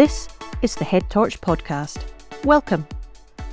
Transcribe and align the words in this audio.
This 0.00 0.30
is 0.62 0.76
the 0.76 0.84
Head 0.84 1.10
Torch 1.10 1.38
podcast. 1.42 2.02
Welcome. 2.46 2.86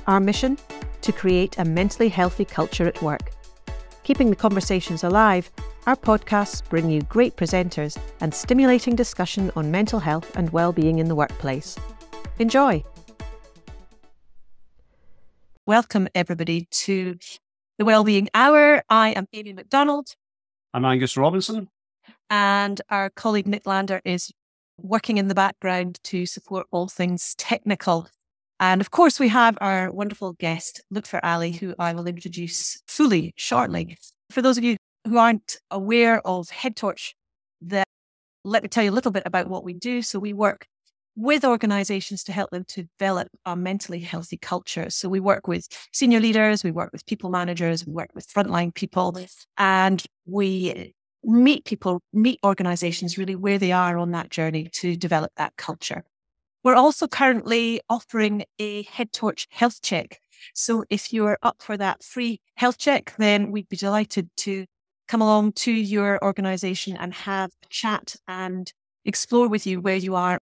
Our 0.06 0.18
mission 0.18 0.56
to 1.02 1.12
create 1.12 1.58
a 1.58 1.64
mentally 1.66 2.08
healthy 2.08 2.46
culture 2.46 2.88
at 2.88 3.02
work. 3.02 3.32
Keeping 4.02 4.30
the 4.30 4.34
conversations 4.34 5.04
alive, 5.04 5.50
our 5.86 5.94
podcasts 5.94 6.66
bring 6.66 6.88
you 6.88 7.02
great 7.02 7.36
presenters 7.36 7.98
and 8.22 8.32
stimulating 8.32 8.96
discussion 8.96 9.52
on 9.56 9.70
mental 9.70 10.00
health 10.00 10.34
and 10.38 10.48
well-being 10.48 11.00
in 11.00 11.08
the 11.08 11.14
workplace. 11.14 11.76
Enjoy. 12.38 12.82
Welcome 15.66 16.08
everybody 16.14 16.66
to 16.70 17.18
the 17.76 17.84
Wellbeing 17.84 18.30
Hour. 18.32 18.82
I 18.88 19.10
am 19.10 19.26
Amy 19.34 19.52
McDonald. 19.52 20.14
I'm 20.72 20.86
Angus 20.86 21.14
Robinson. 21.18 21.68
And 22.30 22.80
our 22.88 23.10
colleague 23.10 23.46
Nick 23.46 23.66
Lander 23.66 24.00
is 24.02 24.32
working 24.78 25.18
in 25.18 25.28
the 25.28 25.34
background 25.34 25.98
to 26.04 26.26
support 26.26 26.66
all 26.70 26.88
things 26.88 27.34
technical. 27.36 28.08
And 28.60 28.80
of 28.80 28.90
course, 28.90 29.20
we 29.20 29.28
have 29.28 29.56
our 29.60 29.92
wonderful 29.92 30.32
guest, 30.34 30.82
Lutfur 30.92 31.20
Ali, 31.22 31.52
who 31.52 31.74
I 31.78 31.92
will 31.92 32.06
introduce 32.06 32.82
fully 32.86 33.34
shortly. 33.36 33.96
For 34.30 34.42
those 34.42 34.58
of 34.58 34.64
you 34.64 34.76
who 35.06 35.18
aren't 35.18 35.56
aware 35.70 36.26
of 36.26 36.50
Head 36.50 36.76
Torch, 36.76 37.14
that 37.62 37.86
let 38.44 38.62
me 38.62 38.68
tell 38.68 38.84
you 38.84 38.90
a 38.90 38.92
little 38.92 39.12
bit 39.12 39.24
about 39.26 39.48
what 39.48 39.64
we 39.64 39.74
do. 39.74 40.02
So 40.02 40.18
we 40.18 40.32
work 40.32 40.66
with 41.16 41.44
organizations 41.44 42.22
to 42.22 42.32
help 42.32 42.50
them 42.50 42.64
to 42.68 42.84
develop 42.98 43.28
a 43.44 43.56
mentally 43.56 43.98
healthy 43.98 44.36
culture. 44.36 44.88
So 44.88 45.08
we 45.08 45.18
work 45.18 45.48
with 45.48 45.66
senior 45.92 46.20
leaders, 46.20 46.62
we 46.62 46.70
work 46.70 46.90
with 46.92 47.04
people 47.06 47.28
managers, 47.28 47.84
we 47.84 47.92
work 47.92 48.10
with 48.14 48.28
frontline 48.28 48.72
people, 48.72 49.18
and 49.56 50.02
we 50.26 50.94
meet 51.24 51.64
people, 51.64 52.00
meet 52.12 52.38
organizations 52.44 53.18
really 53.18 53.36
where 53.36 53.58
they 53.58 53.72
are 53.72 53.98
on 53.98 54.12
that 54.12 54.30
journey 54.30 54.68
to 54.72 54.96
develop 54.96 55.32
that 55.36 55.56
culture. 55.56 56.04
We're 56.64 56.74
also 56.74 57.06
currently 57.06 57.80
offering 57.88 58.44
a 58.58 58.82
Head 58.84 59.12
Torch 59.12 59.46
health 59.50 59.80
check. 59.82 60.20
So 60.54 60.84
if 60.90 61.12
you're 61.12 61.38
up 61.42 61.62
for 61.62 61.76
that 61.76 62.02
free 62.02 62.40
health 62.56 62.78
check, 62.78 63.14
then 63.18 63.50
we'd 63.50 63.68
be 63.68 63.76
delighted 63.76 64.28
to 64.38 64.66
come 65.06 65.22
along 65.22 65.52
to 65.52 65.72
your 65.72 66.22
organization 66.22 66.96
and 66.96 67.14
have 67.14 67.50
a 67.64 67.68
chat 67.68 68.16
and 68.26 68.72
explore 69.04 69.48
with 69.48 69.66
you 69.66 69.80
where 69.80 69.96
you 69.96 70.14
are 70.14 70.38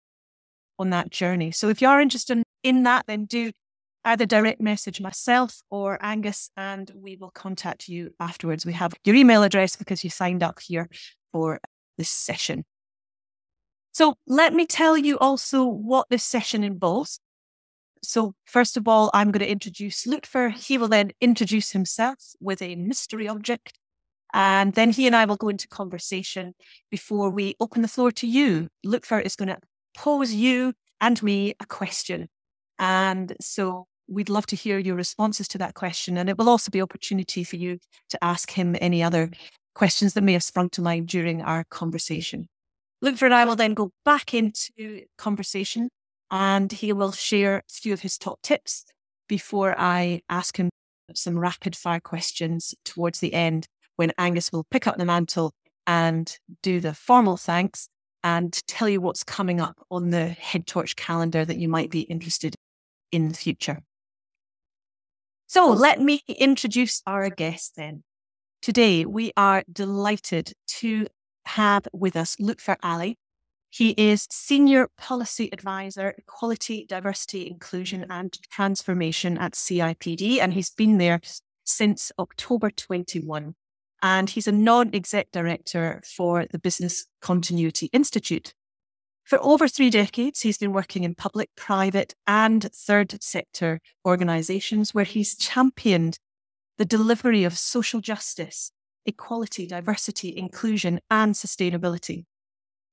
on 0.77 0.91
that 0.91 1.09
journey. 1.09 1.51
So 1.51 1.69
if 1.69 1.81
you 1.81 1.87
are 1.87 1.99
interested 2.01 2.43
in 2.63 2.83
that, 2.83 3.05
then 3.07 3.25
do 3.25 3.51
either 4.03 4.25
direct 4.25 4.61
message 4.61 4.99
myself 4.99 5.61
or 5.69 5.97
Angus 6.01 6.49
and 6.57 6.91
we 6.95 7.17
will 7.17 7.31
contact 7.31 7.87
you 7.87 8.11
afterwards. 8.19 8.65
We 8.65 8.73
have 8.73 8.93
your 9.03 9.15
email 9.15 9.43
address 9.43 9.75
because 9.75 10.03
you 10.03 10.09
signed 10.09 10.43
up 10.43 10.59
here 10.59 10.89
for 11.31 11.59
this 11.97 12.09
session. 12.09 12.65
So 13.91 14.15
let 14.25 14.53
me 14.53 14.65
tell 14.65 14.97
you 14.97 15.17
also 15.19 15.65
what 15.65 16.07
this 16.09 16.23
session 16.23 16.63
involves. 16.63 17.19
So 18.03 18.33
first 18.45 18.77
of 18.77 18.87
all, 18.87 19.11
I'm 19.13 19.31
going 19.31 19.45
to 19.45 19.51
introduce 19.51 20.05
Lutfur. 20.05 20.51
He 20.51 20.77
will 20.77 20.87
then 20.87 21.11
introduce 21.21 21.71
himself 21.71 22.17
with 22.39 22.61
a 22.61 22.75
mystery 22.75 23.27
object. 23.27 23.77
And 24.33 24.73
then 24.73 24.91
he 24.91 25.07
and 25.07 25.15
I 25.15 25.25
will 25.25 25.35
go 25.35 25.49
into 25.49 25.67
conversation 25.67 26.55
before 26.89 27.29
we 27.29 27.55
open 27.59 27.81
the 27.81 27.87
floor 27.87 28.11
to 28.13 28.27
you. 28.27 28.69
Lutfur 28.85 29.21
is 29.21 29.35
going 29.35 29.49
to 29.49 29.59
pose 29.93 30.33
you 30.33 30.73
and 31.01 31.21
me 31.21 31.53
a 31.59 31.65
question. 31.65 32.29
And 32.79 33.35
so 33.41 33.87
we'd 34.11 34.29
love 34.29 34.45
to 34.47 34.55
hear 34.55 34.77
your 34.77 34.95
responses 34.95 35.47
to 35.49 35.57
that 35.57 35.73
question. 35.73 36.17
And 36.17 36.29
it 36.29 36.37
will 36.37 36.49
also 36.49 36.69
be 36.69 36.81
opportunity 36.81 37.43
for 37.43 37.55
you 37.55 37.79
to 38.09 38.23
ask 38.23 38.51
him 38.51 38.75
any 38.81 39.01
other 39.01 39.31
questions 39.73 40.13
that 40.13 40.23
may 40.23 40.33
have 40.33 40.43
sprung 40.43 40.69
to 40.71 40.81
mind 40.81 41.07
during 41.07 41.41
our 41.41 41.63
conversation. 41.69 42.47
Lutfur 43.03 43.23
and 43.23 43.33
I 43.33 43.45
will 43.45 43.55
then 43.55 43.73
go 43.73 43.91
back 44.05 44.33
into 44.33 45.03
conversation 45.17 45.89
and 46.29 46.71
he 46.71 46.93
will 46.93 47.11
share 47.11 47.57
a 47.57 47.63
few 47.69 47.93
of 47.93 48.01
his 48.01 48.17
top 48.17 48.41
tips 48.41 48.85
before 49.27 49.75
I 49.77 50.21
ask 50.29 50.57
him 50.57 50.69
some 51.13 51.39
rapid 51.39 51.75
fire 51.75 51.99
questions 51.99 52.75
towards 52.85 53.19
the 53.19 53.33
end 53.33 53.67
when 53.95 54.11
Angus 54.17 54.51
will 54.51 54.65
pick 54.69 54.87
up 54.87 54.97
the 54.97 55.05
mantle 55.05 55.53
and 55.87 56.37
do 56.61 56.79
the 56.79 56.93
formal 56.93 57.37
thanks 57.37 57.87
and 58.23 58.61
tell 58.67 58.87
you 58.87 59.01
what's 59.01 59.23
coming 59.23 59.59
up 59.59 59.75
on 59.89 60.11
the 60.11 60.29
Head 60.29 60.67
Torch 60.67 60.95
calendar 60.95 61.43
that 61.43 61.57
you 61.57 61.67
might 61.67 61.89
be 61.89 62.01
interested 62.01 62.55
in 63.11 63.29
the 63.29 63.33
future. 63.33 63.79
So 65.53 65.69
let 65.69 65.99
me 65.99 66.21
introduce 66.29 67.01
our 67.05 67.29
guest 67.29 67.73
then. 67.75 68.03
Today, 68.61 69.03
we 69.03 69.33
are 69.35 69.65
delighted 69.69 70.53
to 70.79 71.07
have 71.43 71.89
with 71.91 72.15
us 72.15 72.37
Lutfur 72.37 72.77
Ali. 72.81 73.17
He 73.69 73.89
is 73.97 74.29
Senior 74.31 74.87
Policy 74.97 75.49
Advisor, 75.51 76.15
Equality, 76.17 76.85
Diversity, 76.87 77.49
Inclusion 77.49 78.05
and 78.09 78.39
Transformation 78.49 79.37
at 79.37 79.51
CIPD, 79.51 80.39
and 80.39 80.53
he's 80.53 80.69
been 80.69 80.99
there 80.99 81.19
since 81.65 82.13
October 82.17 82.69
21 82.69 83.53
and 84.01 84.29
he's 84.29 84.47
a 84.47 84.53
non 84.53 84.95
exec 84.95 85.31
director 85.33 86.01
for 86.05 86.45
the 86.49 86.59
Business 86.59 87.07
Continuity 87.21 87.89
Institute. 87.91 88.53
For 89.31 89.41
over 89.41 89.69
three 89.69 89.89
decades, 89.89 90.41
he's 90.41 90.57
been 90.57 90.73
working 90.73 91.05
in 91.05 91.15
public, 91.15 91.51
private, 91.55 92.15
and 92.27 92.69
third 92.75 93.23
sector 93.23 93.79
organizations 94.05 94.93
where 94.93 95.05
he's 95.05 95.37
championed 95.37 96.19
the 96.77 96.83
delivery 96.83 97.45
of 97.45 97.57
social 97.57 98.01
justice, 98.01 98.73
equality, 99.05 99.65
diversity, 99.65 100.35
inclusion, 100.35 100.99
and 101.09 101.33
sustainability. 101.33 102.25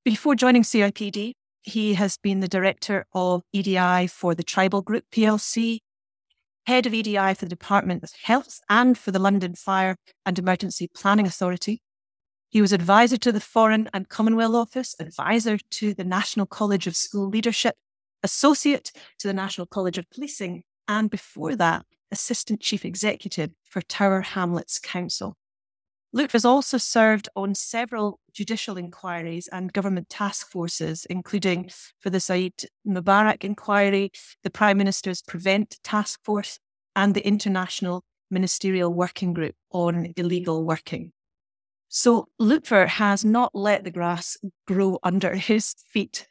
Before 0.05 0.37
joining 0.37 0.63
CIPD, 0.63 1.33
he 1.63 1.95
has 1.95 2.17
been 2.17 2.39
the 2.39 2.47
director 2.47 3.07
of 3.13 3.43
EDI 3.53 4.07
for 4.07 4.37
the 4.37 4.45
Tribal 4.45 4.81
Group 4.81 5.07
PLC 5.11 5.81
head 6.69 6.87
of 6.87 6.95
EDI 6.95 7.35
for 7.35 7.47
the 7.47 7.49
Department 7.49 8.05
of 8.05 8.13
Health 8.23 8.61
and 8.69 8.97
for 8.97 9.11
the 9.11 9.19
London 9.19 9.57
Fire 9.57 9.97
and 10.25 10.39
Emergency 10.39 10.89
Planning 10.95 11.27
Authority. 11.27 11.83
He 12.51 12.63
was 12.63 12.73
advisor 12.73 13.19
to 13.19 13.33
the 13.33 13.41
Foreign 13.41 13.91
and 13.93 14.09
Commonwealth 14.09 14.55
Office, 14.55 14.97
advisor 14.99 15.59
to 15.59 15.93
the 15.93 16.05
National 16.05 16.47
College 16.47 16.87
of 16.87 16.97
School 16.97 17.29
Leadership, 17.29 17.77
associate 18.23 18.91
to 19.19 19.29
the 19.29 19.35
National 19.35 19.67
College 19.67 19.99
of 19.99 20.09
Policing, 20.11 20.63
and 20.89 21.11
before 21.11 21.55
that, 21.57 21.85
assistant 22.11 22.61
chief 22.61 22.87
executive 22.87 23.51
for 23.65 23.83
Tower 23.83 24.23
Hamlets 24.23 24.79
Council. 24.79 25.37
Luke 26.11 26.33
has 26.33 26.47
also 26.47 26.79
served 26.79 27.29
on 27.37 27.55
several 27.55 28.19
judicial 28.33 28.79
inquiries 28.79 29.47
and 29.49 29.75
government 29.75 30.09
task 30.09 30.51
forces, 30.51 31.07
including 31.11 31.71
for 32.01 32.09
the 32.09 32.19
Zahid 32.19 32.65
Mubarak 32.87 33.45
inquiry, 33.45 34.11
the 34.43 34.49
Prime 34.49 34.79
Minister's 34.79 35.21
Prevent 35.21 35.79
Task 35.85 36.19
Force, 36.25 36.59
and 36.97 37.15
the 37.15 37.27
International 37.27 38.05
Ministerial 38.31 38.93
Working 38.93 39.35
Group 39.35 39.55
on 39.71 40.15
Illegal 40.17 40.65
Working. 40.65 41.13
So 41.89 42.29
Lutfur 42.41 42.87
has 42.87 43.25
not 43.25 43.55
let 43.55 43.85
the 43.85 43.91
grass 43.91 44.37
grow 44.67 44.99
under 45.03 45.35
his 45.51 45.75
feet. 45.91 46.27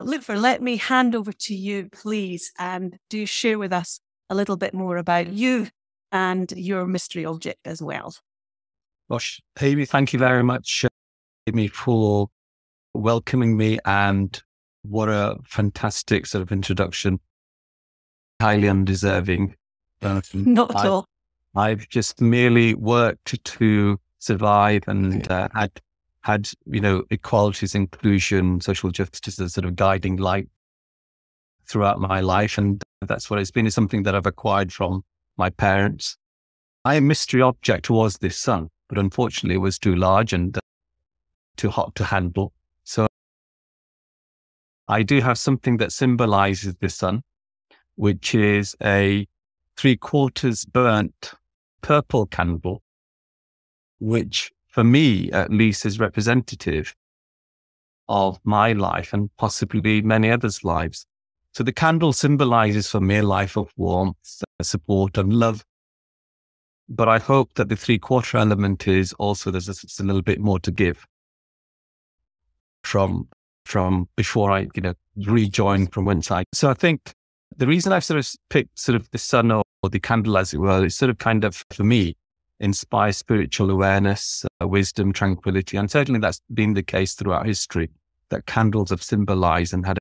Lutfur, 0.00 0.40
let 0.40 0.62
me 0.62 0.76
hand 0.76 1.14
over 1.14 1.32
to 1.32 1.54
you, 1.54 1.88
please, 1.92 2.52
and 2.58 2.98
do 3.10 3.26
share 3.26 3.58
with 3.58 3.72
us 3.72 4.00
a 4.30 4.34
little 4.34 4.56
bit 4.56 4.72
more 4.72 4.96
about 4.96 5.28
you 5.28 5.68
and 6.12 6.50
your 6.52 6.86
mystery 6.86 7.24
object 7.24 7.66
as 7.66 7.82
well. 7.82 8.14
Gosh, 9.10 9.42
Amy, 9.60 9.84
thank 9.84 10.12
you 10.12 10.18
very 10.18 10.42
much 10.42 10.84
me 11.52 11.68
for 11.68 12.28
welcoming 12.94 13.56
me 13.56 13.78
and 13.84 14.42
what 14.82 15.08
a 15.08 15.36
fantastic 15.44 16.26
sort 16.26 16.42
of 16.42 16.52
introduction. 16.52 17.20
Highly 18.40 18.68
undeserving. 18.68 19.56
Um, 20.02 20.22
Not 20.32 20.70
at 20.70 20.76
I, 20.78 20.88
all. 20.88 21.04
I've 21.54 21.86
just 21.90 22.22
merely 22.22 22.72
worked 22.72 23.44
to 23.44 24.00
survive 24.20 24.84
and 24.86 25.28
uh, 25.30 25.48
had 25.52 25.80
had 26.22 26.48
you 26.66 26.80
know 26.80 27.04
equalities, 27.10 27.74
inclusion, 27.74 28.60
social 28.60 28.90
justice 28.90 29.40
as 29.40 29.54
sort 29.54 29.64
of 29.64 29.74
guiding 29.74 30.16
light 30.16 30.48
throughout 31.66 32.00
my 32.00 32.20
life, 32.20 32.56
and 32.58 32.82
that's 33.00 33.28
what 33.28 33.40
it's 33.40 33.50
been. 33.50 33.66
Is 33.66 33.74
something 33.74 34.04
that 34.04 34.14
I've 34.14 34.26
acquired 34.26 34.72
from 34.72 35.02
my 35.36 35.50
parents. 35.50 36.16
My 36.84 37.00
mystery 37.00 37.42
object 37.42 37.90
was 37.90 38.18
this 38.18 38.38
sun, 38.38 38.68
but 38.88 38.98
unfortunately, 38.98 39.56
it 39.56 39.58
was 39.58 39.78
too 39.78 39.96
large 39.96 40.32
and 40.32 40.58
too 41.56 41.70
hot 41.70 41.94
to 41.96 42.04
handle. 42.04 42.52
So 42.84 43.06
I 44.88 45.02
do 45.02 45.20
have 45.20 45.38
something 45.38 45.76
that 45.76 45.92
symbolizes 45.92 46.74
the 46.76 46.88
sun, 46.88 47.22
which 47.96 48.34
is 48.34 48.76
a 48.82 49.26
three 49.76 49.96
quarters 49.96 50.64
burnt 50.64 51.32
purple 51.82 52.26
candle, 52.26 52.82
which 54.00 54.50
for 54.68 54.84
me 54.84 55.30
at 55.32 55.50
least 55.50 55.86
is 55.86 56.00
representative 56.00 56.94
of 58.08 58.40
my 58.44 58.72
life 58.72 59.12
and 59.12 59.30
possibly 59.36 60.02
many 60.02 60.30
others' 60.30 60.64
lives. 60.64 61.06
So 61.52 61.62
the 61.64 61.72
candle 61.72 62.12
symbolizes 62.12 62.88
for 62.88 63.00
me 63.00 63.18
a 63.18 63.22
life 63.22 63.56
of 63.56 63.72
warmth, 63.76 64.42
support, 64.62 65.18
and 65.18 65.32
love. 65.32 65.64
But 66.88 67.08
I 67.08 67.18
hope 67.18 67.54
that 67.54 67.68
the 67.68 67.76
three 67.76 67.98
quarter 67.98 68.38
element 68.38 68.88
is 68.88 69.12
also 69.14 69.50
there's 69.50 69.68
a, 69.68 70.02
a 70.02 70.04
little 70.04 70.22
bit 70.22 70.40
more 70.40 70.58
to 70.60 70.70
give 70.70 71.06
from 72.82 73.28
from 73.64 74.08
before 74.16 74.50
I, 74.50 74.66
you 74.74 74.82
know, 74.82 74.94
rejoin 75.16 75.86
from 75.86 76.04
whence 76.04 76.30
I. 76.30 76.44
So 76.52 76.70
I 76.70 76.74
think 76.74 77.12
the 77.56 77.66
reason 77.66 77.92
I've 77.92 78.04
sort 78.04 78.18
of 78.18 78.28
picked 78.48 78.78
sort 78.78 78.96
of 78.96 79.08
the 79.10 79.18
sun 79.18 79.52
or, 79.52 79.62
or 79.82 79.90
the 79.90 80.00
candle, 80.00 80.36
as 80.36 80.52
it 80.52 80.58
were, 80.58 80.84
is 80.84 80.96
sort 80.96 81.10
of 81.10 81.18
kind 81.18 81.44
of 81.44 81.62
for 81.70 81.84
me 81.84 82.16
inspire 82.60 83.12
spiritual 83.12 83.70
awareness, 83.70 84.44
uh, 84.62 84.68
wisdom, 84.68 85.12
tranquility, 85.12 85.76
and 85.76 85.90
certainly 85.90 86.20
that's 86.20 86.40
been 86.52 86.74
the 86.74 86.82
case 86.82 87.14
throughout 87.14 87.46
history. 87.46 87.90
That 88.28 88.46
candles 88.46 88.90
have 88.90 89.02
symbolized 89.02 89.74
and 89.74 89.84
had 89.84 89.98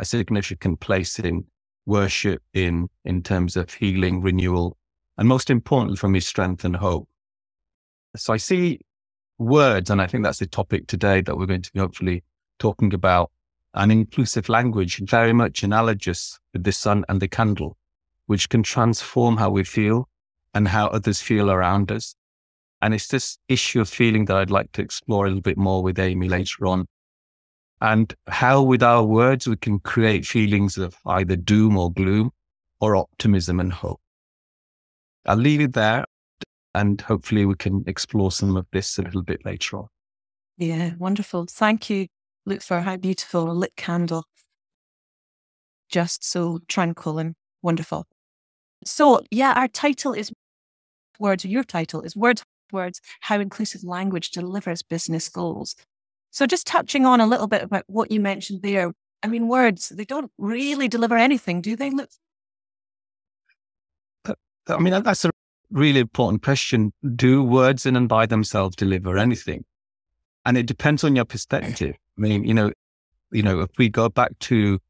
a 0.00 0.04
significant 0.04 0.80
place 0.80 1.18
in 1.20 1.44
worship, 1.86 2.42
in 2.54 2.88
in 3.04 3.22
terms 3.22 3.56
of 3.56 3.72
healing, 3.72 4.20
renewal, 4.20 4.76
and 5.16 5.28
most 5.28 5.50
importantly 5.50 5.96
for 5.96 6.08
me, 6.08 6.18
strength 6.18 6.64
and 6.64 6.74
hope. 6.74 7.08
So 8.16 8.32
I 8.32 8.38
see 8.38 8.80
words, 9.38 9.90
and 9.90 10.02
I 10.02 10.06
think 10.06 10.24
that's 10.24 10.40
the 10.40 10.46
topic 10.46 10.88
today 10.88 11.20
that 11.20 11.36
we're 11.36 11.46
going 11.46 11.62
to 11.62 11.72
be 11.72 11.78
hopefully 11.78 12.24
talking 12.58 12.92
about 12.94 13.30
an 13.74 13.90
inclusive 13.90 14.48
language, 14.48 15.00
very 15.08 15.32
much 15.32 15.62
analogous 15.62 16.38
with 16.52 16.64
the 16.64 16.72
sun 16.72 17.04
and 17.08 17.20
the 17.20 17.28
candle, 17.28 17.76
which 18.26 18.48
can 18.48 18.62
transform 18.62 19.36
how 19.36 19.50
we 19.50 19.64
feel 19.64 20.08
and 20.54 20.68
how 20.68 20.86
others 20.88 21.20
feel 21.20 21.50
around 21.50 21.90
us. 21.90 22.14
And 22.80 22.94
it's 22.94 23.08
this 23.08 23.38
issue 23.48 23.80
of 23.80 23.88
feeling 23.88 24.24
that 24.26 24.36
I'd 24.36 24.50
like 24.50 24.72
to 24.72 24.82
explore 24.82 25.26
a 25.26 25.28
little 25.28 25.42
bit 25.42 25.56
more 25.56 25.82
with 25.82 25.98
Amy 25.98 26.28
later 26.28 26.66
on. 26.66 26.86
And 27.80 28.14
how, 28.28 28.62
with 28.62 28.82
our 28.82 29.04
words, 29.04 29.46
we 29.46 29.56
can 29.56 29.80
create 29.80 30.24
feelings 30.24 30.78
of 30.78 30.96
either 31.06 31.36
doom 31.36 31.76
or 31.76 31.92
gloom 31.92 32.30
or 32.80 32.96
optimism 32.96 33.60
and 33.60 33.72
hope. 33.72 34.00
I'll 35.26 35.36
leave 35.36 35.60
it 35.60 35.72
there 35.72 36.04
and 36.74 37.00
hopefully 37.00 37.44
we 37.44 37.54
can 37.54 37.84
explore 37.86 38.32
some 38.32 38.56
of 38.56 38.66
this 38.72 38.98
a 38.98 39.02
little 39.02 39.22
bit 39.22 39.44
later 39.44 39.78
on. 39.78 39.86
Yeah, 40.56 40.92
wonderful. 40.98 41.46
Thank 41.48 41.90
you, 41.90 42.06
Luke, 42.46 42.62
for 42.62 42.80
How 42.80 42.96
beautiful 42.96 43.50
a 43.50 43.52
lit 43.52 43.76
candle. 43.76 44.24
Just 45.88 46.24
so 46.24 46.60
tranquil 46.68 47.18
and 47.18 47.34
wonderful. 47.62 48.06
So, 48.84 49.20
yeah, 49.30 49.52
our 49.54 49.68
title 49.68 50.12
is 50.12 50.32
Words, 51.18 51.44
your 51.44 51.64
title 51.64 52.02
is 52.02 52.16
Words, 52.16 52.44
Words, 52.72 53.00
How 53.20 53.40
Inclusive 53.40 53.84
Language 53.84 54.30
Delivers 54.30 54.82
Business 54.82 55.28
Goals. 55.28 55.76
So, 56.30 56.46
just 56.46 56.66
touching 56.66 57.04
on 57.04 57.20
a 57.20 57.26
little 57.26 57.46
bit 57.46 57.62
about 57.62 57.84
what 57.86 58.10
you 58.10 58.20
mentioned 58.20 58.62
there. 58.62 58.92
I 59.22 59.28
mean, 59.28 59.46
words, 59.46 59.90
they 59.90 60.04
don't 60.04 60.32
really 60.38 60.88
deliver 60.88 61.16
anything, 61.16 61.60
do 61.60 61.76
they? 61.76 61.90
Look. 61.90 62.08
Uh, 64.24 64.34
I 64.68 64.78
mean, 64.78 65.02
that's 65.02 65.24
a 65.24 65.30
really 65.70 66.00
important 66.00 66.42
question. 66.42 66.92
Do 67.14 67.42
words 67.42 67.86
in 67.86 67.96
and 67.96 68.08
by 68.08 68.26
themselves 68.26 68.74
deliver 68.74 69.18
anything? 69.18 69.64
And 70.44 70.56
it 70.56 70.66
depends 70.66 71.04
on 71.04 71.14
your 71.14 71.24
perspective. 71.24 71.94
I 72.18 72.20
mean, 72.20 72.44
you 72.44 72.54
know, 72.54 72.72
you 73.30 73.42
know, 73.42 73.60
if 73.60 73.70
we 73.78 73.88
go 73.88 74.08
back 74.08 74.38
to, 74.40 74.80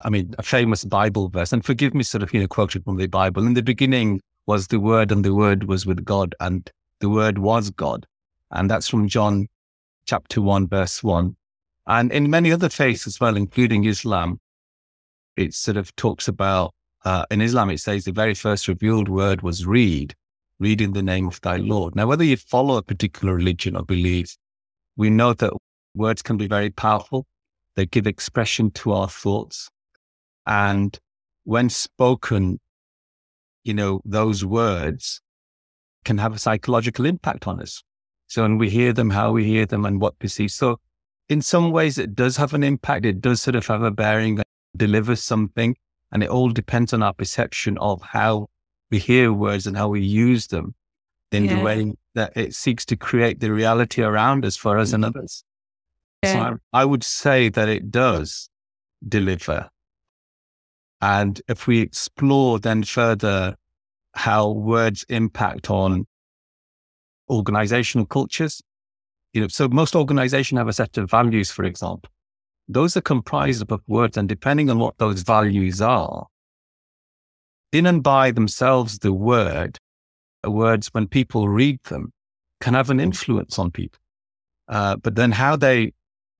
I 0.00 0.10
mean, 0.10 0.34
a 0.38 0.42
famous 0.42 0.84
Bible 0.84 1.28
verse, 1.28 1.52
and 1.52 1.64
forgive 1.64 1.94
me, 1.94 2.02
sort 2.04 2.22
of, 2.22 2.32
you 2.32 2.40
know, 2.40 2.48
quoted 2.48 2.84
from 2.84 2.96
the 2.96 3.06
Bible. 3.06 3.46
In 3.46 3.54
the 3.54 3.62
beginning 3.62 4.20
was 4.46 4.68
the 4.68 4.80
Word, 4.80 5.12
and 5.12 5.24
the 5.24 5.34
Word 5.34 5.64
was 5.64 5.86
with 5.86 6.04
God, 6.04 6.34
and 6.40 6.70
the 7.00 7.08
Word 7.08 7.38
was 7.38 7.70
God, 7.70 8.06
and 8.50 8.70
that's 8.70 8.88
from 8.88 9.08
John 9.08 9.48
chapter 10.04 10.40
one, 10.40 10.66
verse 10.68 11.02
one. 11.02 11.36
And 11.86 12.12
in 12.12 12.30
many 12.30 12.52
other 12.52 12.68
faiths 12.68 13.06
as 13.06 13.18
well, 13.18 13.36
including 13.36 13.84
Islam, 13.84 14.40
it 15.36 15.54
sort 15.54 15.76
of 15.76 15.94
talks 15.96 16.28
about 16.28 16.74
uh, 17.04 17.24
in 17.30 17.40
Islam, 17.40 17.70
it 17.70 17.80
says 17.80 18.04
the 18.04 18.12
very 18.12 18.34
first 18.34 18.68
revealed 18.68 19.08
word 19.08 19.42
was 19.42 19.66
read, 19.66 20.14
read 20.58 20.80
in 20.80 20.92
the 20.92 21.02
name 21.02 21.26
of 21.26 21.40
thy 21.40 21.56
Lord. 21.56 21.96
Now, 21.96 22.06
whether 22.06 22.24
you 22.24 22.36
follow 22.36 22.76
a 22.76 22.82
particular 22.82 23.34
religion 23.34 23.76
or 23.76 23.82
belief, 23.82 24.36
we 24.96 25.10
know 25.10 25.32
that 25.34 25.52
words 25.94 26.22
can 26.22 26.36
be 26.36 26.46
very 26.46 26.70
powerful. 26.70 27.26
They 27.74 27.86
give 27.86 28.06
expression 28.06 28.70
to 28.72 28.92
our 28.92 29.08
thoughts. 29.08 29.68
And 30.46 30.96
when 31.44 31.70
spoken, 31.70 32.60
you 33.64 33.74
know, 33.74 34.00
those 34.04 34.44
words 34.44 35.20
can 36.04 36.18
have 36.18 36.34
a 36.34 36.38
psychological 36.38 37.06
impact 37.06 37.46
on 37.46 37.60
us. 37.60 37.82
So 38.26 38.42
when 38.42 38.58
we 38.58 38.70
hear 38.70 38.92
them, 38.92 39.10
how 39.10 39.32
we 39.32 39.44
hear 39.44 39.66
them 39.66 39.84
and 39.84 40.00
what 40.00 40.14
we 40.20 40.28
see. 40.28 40.48
So 40.48 40.80
in 41.28 41.42
some 41.42 41.70
ways, 41.70 41.98
it 41.98 42.14
does 42.14 42.36
have 42.36 42.54
an 42.54 42.62
impact. 42.62 43.04
It 43.04 43.20
does 43.20 43.42
sort 43.42 43.56
of 43.56 43.66
have 43.66 43.82
a 43.82 43.90
bearing, 43.90 44.40
deliver 44.76 45.16
something. 45.16 45.76
And 46.10 46.22
it 46.22 46.30
all 46.30 46.50
depends 46.50 46.92
on 46.92 47.02
our 47.02 47.12
perception 47.12 47.78
of 47.78 48.02
how 48.02 48.48
we 48.90 48.98
hear 48.98 49.32
words 49.32 49.66
and 49.66 49.76
how 49.76 49.88
we 49.88 50.00
use 50.00 50.46
them 50.48 50.74
in 51.30 51.44
yeah. 51.44 51.56
the 51.56 51.62
way 51.62 51.92
that 52.14 52.32
it 52.36 52.54
seeks 52.54 52.84
to 52.86 52.96
create 52.96 53.40
the 53.40 53.52
reality 53.52 54.02
around 54.02 54.44
us 54.44 54.56
for 54.56 54.78
us 54.78 54.92
and 54.92 55.04
mm-hmm. 55.04 55.18
others. 55.18 55.44
Yeah. 56.22 56.32
So 56.32 56.58
I, 56.72 56.82
I 56.82 56.84
would 56.84 57.02
say 57.02 57.48
that 57.48 57.68
it 57.68 57.90
does 57.90 58.50
deliver. 59.06 59.68
And 61.02 61.42
if 61.48 61.66
we 61.66 61.80
explore 61.80 62.58
then 62.58 62.84
further 62.84 63.56
how 64.14 64.50
words 64.50 65.04
impact 65.10 65.68
on 65.68 66.06
organizational 67.28 68.06
cultures, 68.06 68.62
you 69.34 69.42
know, 69.42 69.48
so 69.48 69.68
most 69.68 69.94
organizations 69.94 70.58
have 70.58 70.68
a 70.68 70.72
set 70.72 70.96
of 70.96 71.10
values, 71.10 71.50
for 71.50 71.64
example 71.64 72.10
those 72.68 72.96
are 72.96 73.02
comprised 73.02 73.70
of 73.70 73.82
words. 73.86 74.16
And 74.16 74.28
depending 74.28 74.70
on 74.70 74.78
what 74.78 74.98
those 74.98 75.22
values 75.22 75.80
are, 75.80 76.26
in 77.72 77.86
and 77.86 78.02
by 78.02 78.30
themselves, 78.30 78.98
the 78.98 79.12
word, 79.12 79.78
words, 80.46 80.88
when 80.92 81.06
people 81.06 81.48
read 81.48 81.82
them, 81.84 82.12
can 82.60 82.74
have 82.74 82.90
an 82.90 83.00
influence 83.00 83.58
on 83.58 83.70
people. 83.70 83.98
Uh, 84.68 84.96
but 84.96 85.14
then 85.14 85.32
how 85.32 85.56
they 85.56 85.92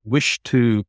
wish 0.04 0.38
to 0.44 0.84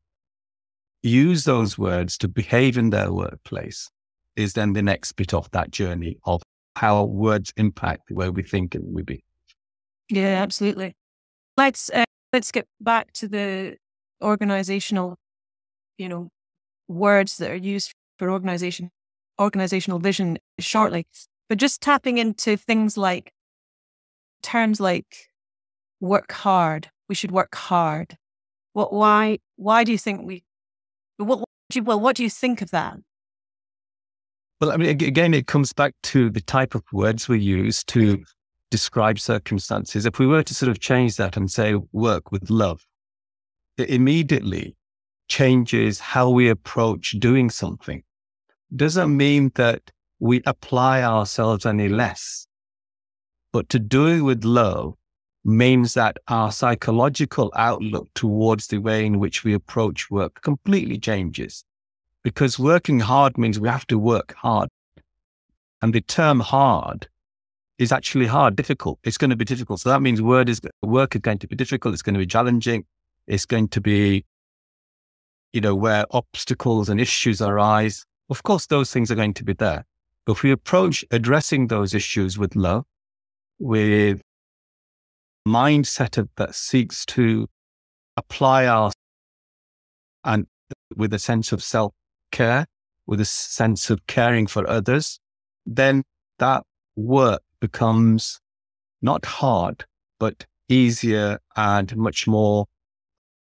use 1.04 1.44
those 1.44 1.78
words 1.78 2.18
to 2.20 2.28
behave 2.28 2.78
in 2.78 2.90
their 2.90 3.12
workplace 3.12 3.90
is 4.36 4.54
then 4.54 4.74
the 4.74 4.82
next 4.82 5.12
bit 5.14 5.34
of 5.34 5.50
that 5.52 5.70
journey 5.70 6.18
of 6.26 6.42
how 6.76 7.04
words 7.04 7.54
impact 7.58 8.08
the 8.08 8.16
way 8.16 8.30
we 8.30 8.42
think 8.42 8.74
and 8.74 8.96
we 8.96 9.04
be. 9.04 9.24
Yeah, 10.10 10.42
absolutely. 10.42 10.96
Let's 11.56 11.92
uh, 11.92 12.06
let's 12.32 12.52
get 12.52 12.68
back 12.82 13.14
to 13.14 13.28
the 13.28 13.78
organizational 14.22 15.18
you 15.98 16.10
know, 16.10 16.30
words 16.88 17.38
that 17.38 17.52
are 17.52 17.56
used 17.56 17.94
for 18.18 18.30
organization, 18.30 18.90
organizational 19.40 20.00
vision 20.00 20.38
shortly, 20.60 21.06
but 21.50 21.58
just 21.58 21.82
tapping 21.82 22.18
into 22.18 22.58
things 22.58 22.98
like 22.98 23.32
terms 24.42 24.80
like 24.80 25.30
work 26.00 26.32
hard. 26.32 26.90
We 27.10 27.16
should 27.16 27.32
work 27.32 27.56
hard. 27.56 28.18
What, 28.74 28.92
why, 28.94 29.40
why 29.56 29.84
do 29.84 29.92
you 29.92 29.98
think 29.98 30.26
we, 30.26 30.44
what, 31.24 31.40
what 31.40 31.50
do 31.70 31.80
you, 31.80 31.84
well, 31.84 32.00
what 32.00 32.16
do 32.16 32.24
you 32.24 32.30
think 32.30 32.62
of 32.62 32.72
that? 32.72 32.98
Well, 34.62 34.72
I 34.72 34.78
mean, 34.78 34.90
again, 34.90 35.34
it 35.34 35.48
comes 35.48 35.74
back 35.74 35.94
to 36.04 36.30
the 36.30 36.42
type 36.42 36.76
of 36.76 36.84
words 36.94 37.28
we 37.28 37.40
use 37.40 37.84
to 37.86 38.00
mm-hmm. 38.00 38.24
describe 38.72 39.20
circumstances. 39.20 40.06
If 40.06 40.20
we 40.20 40.28
were 40.28 40.44
to 40.44 40.54
sort 40.54 40.70
of 40.70 40.80
change 40.80 41.18
that 41.18 41.36
and 41.36 41.52
say 41.52 41.76
work 41.92 42.32
with 42.32 42.50
love, 42.50 42.86
it 43.78 43.90
immediately 43.90 44.76
changes 45.28 46.00
how 46.00 46.30
we 46.30 46.50
approach 46.50 47.16
doing 47.20 47.50
something 47.50 48.04
doesn't 48.76 49.16
mean 49.16 49.52
that 49.56 49.92
we 50.20 50.42
apply 50.46 51.04
ourselves 51.04 51.66
any 51.66 51.90
less. 51.90 52.48
But 53.52 53.70
to 53.70 53.80
do 53.80 54.08
it 54.08 54.22
with 54.22 54.44
love 54.44 54.96
means 55.46 55.94
that 55.94 56.18
our 56.28 56.52
psychological 56.52 57.52
outlook 57.56 58.10
towards 58.16 58.68
the 58.68 58.78
way 58.78 59.06
in 59.06 59.20
which 59.20 59.44
we 59.44 59.54
approach 59.54 60.10
work 60.10 60.42
completely 60.42 60.98
changes. 60.98 61.66
Because 62.24 62.58
working 62.58 63.00
hard 63.00 63.38
means 63.38 63.60
we 63.60 63.68
have 63.68 63.88
to 63.88 64.00
work 64.00 64.34
hard. 64.38 64.70
And 65.82 65.94
the 65.94 66.02
term 66.02 66.40
hard 66.40 67.08
is 67.78 67.92
actually 67.92 68.28
hard, 68.28 68.56
difficult. 68.56 69.00
It's 69.04 69.18
going 69.18 69.32
to 69.32 69.36
be 69.36 69.44
difficult. 69.44 69.82
So 69.82 69.90
that 69.90 70.02
means 70.02 70.22
word 70.22 70.48
is, 70.48 70.62
work 70.82 71.16
is 71.16 71.22
going 71.22 71.40
to 71.40 71.48
be 71.48 71.58
difficult. 71.58 71.94
It's 71.94 72.02
going 72.02 72.14
to 72.14 72.20
be 72.20 72.26
challenging. 72.26 72.86
It's 73.28 73.46
going 73.46 73.68
to 73.70 73.82
be 73.82 74.26
you 75.54 75.62
know, 75.62 75.76
where 75.76 76.06
obstacles 76.12 76.90
and 76.90 77.00
issues 77.00 77.42
arise, 77.42 78.06
of 78.30 78.44
course, 78.44 78.66
those 78.66 78.92
things 78.92 79.12
are 79.12 79.16
going 79.16 79.36
to 79.36 79.44
be 79.44 79.54
there. 79.54 79.86
But 80.26 80.34
if 80.34 80.44
we 80.44 80.52
approach 80.52 81.06
addressing 81.12 81.68
those 81.68 81.94
issues 81.94 82.38
with 82.38 82.56
love, 82.56 82.86
with 83.60 84.22
mindset 85.48 86.18
of, 86.18 86.30
that 86.38 86.56
seeks 86.56 87.06
to 87.08 87.48
apply 88.18 88.66
our 88.68 88.92
and 90.24 90.48
with 90.96 91.14
a 91.14 91.20
sense 91.20 91.52
of 91.52 91.62
self 91.62 91.94
care, 92.32 92.66
with 93.06 93.20
a 93.20 93.26
sense 93.26 93.90
of 93.90 94.06
caring 94.08 94.48
for 94.48 94.70
others, 94.70 95.20
then 95.66 96.04
that 96.40 96.64
work 96.96 97.42
becomes 97.60 98.40
not 99.02 99.26
hard, 99.26 99.86
but 100.20 100.46
easier 100.70 101.40
and 101.56 101.96
much 101.98 102.28
more 102.28 102.66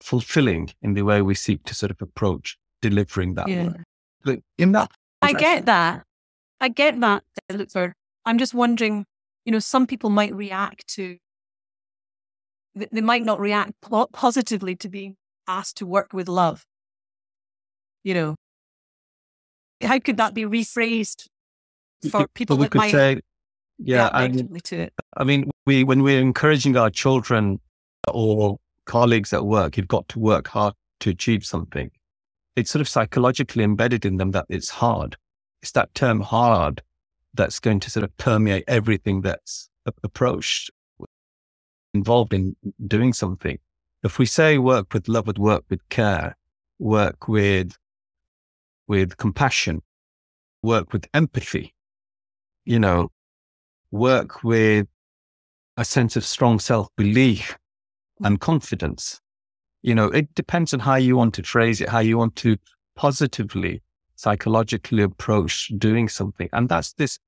fulfilling 0.01 0.71
in 0.83 0.95
the 0.95 1.03
way 1.03 1.23
we 1.23 1.35
seek 1.35 1.63
to 1.65 1.75
sort 1.75 1.91
of 1.91 2.03
approach 2.03 2.57
delivering 2.81 3.35
that 3.35 3.49
yeah. 3.49 3.67
work. 3.67 3.83
But 4.25 4.41
in 4.59 4.73
that, 4.73 4.91
I 5.21 5.33
get 5.33 5.67
that. 5.67 6.03
I 6.61 6.69
get 6.69 7.01
that, 7.01 7.25
Lutfur. 7.51 7.93
I'm 8.25 8.39
just 8.39 8.55
wondering, 8.55 9.05
you 9.45 9.53
know, 9.53 9.59
some 9.59 9.87
people 9.87 10.11
might 10.11 10.35
react 10.35 10.87
to, 10.95 11.17
they 12.75 13.01
might 13.01 13.25
not 13.25 13.41
react 13.41 13.75
positively 14.13 14.77
to 14.77 14.89
being 14.89 15.17
asked 15.47 15.77
to 15.79 15.87
work 15.87 16.13
with 16.13 16.29
love. 16.29 16.65
You 18.05 18.15
know, 18.15 18.35
how 19.83 19.99
could 19.99 20.17
that 20.17 20.35
be 20.35 20.43
rephrased 20.43 21.27
for 22.11 22.27
people 22.35 22.57
we 22.57 22.65
that 22.65 22.71
could 22.71 22.79
might 22.79 22.93
say, 22.93 23.21
yeah, 23.79 23.97
react 23.97 24.15
I, 24.15 24.27
negatively 24.27 24.61
to 24.61 24.81
it? 24.81 24.93
I 25.17 25.25
mean, 25.25 25.51
we 25.67 25.85
when 25.85 26.03
we're 26.03 26.21
encouraging 26.21 26.77
our 26.77 26.91
children 26.91 27.61
or 28.09 28.59
colleagues 28.87 29.33
at 29.33 29.45
work, 29.45 29.77
you've 29.77 29.89
got 29.89 30.09
to 30.09 30.19
work 30.19 30.49
hard 30.49 30.75
to 31.01 31.11
achieve 31.11 31.45
something. 31.45 31.91
It's 32.57 32.71
sort 32.71 32.81
of 32.81 32.89
psychologically 32.89 33.65
embedded 33.65 34.05
in 34.05 34.17
them 34.17 34.33
that 34.33 34.47
it's 34.49 34.71
hard. 34.71 35.17
It's 35.63 35.73
that 35.73 35.95
term 35.95 36.21
hard 36.21 36.83
that's 37.35 37.61
going 37.61 37.81
to 37.81 37.91
sort 37.91 38.05
of 38.05 38.17
permeate 38.17 38.65
everything 38.67 39.23
that's 39.23 39.69
approached, 40.03 40.71
involved 41.95 42.33
in 42.33 42.57
doing 42.87 43.13
something. 43.13 43.59
If 44.03 44.19
we 44.19 44.27
say 44.27 44.59
work 44.59 44.93
with 44.93 45.09
love, 45.09 45.27
with 45.27 45.39
work 45.39 45.65
with 45.69 45.89
care, 45.89 46.37
work 46.79 47.29
with 47.29 47.77
with 48.89 49.17
compassion, 49.17 49.81
work 50.63 50.93
with 50.93 51.07
empathy, 51.15 51.75
you 52.65 52.79
know, 52.79 53.11
work 53.91 54.43
with 54.43 54.87
a 55.77 55.85
sense 55.85 56.17
of 56.17 56.25
strong 56.25 56.59
self 56.59 56.89
belief 56.97 57.57
and 58.23 58.41
confidence. 58.41 59.21
You 59.83 59.95
know, 59.95 60.07
it 60.07 60.35
depends 60.35 60.73
on 60.73 60.81
how 60.81 60.97
you 60.97 61.17
want 61.17 61.35
to 61.35 61.43
phrase 61.43 61.81
it, 61.81 61.89
how 61.89 61.99
you 61.99 62.19
want 62.19 62.37
to 62.37 62.57
positively, 62.95 63.83
psychologically 64.17 65.03
approach 65.03 65.73
doing 65.79 66.09
something. 66.09 66.49
And 66.53 66.69
that's 66.69 66.93
this, 66.95 67.19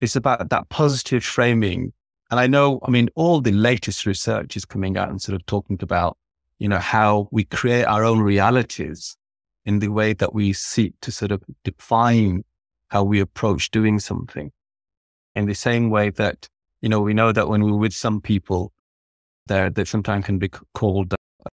it's 0.00 0.16
about 0.16 0.50
that 0.50 0.68
positive 0.68 1.24
framing. 1.24 1.92
And 2.30 2.40
I 2.40 2.46
know, 2.46 2.80
I 2.82 2.90
mean, 2.90 3.08
all 3.14 3.40
the 3.40 3.52
latest 3.52 4.04
research 4.04 4.56
is 4.56 4.64
coming 4.64 4.96
out 4.96 5.10
and 5.10 5.22
sort 5.22 5.36
of 5.36 5.46
talking 5.46 5.78
about, 5.80 6.16
you 6.58 6.68
know, 6.68 6.78
how 6.78 7.28
we 7.30 7.44
create 7.44 7.84
our 7.84 8.04
own 8.04 8.20
realities 8.20 9.16
in 9.64 9.78
the 9.78 9.88
way 9.88 10.12
that 10.14 10.34
we 10.34 10.52
seek 10.52 10.94
to 11.02 11.12
sort 11.12 11.32
of 11.32 11.42
define 11.64 12.44
how 12.88 13.04
we 13.04 13.20
approach 13.20 13.70
doing 13.70 13.98
something. 13.98 14.50
In 15.34 15.46
the 15.46 15.54
same 15.54 15.90
way 15.90 16.10
that, 16.10 16.48
you 16.80 16.88
know, 16.88 17.00
we 17.00 17.14
know 17.14 17.30
that 17.30 17.48
when 17.48 17.62
we're 17.62 17.76
with 17.76 17.92
some 17.92 18.20
people, 18.20 18.72
there 19.46 19.70
they 19.70 19.84
sometimes 19.84 20.24
can 20.24 20.38
be 20.38 20.48
called 20.74 21.14
uh, 21.14 21.48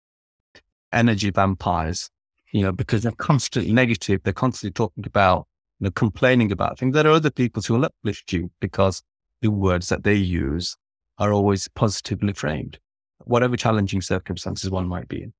energy 0.91 1.31
vampires, 1.31 2.09
you 2.51 2.61
know, 2.61 2.71
because 2.71 3.03
they're 3.03 3.11
constantly 3.13 3.71
negative. 3.71 4.21
They're 4.23 4.33
constantly 4.33 4.73
talking 4.73 5.05
about, 5.05 5.47
you 5.79 5.85
know, 5.85 5.91
complaining 5.91 6.51
about 6.51 6.77
things. 6.77 6.93
There 6.93 7.07
are 7.07 7.11
other 7.11 7.31
people 7.31 7.63
who 7.63 7.75
will 7.75 7.85
uplift 7.85 8.33
you 8.33 8.51
because 8.59 9.01
the 9.41 9.51
words 9.51 9.89
that 9.89 10.03
they 10.03 10.15
use 10.15 10.75
are 11.17 11.33
always 11.33 11.67
positively 11.67 12.33
framed, 12.33 12.79
whatever 13.25 13.57
challenging 13.57 14.01
circumstances 14.01 14.69
one 14.69 14.87
might 14.87 15.07
be 15.07 15.23
in. 15.23 15.33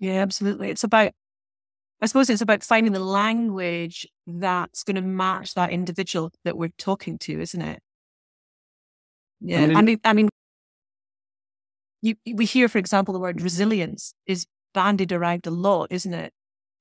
Yeah, 0.00 0.22
absolutely. 0.22 0.70
It's 0.70 0.84
about, 0.84 1.12
I 2.00 2.06
suppose 2.06 2.30
it's 2.30 2.42
about 2.42 2.62
finding 2.62 2.92
the 2.92 3.00
language 3.00 4.06
that's 4.26 4.84
going 4.84 4.96
to 4.96 5.02
match 5.02 5.54
that 5.54 5.70
individual 5.70 6.30
that 6.44 6.56
we're 6.56 6.72
talking 6.78 7.18
to, 7.18 7.40
isn't 7.40 7.62
it? 7.62 7.80
Yeah. 9.40 9.62
I 9.62 9.66
mean, 9.66 9.76
I 9.76 9.82
mean, 9.82 10.00
I 10.04 10.12
mean 10.12 10.28
you, 12.02 12.16
we 12.34 12.44
hear, 12.44 12.68
for 12.68 12.78
example, 12.78 13.14
the 13.14 13.20
word 13.20 13.40
resilience 13.40 14.14
is 14.26 14.46
bandied 14.74 15.12
around 15.12 15.46
a 15.46 15.50
lot, 15.50 15.88
isn't 15.90 16.12
it? 16.12 16.32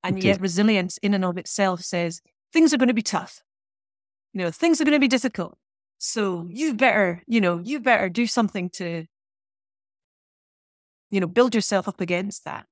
And 0.03 0.17
It 0.17 0.25
yet, 0.25 0.35
is. 0.35 0.41
resilience 0.41 0.97
in 0.97 1.13
and 1.13 1.23
of 1.23 1.37
itself 1.37 1.81
says 1.81 2.21
things 2.51 2.73
are 2.73 2.77
going 2.77 2.87
to 2.89 2.93
be 2.93 3.01
tough. 3.01 3.41
You 4.33 4.41
know, 4.41 4.51
things 4.51 4.81
are 4.81 4.83
going 4.83 4.95
to 4.95 4.99
be 4.99 5.07
difficult. 5.07 5.57
So 5.97 6.47
you 6.49 6.73
better, 6.73 7.23
you 7.27 7.41
know, 7.41 7.59
you 7.63 7.79
better 7.79 8.09
do 8.09 8.27
something 8.27 8.69
to, 8.71 9.05
you 11.09 11.19
know, 11.19 11.27
build 11.27 11.55
yourself 11.55 11.87
up 11.87 12.01
against 12.01 12.45
that. 12.45 12.65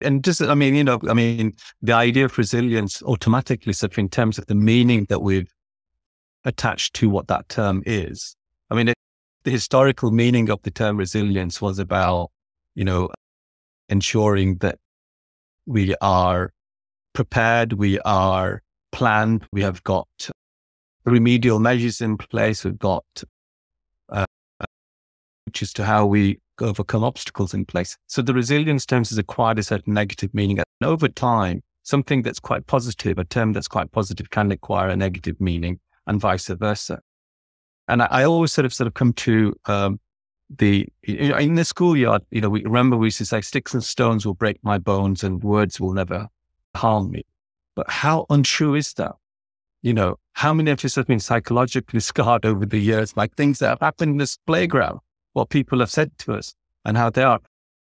and 0.00 0.24
just 0.24 0.40
i 0.42 0.54
mean 0.54 0.74
you 0.74 0.84
know 0.84 0.98
i 1.08 1.14
mean 1.14 1.54
the 1.82 1.92
idea 1.92 2.24
of 2.24 2.38
resilience 2.38 3.02
automatically 3.02 3.74
of 3.82 3.98
in 3.98 4.08
terms 4.08 4.38
of 4.38 4.46
the 4.46 4.54
meaning 4.54 5.06
that 5.08 5.20
we've 5.20 5.52
attached 6.44 6.94
to 6.94 7.08
what 7.10 7.28
that 7.28 7.48
term 7.48 7.82
is 7.86 8.36
i 8.70 8.74
mean 8.74 8.88
it, 8.88 8.96
the 9.44 9.50
historical 9.50 10.10
meaning 10.10 10.50
of 10.50 10.60
the 10.62 10.70
term 10.70 10.96
resilience 10.96 11.60
was 11.60 11.78
about 11.78 12.30
you 12.74 12.84
know 12.84 13.08
ensuring 13.88 14.56
that 14.56 14.78
we 15.66 15.94
are 16.00 16.52
prepared 17.12 17.74
we 17.74 17.98
are 18.00 18.62
planned 18.92 19.46
we 19.52 19.62
have 19.62 19.82
got 19.84 20.08
remedial 21.04 21.58
measures 21.58 22.00
in 22.00 22.16
place 22.16 22.64
we've 22.64 22.78
got 22.78 23.04
uh, 24.08 24.26
approaches 25.46 25.72
to 25.74 25.84
how 25.84 26.06
we 26.06 26.38
overcome 26.60 27.04
obstacles 27.04 27.54
in 27.54 27.64
place. 27.64 27.96
So 28.06 28.22
the 28.22 28.34
resilience 28.34 28.84
terms 28.84 29.10
has 29.10 29.18
acquired 29.18 29.58
a 29.58 29.62
certain 29.62 29.94
negative 29.94 30.32
meaning. 30.34 30.58
And 30.58 30.90
over 30.90 31.08
time, 31.08 31.62
something 31.82 32.22
that's 32.22 32.40
quite 32.40 32.66
positive, 32.66 33.18
a 33.18 33.24
term 33.24 33.52
that's 33.52 33.68
quite 33.68 33.90
positive 33.92 34.30
can 34.30 34.50
acquire 34.52 34.88
a 34.88 34.96
negative 34.96 35.40
meaning 35.40 35.80
and 36.06 36.20
vice 36.20 36.48
versa. 36.48 37.00
And 37.88 38.02
I, 38.02 38.08
I 38.10 38.24
always 38.24 38.52
sort 38.52 38.66
of 38.66 38.74
sort 38.74 38.86
of 38.86 38.94
come 38.94 39.12
to 39.14 39.54
um, 39.66 40.00
the 40.58 40.86
you 41.02 41.28
know, 41.28 41.36
in 41.36 41.54
the 41.54 41.64
schoolyard, 41.64 42.22
you 42.30 42.40
know, 42.40 42.50
we 42.50 42.62
remember 42.64 42.96
we 42.96 43.08
used 43.08 43.18
to 43.18 43.24
say 43.24 43.40
sticks 43.40 43.72
and 43.74 43.82
stones 43.82 44.26
will 44.26 44.34
break 44.34 44.58
my 44.62 44.78
bones 44.78 45.22
and 45.24 45.42
words 45.42 45.80
will 45.80 45.92
never 45.92 46.28
harm 46.74 47.10
me. 47.10 47.24
But 47.74 47.90
how 47.90 48.26
untrue 48.30 48.74
is 48.74 48.94
that? 48.94 49.12
You 49.82 49.94
know, 49.94 50.18
how 50.40 50.54
many 50.54 50.70
of 50.70 50.84
us 50.84 50.94
have 50.94 51.06
been 51.06 51.20
psychologically 51.20 52.00
scarred 52.00 52.46
over 52.46 52.64
the 52.64 52.78
years 52.78 53.12
by 53.12 53.26
things 53.26 53.58
that 53.58 53.68
have 53.68 53.80
happened 53.80 54.12
in 54.12 54.16
this 54.18 54.38
playground? 54.46 55.00
what 55.32 55.48
people 55.48 55.78
have 55.80 55.90
said 55.90 56.10
to 56.18 56.34
us 56.34 56.54
and 56.84 56.96
how 56.96 57.10
they 57.10 57.22
are. 57.22 57.40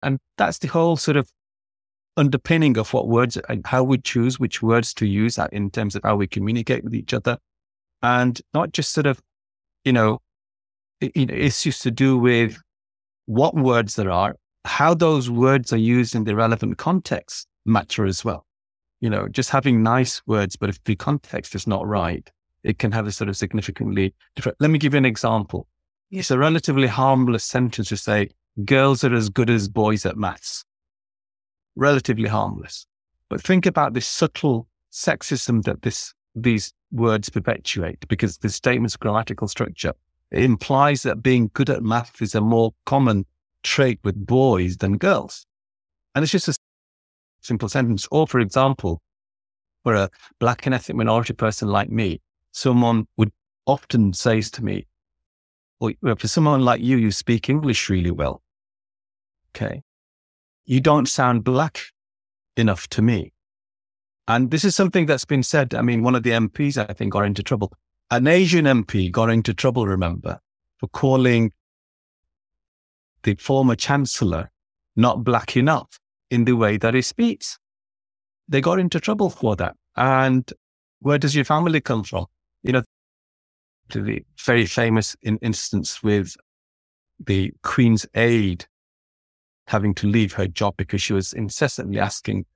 And 0.03 0.19
that's 0.37 0.59
the 0.59 0.69
whole 0.69 0.97
sort 0.97 1.17
of 1.17 1.31
underpinning 2.17 2.77
of 2.79 2.93
what 2.93 3.09
words 3.09 3.39
and 3.49 3.67
how 3.67 3.85
we 3.85 3.99
choose 3.99 4.41
which 4.41 4.63
words 4.63 4.93
to 4.95 5.07
use 5.07 5.39
uh, 5.39 5.49
in 5.53 5.71
terms 5.71 5.95
of 5.95 6.03
how 6.03 6.17
we 6.17 6.27
communicate 6.27 6.85
with 6.85 6.95
each 6.95 7.15
other. 7.15 7.39
And 8.03 8.41
not 8.55 8.73
just 8.73 8.93
sort 8.93 9.07
of, 9.07 9.21
you 9.85 9.93
know, 9.93 10.19
issues 11.01 11.79
to 11.81 11.91
do 11.91 12.19
with 12.19 12.61
what 13.27 13.55
words 13.55 13.97
there 13.97 14.11
are, 14.11 14.37
how 14.65 14.95
those 14.95 15.31
words 15.31 15.73
are 15.73 15.79
used 15.79 16.15
in 16.15 16.25
the 16.25 16.35
relevant 16.35 16.79
context 16.79 17.47
matter 17.65 18.05
as 18.05 18.25
well. 18.25 18.45
You 19.01 19.11
know, 19.11 19.29
just 19.29 19.51
having 19.51 19.83
nice 19.83 20.23
words, 20.27 20.57
but 20.57 20.69
if 20.69 20.83
the 20.85 20.97
context 20.97 21.55
is 21.55 21.67
not 21.67 21.87
right, 21.87 22.29
it 22.63 22.79
can 22.79 22.93
have 22.93 23.07
a 23.07 23.13
sort 23.13 23.29
of 23.29 23.37
significantly 23.37 24.15
different. 24.35 24.59
Let 24.61 24.71
me 24.71 24.79
give 24.79 24.95
you 24.95 24.99
an 24.99 25.05
example. 25.05 25.67
Yeah. 26.11 26.21
It's 26.21 26.31
a 26.31 26.39
relatively 26.39 26.87
harmless 26.87 27.45
sentence 27.45 27.89
to 27.89 27.97
say, 27.97 28.31
girls 28.65 29.05
are 29.05 29.15
as 29.15 29.29
good 29.29 29.51
as 29.51 29.69
boys 29.69 30.05
at 30.07 30.17
maths. 30.17 30.65
Relatively 31.77 32.29
harmless. 32.29 32.87
But 33.29 33.43
think 33.43 33.67
about 33.67 33.95
the 33.95 34.01
subtle 34.01 34.67
sexism 34.91 35.63
that 35.65 35.83
this, 35.83 36.15
these 36.35 36.73
words 36.91 37.29
perpetuate 37.29 38.09
because 38.09 38.39
the 38.39 38.49
statement's 38.49 38.97
grammatical 38.97 39.49
structure 39.49 39.93
it 40.31 40.45
implies 40.45 41.03
that 41.03 41.23
being 41.23 41.51
good 41.55 41.71
at 41.71 41.83
math 41.83 42.21
is 42.21 42.35
a 42.35 42.41
more 42.41 42.75
common 42.85 43.25
trait 43.63 43.99
with 44.05 44.27
boys 44.27 44.77
than 44.77 44.99
girls. 44.99 45.47
And 46.15 46.23
it's 46.23 46.33
just 46.33 46.49
a 46.49 46.55
simple 47.41 47.69
sentence. 47.69 48.07
Or, 48.11 48.27
for 48.27 48.41
example, 48.41 49.01
for 49.85 49.95
a 49.95 50.11
black 50.39 50.67
and 50.67 50.75
ethnic 50.75 50.97
minority 50.97 51.33
person 51.33 51.69
like 51.69 51.91
me, 51.91 52.21
someone 52.59 53.07
would 53.17 53.31
often 53.67 54.13
says 54.13 54.51
to 54.51 54.65
me, 54.65 54.87
well, 55.79 56.17
for 56.17 56.27
someone 56.27 56.63
like 56.63 56.81
you, 56.81 56.97
you 56.97 57.13
speak 57.13 57.49
English 57.49 57.89
really 57.89 58.11
well. 58.11 58.43
Okay. 59.51 59.83
You 60.65 60.81
don't 60.81 61.07
sound 61.07 61.45
black 61.45 61.81
enough 62.57 62.89
to 62.89 63.01
me. 63.01 63.33
And 64.27 64.51
this 64.51 64.65
is 64.65 64.75
something 64.75 65.07
that's 65.07 65.25
been 65.25 65.45
said. 65.45 65.73
I 65.73 65.83
mean, 65.83 66.03
one 66.03 66.17
of 66.17 66.25
the 66.25 66.31
MPs, 66.31 66.77
I 66.77 66.93
think, 66.93 67.13
got 67.13 67.25
into 67.25 67.45
trouble. 67.45 67.73
An 68.11 68.27
Asian 68.27 68.65
MP 68.65 69.11
got 69.13 69.31
into 69.31 69.55
trouble, 69.55 69.87
remember, 69.87 70.41
for 70.79 70.89
calling 70.89 71.53
the 73.23 73.37
former 73.37 73.77
chancellor 73.77 74.51
not 74.97 75.23
black 75.23 75.57
enough 75.57 76.01
in 76.29 76.45
the 76.45 76.55
way 76.55 76.77
that 76.77 76.95
he 76.95 77.03
speaks. 77.03 77.59
They 78.49 78.61
got 78.61 78.81
into 78.81 78.99
trouble 78.99 79.31
for 79.31 79.55
that. 79.57 79.77
And 79.97 80.53
where 80.99 81.19
does 81.19 81.37
your 81.37 81.45
family 81.45 81.81
come 81.81 82.03
from? 82.03 82.27
You 82.63 82.73
know, 82.73 82.83
to 83.91 84.03
the 84.03 84.25
very 84.45 84.67
famous 84.67 85.17
in 85.23 85.39
instance 85.39 86.03
with 86.03 86.37
the 87.25 87.53
Queen's 87.63 88.07
aide 88.15 88.67
having 89.67 89.95
to 89.95 90.07
leave 90.07 90.33
her 90.33 90.47
job 90.47 90.75
because 90.77 91.03
she 91.03 91.13
was 91.13 91.33
incessantly 91.33 91.99
asking 91.99 92.47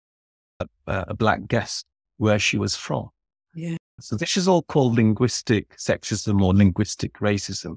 a, 0.61 0.66
a 0.87 1.14
black 1.14 1.47
guest 1.47 1.85
where 2.16 2.38
she 2.38 2.59
was 2.59 2.76
from. 2.76 3.09
Yeah. 3.54 3.76
So 4.00 4.16
this 4.16 4.37
is 4.37 4.49
all 4.49 4.62
called 4.62 4.97
linguistic 4.97 5.76
sexism 5.76 6.42
or 6.42 6.54
linguistic 6.54 7.14
racism 7.14 7.76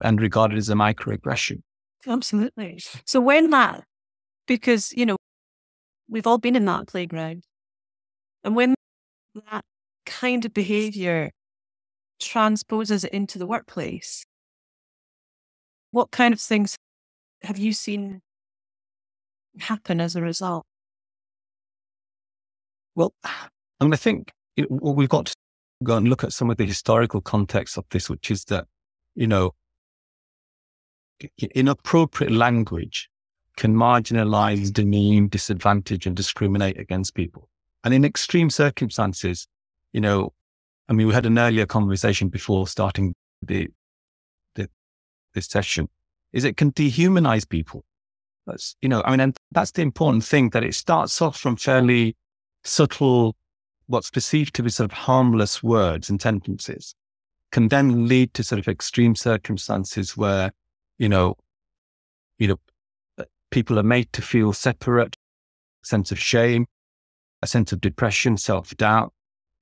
and 0.00 0.20
regarded 0.20 0.58
as 0.58 0.68
a 0.68 0.74
microaggression. 0.74 1.62
Absolutely. 2.06 2.80
So 3.04 3.20
when 3.20 3.50
that, 3.50 3.84
because, 4.46 4.92
you 4.92 5.06
know, 5.06 5.16
we've 6.08 6.26
all 6.26 6.38
been 6.38 6.56
in 6.56 6.64
that 6.66 6.86
playground. 6.86 7.44
And 8.44 8.56
when 8.56 8.74
that 9.50 9.64
kind 10.06 10.44
of 10.44 10.54
behavior 10.54 11.30
transposes 12.20 13.04
it 13.04 13.12
into 13.12 13.38
the 13.38 13.46
workplace, 13.46 14.24
what 15.90 16.10
kind 16.10 16.32
of 16.32 16.40
things 16.40 16.76
have 17.42 17.58
you 17.58 17.72
seen 17.72 18.20
happen 19.58 20.00
as 20.00 20.16
a 20.16 20.22
result? 20.22 20.64
Well, 22.94 23.14
I 23.24 23.84
mean, 23.84 23.92
I 23.92 23.96
think 23.96 24.32
know, 24.56 24.66
well, 24.70 24.94
we've 24.94 25.08
got 25.08 25.26
to 25.26 25.34
go 25.82 25.96
and 25.96 26.08
look 26.08 26.24
at 26.24 26.32
some 26.32 26.50
of 26.50 26.56
the 26.56 26.66
historical 26.66 27.20
context 27.20 27.76
of 27.76 27.84
this, 27.90 28.08
which 28.08 28.30
is 28.30 28.44
that, 28.44 28.66
you 29.14 29.26
know, 29.26 29.52
inappropriate 31.54 32.32
language 32.32 33.08
can 33.56 33.74
marginalize, 33.74 34.72
demean, 34.72 35.28
disadvantage, 35.28 36.06
and 36.06 36.16
discriminate 36.16 36.78
against 36.78 37.14
people. 37.14 37.48
And 37.84 37.92
in 37.92 38.04
extreme 38.04 38.50
circumstances, 38.50 39.46
you 39.92 40.00
know, 40.00 40.32
I 40.88 40.92
mean, 40.92 41.06
we 41.06 41.14
had 41.14 41.26
an 41.26 41.38
earlier 41.38 41.66
conversation 41.66 42.28
before 42.28 42.66
starting 42.66 43.14
the, 43.40 43.68
the 44.54 44.68
this 45.34 45.46
session. 45.46 45.88
Is 46.32 46.44
it 46.44 46.56
can 46.56 46.72
dehumanize 46.72 47.48
people? 47.48 47.84
That's 48.46 48.76
you 48.80 48.88
know, 48.88 49.02
I 49.04 49.10
mean, 49.10 49.20
and 49.20 49.36
that's 49.50 49.70
the 49.72 49.82
important 49.82 50.24
thing 50.24 50.50
that 50.50 50.64
it 50.64 50.74
starts 50.74 51.22
off 51.22 51.38
from 51.38 51.56
fairly 51.56 52.16
subtle, 52.64 53.36
what's 53.86 54.10
perceived 54.10 54.54
to 54.54 54.62
be 54.62 54.70
sort 54.70 54.90
of 54.90 54.98
harmless 54.98 55.62
words 55.62 56.10
and 56.10 56.20
sentences, 56.20 56.94
can 57.52 57.68
then 57.68 58.08
lead 58.08 58.34
to 58.34 58.42
sort 58.42 58.58
of 58.58 58.68
extreme 58.68 59.14
circumstances 59.14 60.16
where, 60.16 60.52
you 60.98 61.08
know, 61.08 61.36
you 62.38 62.48
know, 62.48 62.60
uh, 63.18 63.24
people 63.50 63.78
are 63.78 63.84
made 63.84 64.12
to 64.12 64.22
feel 64.22 64.52
separate, 64.52 65.16
sense 65.84 66.10
of 66.10 66.18
shame, 66.18 66.66
a 67.42 67.46
sense 67.46 67.72
of 67.72 67.80
depression, 67.80 68.36
self 68.36 68.74
doubt, 68.76 69.12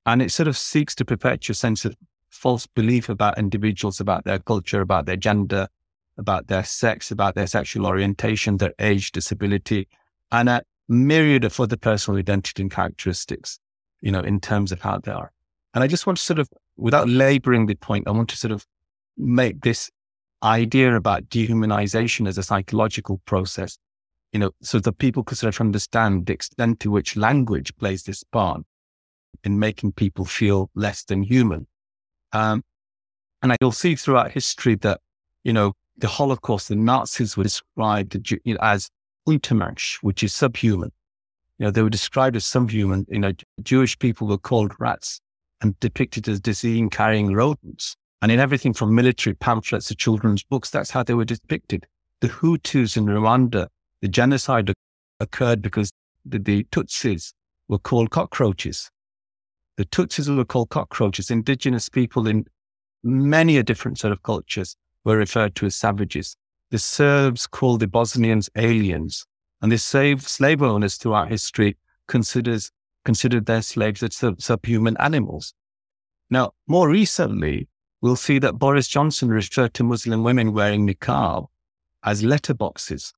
and 0.06 0.22
it 0.22 0.30
sort 0.30 0.48
of 0.48 0.56
seeks 0.56 0.94
to 0.96 1.04
perpetuate 1.04 1.50
a 1.50 1.54
sense 1.54 1.84
of 1.84 1.96
false 2.30 2.66
belief 2.66 3.08
about 3.08 3.38
individuals, 3.38 4.00
about 4.00 4.24
their 4.24 4.38
culture, 4.38 4.80
about 4.80 5.06
their 5.06 5.16
gender, 5.16 5.68
about 6.16 6.46
their 6.46 6.64
sex, 6.64 7.10
about 7.10 7.34
their 7.34 7.46
sexual 7.46 7.86
orientation, 7.86 8.56
their 8.56 8.74
age, 8.78 9.12
disability, 9.12 9.88
and 10.32 10.48
a 10.48 10.62
myriad 10.88 11.44
of 11.44 11.58
other 11.60 11.76
personal 11.76 12.18
identity 12.18 12.62
and 12.62 12.70
characteristics, 12.70 13.58
you 14.00 14.10
know, 14.10 14.20
in 14.20 14.40
terms 14.40 14.72
of 14.72 14.80
how 14.80 14.98
they 14.98 15.12
are. 15.12 15.32
And 15.74 15.84
I 15.84 15.86
just 15.86 16.06
want 16.06 16.18
to 16.18 16.24
sort 16.24 16.38
of, 16.38 16.48
without 16.76 17.08
laboring 17.08 17.66
the 17.66 17.74
point, 17.74 18.08
I 18.08 18.10
want 18.10 18.28
to 18.30 18.36
sort 18.36 18.52
of 18.52 18.66
make 19.16 19.60
this 19.60 19.90
idea 20.42 20.96
about 20.96 21.28
dehumanization 21.28 22.26
as 22.26 22.38
a 22.38 22.42
psychological 22.42 23.20
process, 23.26 23.78
you 24.32 24.40
know, 24.40 24.50
so 24.62 24.80
that 24.80 24.98
people 24.98 25.22
could 25.22 25.38
sort 25.38 25.54
of 25.54 25.60
understand 25.60 26.26
the 26.26 26.32
extent 26.32 26.80
to 26.80 26.90
which 26.90 27.16
language 27.16 27.76
plays 27.76 28.04
this 28.04 28.24
part 28.24 28.62
in 29.44 29.58
making 29.58 29.92
people 29.92 30.24
feel 30.24 30.70
less 30.74 31.04
than 31.04 31.22
human. 31.22 31.66
Um, 32.32 32.62
and 33.42 33.56
you'll 33.60 33.72
see 33.72 33.96
throughout 33.96 34.32
history 34.32 34.74
that, 34.76 35.00
you 35.44 35.52
know, 35.52 35.72
the 35.96 36.08
Holocaust, 36.08 36.68
the 36.68 36.76
Nazis 36.76 37.36
were 37.36 37.44
described 37.44 38.16
as 38.60 38.90
Untermensch, 39.28 39.96
which 40.02 40.22
is 40.22 40.34
subhuman. 40.34 40.92
You 41.58 41.66
know, 41.66 41.70
they 41.70 41.82
were 41.82 41.90
described 41.90 42.36
as 42.36 42.46
subhuman. 42.46 43.06
You 43.08 43.18
know, 43.18 43.32
Jewish 43.62 43.98
people 43.98 44.26
were 44.26 44.38
called 44.38 44.72
rats 44.78 45.20
and 45.60 45.78
depicted 45.80 46.28
as 46.28 46.40
disease 46.40 46.88
carrying 46.90 47.34
rodents. 47.34 47.96
And 48.22 48.30
in 48.32 48.40
everything 48.40 48.74
from 48.74 48.94
military 48.94 49.34
pamphlets 49.34 49.88
to 49.88 49.94
children's 49.94 50.42
books, 50.42 50.70
that's 50.70 50.90
how 50.90 51.02
they 51.02 51.14
were 51.14 51.24
depicted. 51.24 51.86
The 52.20 52.28
Hutus 52.28 52.96
in 52.96 53.06
Rwanda, 53.06 53.68
the 54.02 54.08
genocide 54.08 54.72
occurred 55.20 55.62
because 55.62 55.90
the, 56.24 56.38
the 56.38 56.64
Tutsis 56.64 57.32
were 57.68 57.78
called 57.78 58.10
cockroaches. 58.10 58.90
The 59.80 59.86
Tutsis 59.86 60.28
were 60.28 60.44
called 60.44 60.68
cockroaches. 60.68 61.30
Indigenous 61.30 61.88
people 61.88 62.26
in 62.26 62.44
many 63.02 63.56
a 63.56 63.62
different 63.62 63.98
set 63.98 64.12
of 64.12 64.22
cultures 64.22 64.76
were 65.04 65.16
referred 65.16 65.54
to 65.54 65.64
as 65.64 65.74
savages. 65.74 66.36
The 66.70 66.78
Serbs 66.78 67.46
called 67.46 67.80
the 67.80 67.86
Bosnians 67.86 68.50
aliens, 68.56 69.24
and 69.62 69.72
the 69.72 69.78
slave, 69.78 70.20
slave 70.20 70.60
owners 70.60 70.96
throughout 70.96 71.30
history 71.30 71.78
considers, 72.08 72.70
considered 73.06 73.46
their 73.46 73.62
slaves 73.62 74.02
as 74.02 74.16
sub, 74.16 74.42
subhuman 74.42 74.98
animals. 74.98 75.54
Now, 76.28 76.52
more 76.66 76.90
recently, 76.90 77.66
we'll 78.02 78.16
see 78.16 78.38
that 78.38 78.58
Boris 78.58 78.86
Johnson 78.86 79.30
referred 79.30 79.72
to 79.72 79.82
Muslim 79.82 80.22
women 80.22 80.52
wearing 80.52 80.86
niqab 80.86 81.46
as 82.04 82.22
letterboxes. 82.22 83.14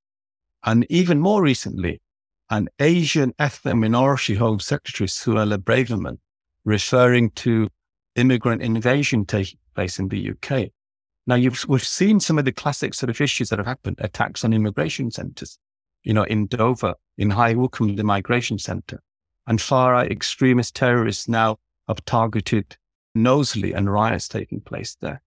And 0.63 0.87
even 0.89 1.19
more 1.19 1.43
recently, 1.43 2.01
an 2.51 2.69
Asian 2.79 3.35
ethnic 3.41 3.75
minority 3.75 4.37
home 4.37 4.61
secretary, 4.61 5.09
Suella 5.09 5.59
Braverman, 5.59 6.19
referring 6.65 7.31
to 7.31 7.69
immigrant 8.17 8.63
invasion 8.63 9.25
taking 9.25 9.59
place 9.75 9.99
in 9.99 10.09
the 10.09 10.31
UK. 10.31 10.71
Now, 11.27 11.37
you've, 11.37 11.65
we've 11.69 11.85
seen 11.85 12.21
some 12.21 12.39
of 12.39 12.45
the 12.45 12.53
classic 12.53 12.95
sort 12.95 13.11
of 13.11 13.21
issues 13.21 13.49
that 13.51 13.59
have 13.59 13.67
happened, 13.67 13.97
attacks 14.01 14.45
on 14.45 14.53
immigration 14.53 15.11
centers, 15.11 15.59
you 16.03 16.13
know, 16.13 16.25
in 16.25 16.47
Dover, 16.47 16.95
in 17.17 17.31
High 17.31 17.55
Wycombe, 17.55 17.97
the 17.97 18.05
migration 18.05 18.59
center, 18.59 19.01
and 19.47 19.61
far 19.61 19.93
right 19.93 20.11
extremist 20.11 20.75
terrorists 20.75 21.29
now 21.29 21.59
have 21.89 22.05
targeted 22.05 22.77
Knowsley 23.15 23.73
and 23.73 23.93
riots 23.93 24.29
taking 24.29 24.61
place 24.61 24.97
there. 25.01 25.23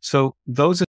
So 0.00 0.36
those 0.46 0.82
are 0.82 0.86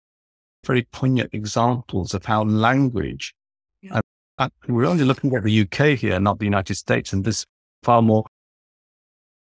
very 0.65 0.83
poignant 0.91 1.29
examples 1.33 2.13
of 2.13 2.25
how 2.25 2.43
language, 2.43 3.35
yeah. 3.81 4.01
and 4.39 4.51
we're 4.67 4.85
only 4.85 5.05
looking 5.05 5.35
at 5.35 5.43
the 5.43 5.61
UK 5.61 5.97
here, 5.97 6.19
not 6.19 6.39
the 6.39 6.45
United 6.45 6.75
States, 6.75 7.13
and 7.13 7.23
there's 7.23 7.45
far 7.83 8.01
more, 8.01 8.25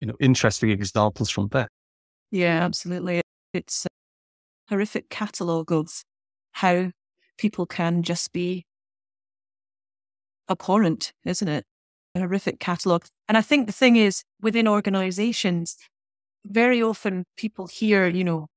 you 0.02 0.08
know, 0.08 0.16
interesting 0.20 0.70
examples 0.70 1.30
from 1.30 1.48
there. 1.50 1.68
Yeah, 2.32 2.64
absolutely. 2.64 3.22
It's 3.54 3.88
horrific 4.70 5.10
catalogue 5.10 5.72
of 5.72 6.04
how 6.54 6.92
people 7.38 7.66
can 7.66 8.04
just 8.04 8.34
be 8.34 8.66
abhorrent, 10.50 11.14
isn't 11.26 11.48
it? 11.48 11.66
A 12.16 12.20
horrific 12.20 12.60
catalogue. 12.60 13.06
And 13.28 13.38
I 13.38 13.42
think 13.42 13.68
the 13.68 13.74
thing 13.74 13.96
is, 13.96 14.24
within 14.42 14.68
organizations, 14.68 15.78
very 16.46 16.82
often 16.82 17.26
people 17.36 17.68
hear, 17.68 18.08
you 18.08 18.24
know, 18.24 18.48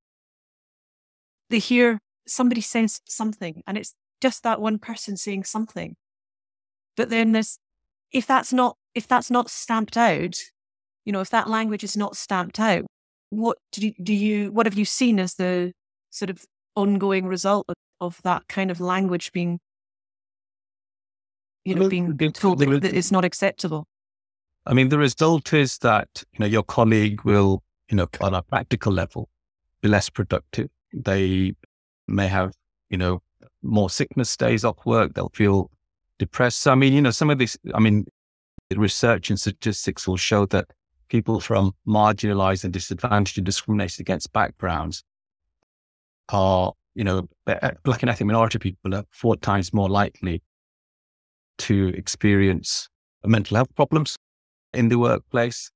they 1.49 1.59
hear 1.59 1.99
somebody 2.27 2.61
says 2.61 3.01
something 3.07 3.63
and 3.67 3.77
it's 3.77 3.95
just 4.21 4.43
that 4.43 4.61
one 4.61 4.79
person 4.79 5.17
saying 5.17 5.45
something. 5.45 5.97
But 6.97 7.11
then 7.11 7.33
there's, 7.33 7.59
if 8.13 8.27
that's 8.27 8.53
not, 8.53 8.77
if 8.95 9.09
that's 9.09 9.31
not 9.31 9.51
stamped 9.51 9.97
out, 9.97 10.37
you 11.05 11.13
know, 11.13 11.21
if 11.21 11.31
that 11.31 11.49
language 11.49 11.85
is 11.85 11.97
not 11.97 12.17
stamped 12.17 12.61
out, 12.61 12.85
what 13.31 13.59
do 13.73 13.87
you, 13.87 13.95
do 14.03 14.13
you 14.13 14.51
what 14.53 14.67
have 14.67 14.77
you 14.77 14.85
seen 14.85 15.21
as 15.21 15.35
the 15.35 15.73
sort 16.11 16.31
of 16.31 16.45
ongoing 16.77 17.27
result 17.27 17.67
of, 17.69 17.75
of 18.01 18.21
that 18.23 18.49
kind 18.49 18.71
of 18.71 18.81
language 18.81 19.33
being, 19.33 19.59
you 21.65 21.75
know, 21.75 21.89
being 21.89 22.33
told 22.33 22.59
that 22.59 22.85
it's 22.85 23.13
not 23.13 23.25
acceptable. 23.25 23.87
I 24.67 24.75
mean, 24.75 24.89
the 24.89 24.99
result 24.99 25.53
is 25.53 25.79
that, 25.79 26.09
you 26.33 26.41
know, 26.41 26.47
your 26.47 26.63
colleague 26.63 27.23
will, 27.25 27.63
you 27.89 27.97
know, 27.97 28.09
on 28.21 28.35
a 28.35 28.43
practical 28.43 28.93
level, 28.93 29.29
be 29.81 29.89
less 29.89 30.11
productive. 30.11 30.69
They 30.93 31.55
may 32.07 32.29
have, 32.29 32.53
you 32.89 32.99
know, 32.99 33.23
more 33.63 33.91
sickness 33.91 34.37
days 34.37 34.65
off 34.65 34.85
work. 34.85 35.15
They'll 35.15 35.31
feel 35.35 35.71
depressed. 36.19 36.61
So, 36.61 36.73
I 36.73 36.75
mean, 36.75 36.93
you 36.93 37.03
know, 37.03 37.11
some 37.11 37.31
of 37.31 37.39
this, 37.39 37.57
I 37.75 37.81
mean, 37.81 38.07
research 38.75 39.31
and 39.31 39.41
statistics 39.41 40.07
will 40.07 40.17
show 40.17 40.47
that 40.47 40.67
people 41.11 41.41
from 41.41 41.75
marginalized 41.87 42.65
and 42.65 42.73
disadvantaged 42.73 43.37
and 43.37 43.45
discriminated 43.45 44.01
against 44.01 44.33
backgrounds 44.33 45.05
are, 46.31 46.73
you 46.95 47.05
know, 47.05 47.29
black 47.45 48.03
and 48.03 48.09
ethnic 48.09 48.27
minority 48.27 48.59
people 48.59 48.95
are 48.95 49.05
four 49.11 49.37
times 49.37 49.75
more 49.75 49.91
likely 49.91 50.43
to 51.59 51.89
experience 51.89 52.89
mental 53.25 53.57
health 53.57 53.75
problems 53.75 54.17
in 54.73 54.89
the 54.89 54.99
workplace. 54.99 55.71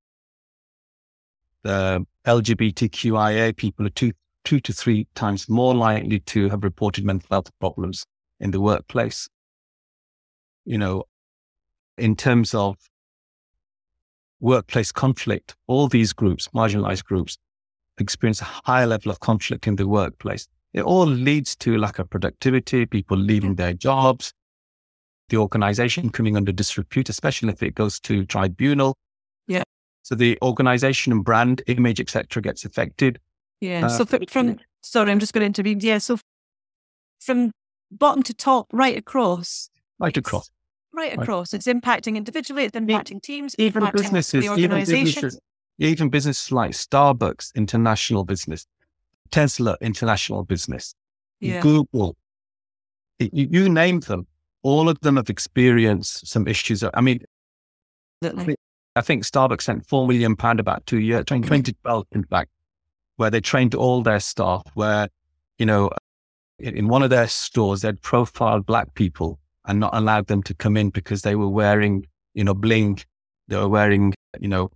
The 1.63 2.07
LGBTQIA 2.27 3.57
people 3.57 3.87
are 3.87 3.91
two, 3.91 4.13
two 4.45 4.61
to 4.61 4.73
three 4.73 5.07
times 5.15 5.49
more 5.49 5.75
likely 5.75 6.21
to 6.21 6.49
have 6.49 6.63
reported 6.65 7.05
mental 7.05 7.29
health 7.31 7.51
problems 7.59 8.05
in 8.41 8.51
the 8.51 8.61
workplace. 8.61 9.29
You 10.65 10.79
know, 10.79 11.05
in 11.99 12.17
terms 12.17 12.55
of 12.55 12.77
workplace 14.41 14.93
conflict, 14.93 15.55
all 15.67 15.89
these 15.89 16.13
groups, 16.13 16.49
marginalized 16.49 17.05
groups, 17.05 17.39
experience 17.99 18.41
a 18.41 18.45
higher 18.45 18.87
level 18.87 19.11
of 19.11 19.21
conflict 19.21 19.67
in 19.67 19.77
the 19.77 19.87
workplace. 19.87 20.49
It 20.73 20.83
all 20.83 21.07
leads 21.07 21.55
to 21.57 21.79
lack 21.79 21.99
of 21.99 22.11
productivity, 22.11 22.85
people 22.87 23.17
leaving 23.17 23.55
their 23.55 23.73
jobs, 23.73 24.33
the 25.29 25.37
organization 25.37 26.11
coming 26.11 26.37
under 26.37 26.53
disrepute, 26.53 27.09
especially 27.09 27.51
if 27.51 27.63
it 27.63 27.75
goes 27.75 28.01
to 28.01 28.25
tribunal. 28.27 28.97
Yeah. 29.47 29.63
So 30.03 30.15
the 30.15 30.39
organization 30.43 31.13
and 31.13 31.25
brand 31.25 31.63
image, 31.67 32.01
etc., 32.01 32.43
gets 32.43 32.65
affected. 32.65 33.21
Yeah. 33.61 33.87
Uh, 33.87 33.89
so 33.89 34.05
from 34.29 34.59
sorry, 34.83 35.11
I'm 35.11 35.21
just 35.21 35.33
going 35.33 35.43
to 35.43 35.47
intervene. 35.47 35.81
Yeah. 35.81 35.99
So 35.99 36.19
from 37.21 37.53
bottom 37.91 38.23
to 38.25 38.35
top, 38.35 38.67
right 38.73 38.97
across. 38.97 39.71
Right 39.99 40.17
across. 40.17 40.51
Right 40.95 41.19
across. 41.19 41.53
Right. 41.53 41.59
It's 41.59 41.67
impacting 41.67 42.17
individually. 42.17 42.65
It's 42.65 42.77
impacting 42.77 43.21
teams. 43.21 43.55
Even 43.59 43.83
impacting 43.83 43.93
businesses. 43.93 44.45
Even 44.45 44.71
businesses 44.79 45.41
even 45.79 46.09
businesses 46.09 46.53
like 46.53 46.73
Starbucks, 46.73 47.55
international 47.55 48.25
business, 48.25 48.67
Tesla, 49.31 49.77
international 49.81 50.45
business, 50.45 50.95
yeah. 51.41 51.61
Google, 51.61 52.17
you, 53.19 53.49
you 53.51 53.69
name 53.69 54.01
them, 54.01 54.27
all 54.63 54.89
of 54.89 55.01
them 55.01 55.17
have 55.17 55.29
experienced 55.29 56.27
some 56.27 56.47
issues. 56.47 56.85
I 56.95 57.01
mean, 57.01 57.21
I 58.23 59.01
think 59.01 59.25
Starbucks 59.25 59.63
sent 59.63 59.87
four 59.87 60.07
million 60.07 60.37
pound 60.37 60.61
about 60.61 60.87
two 60.87 61.01
years, 61.01 61.25
2012, 61.27 62.05
mm-hmm. 62.05 62.19
in 62.19 62.25
fact, 62.25 62.51
where 63.17 63.31
they 63.31 63.41
trained 63.41 63.75
all 63.75 64.03
their 64.03 64.21
staff. 64.21 64.63
Where, 64.75 65.09
you 65.59 65.67
know, 65.67 65.91
in, 66.59 66.77
in 66.77 66.89
one 66.89 67.03
of 67.03 67.11
their 67.11 67.29
stores, 67.29 67.83
they'd 67.83 68.01
profiled 68.01 68.65
black 68.65 68.95
people 68.95 69.39
and 69.67 69.81
not 69.81 69.95
allowed 69.95 70.27
them 70.27 70.43
to 70.45 70.55
come 70.55 70.77
in 70.77 70.91
because 70.91 71.23
they 71.23 71.35
were 71.35 71.49
wearing, 71.49 72.07
you 72.35 72.45
know, 72.45 72.55
bling. 72.55 73.01
They 73.49 73.57
were 73.57 73.69
wearing, 73.69 74.15
you 74.41 74.49
know, 74.49 74.71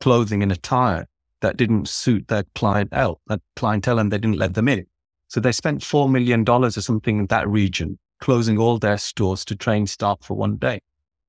clothing 0.00 0.42
and 0.42 0.52
attire 0.52 1.06
that 1.40 1.56
didn't 1.56 1.88
suit 1.88 2.28
their 2.28 2.44
clientele, 2.54 3.20
that 3.26 3.40
clientele, 3.56 3.98
and 3.98 4.10
they 4.10 4.18
didn't 4.18 4.38
let 4.38 4.54
them 4.54 4.68
in. 4.68 4.86
So 5.28 5.40
they 5.40 5.52
spent 5.52 5.80
$4 5.80 6.10
million 6.10 6.48
or 6.48 6.70
something 6.70 7.18
in 7.18 7.26
that 7.26 7.48
region, 7.48 7.98
closing 8.20 8.58
all 8.58 8.78
their 8.78 8.98
stores 8.98 9.44
to 9.46 9.56
train 9.56 9.86
staff 9.86 10.18
for 10.22 10.36
one 10.36 10.56
day. 10.56 10.80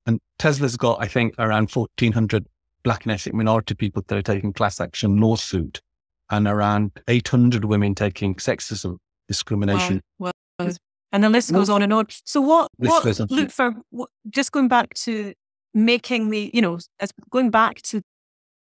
And 0.06 0.19
Tesla's 0.38 0.78
got, 0.78 1.01
I 1.01 1.08
think, 1.08 1.34
around 1.39 1.71
1,400 1.71 2.45
black 2.84 3.04
and 3.04 3.12
ethnic 3.12 3.34
minority 3.34 3.73
people 3.73 4.04
that 4.08 4.17
are 4.17 4.21
taking 4.21 4.54
class 4.54 4.80
action 4.80 5.19
lawsuit 5.19 5.82
and 6.30 6.47
around 6.47 6.91
800 7.08 7.65
women 7.65 7.95
taking 7.95 8.36
sexism 8.36 8.97
discrimination. 9.28 10.01
Wow. 10.19 10.32
Well, 10.60 10.71
and 11.15 11.23
the 11.23 11.30
list 11.30 11.54
goes 11.54 11.69
on 11.69 11.82
and 11.82 11.93
on. 11.93 12.06
So 12.25 12.41
what, 12.41 12.69
what 12.89 13.04
look 13.32 13.49
for, 13.51 13.73
what, 13.89 14.10
just 14.30 14.51
going 14.51 14.67
back 14.67 14.93
to 14.95 15.34
making 15.73 16.30
the, 16.30 16.51
you 16.54 16.62
know, 16.62 16.78
as 16.99 17.13
going 17.30 17.51
back 17.51 17.82
to 17.84 18.01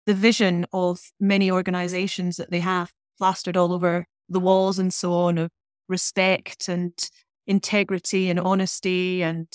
the 0.06 0.14
vision 0.14 0.64
of 0.72 1.12
many 1.20 1.50
organizations 1.50 2.38
that 2.38 2.50
they 2.50 2.60
have 2.60 2.90
plastered 3.18 3.58
all 3.58 3.72
over 3.74 4.06
the 4.30 4.40
walls 4.40 4.78
and 4.78 4.94
so 4.94 5.12
on 5.12 5.36
of 5.36 5.50
respect 5.90 6.68
and 6.68 7.10
integrity 7.46 8.30
and 8.30 8.40
honesty 8.40 9.22
and 9.22 9.46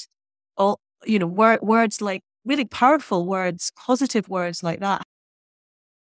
all, 0.55 0.79
you 1.03 1.17
know, 1.17 1.25
wor- 1.25 1.59
words 1.63 1.99
like 1.99 2.21
really 2.45 2.65
powerful 2.65 3.25
words, 3.25 3.71
positive 3.75 4.29
words 4.29 4.61
like 4.61 4.81
that. 4.81 5.01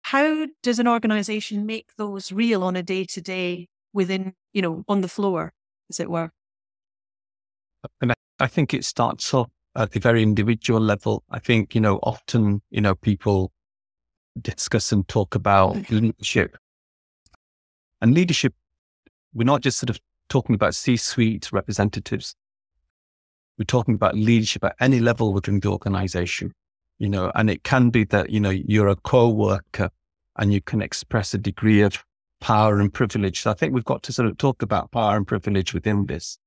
How 0.02 0.46
does 0.62 0.78
an 0.78 0.88
organization 0.88 1.64
make 1.64 1.86
those 1.96 2.30
real 2.32 2.62
on 2.62 2.76
a 2.76 2.82
day 2.82 3.04
to 3.06 3.22
day 3.22 3.68
within, 3.94 4.34
you 4.52 4.60
know, 4.60 4.84
on 4.88 5.00
the 5.00 5.08
floor, 5.08 5.54
as 5.88 5.98
it 5.98 6.10
were? 6.10 6.30
And 8.00 8.12
I 8.38 8.46
think 8.46 8.74
it 8.74 8.84
starts 8.84 9.32
off 9.34 9.50
at 9.76 9.92
the 9.92 10.00
very 10.00 10.22
individual 10.22 10.80
level. 10.80 11.22
I 11.30 11.38
think, 11.38 11.74
you 11.74 11.80
know, 11.80 11.98
often, 12.02 12.62
you 12.70 12.80
know, 12.80 12.94
people 12.94 13.52
discuss 14.40 14.92
and 14.92 15.06
talk 15.08 15.34
about 15.34 15.90
leadership. 15.90 16.56
And 18.00 18.14
leadership, 18.14 18.54
we're 19.34 19.44
not 19.44 19.62
just 19.62 19.78
sort 19.78 19.90
of 19.90 19.98
talking 20.28 20.54
about 20.54 20.74
C 20.74 20.96
suite 20.96 21.50
representatives. 21.52 22.34
We're 23.58 23.64
talking 23.64 23.94
about 23.94 24.16
leadership 24.16 24.64
at 24.64 24.76
any 24.80 24.98
level 24.98 25.32
within 25.32 25.60
the 25.60 25.68
organization, 25.68 26.52
you 26.98 27.08
know, 27.08 27.30
and 27.34 27.50
it 27.50 27.62
can 27.64 27.90
be 27.90 28.04
that, 28.04 28.30
you 28.30 28.40
know, 28.40 28.50
you're 28.50 28.88
a 28.88 28.96
co 28.96 29.28
worker 29.28 29.90
and 30.36 30.52
you 30.52 30.60
can 30.60 30.80
express 30.82 31.34
a 31.34 31.38
degree 31.38 31.82
of 31.82 32.02
power 32.40 32.80
and 32.80 32.92
privilege. 32.92 33.40
So 33.40 33.50
I 33.50 33.54
think 33.54 33.74
we've 33.74 33.84
got 33.84 34.02
to 34.04 34.12
sort 34.12 34.28
of 34.28 34.38
talk 34.38 34.62
about 34.62 34.90
power 34.90 35.16
and 35.16 35.26
privilege 35.26 35.74
within 35.74 36.06
this, 36.06 36.38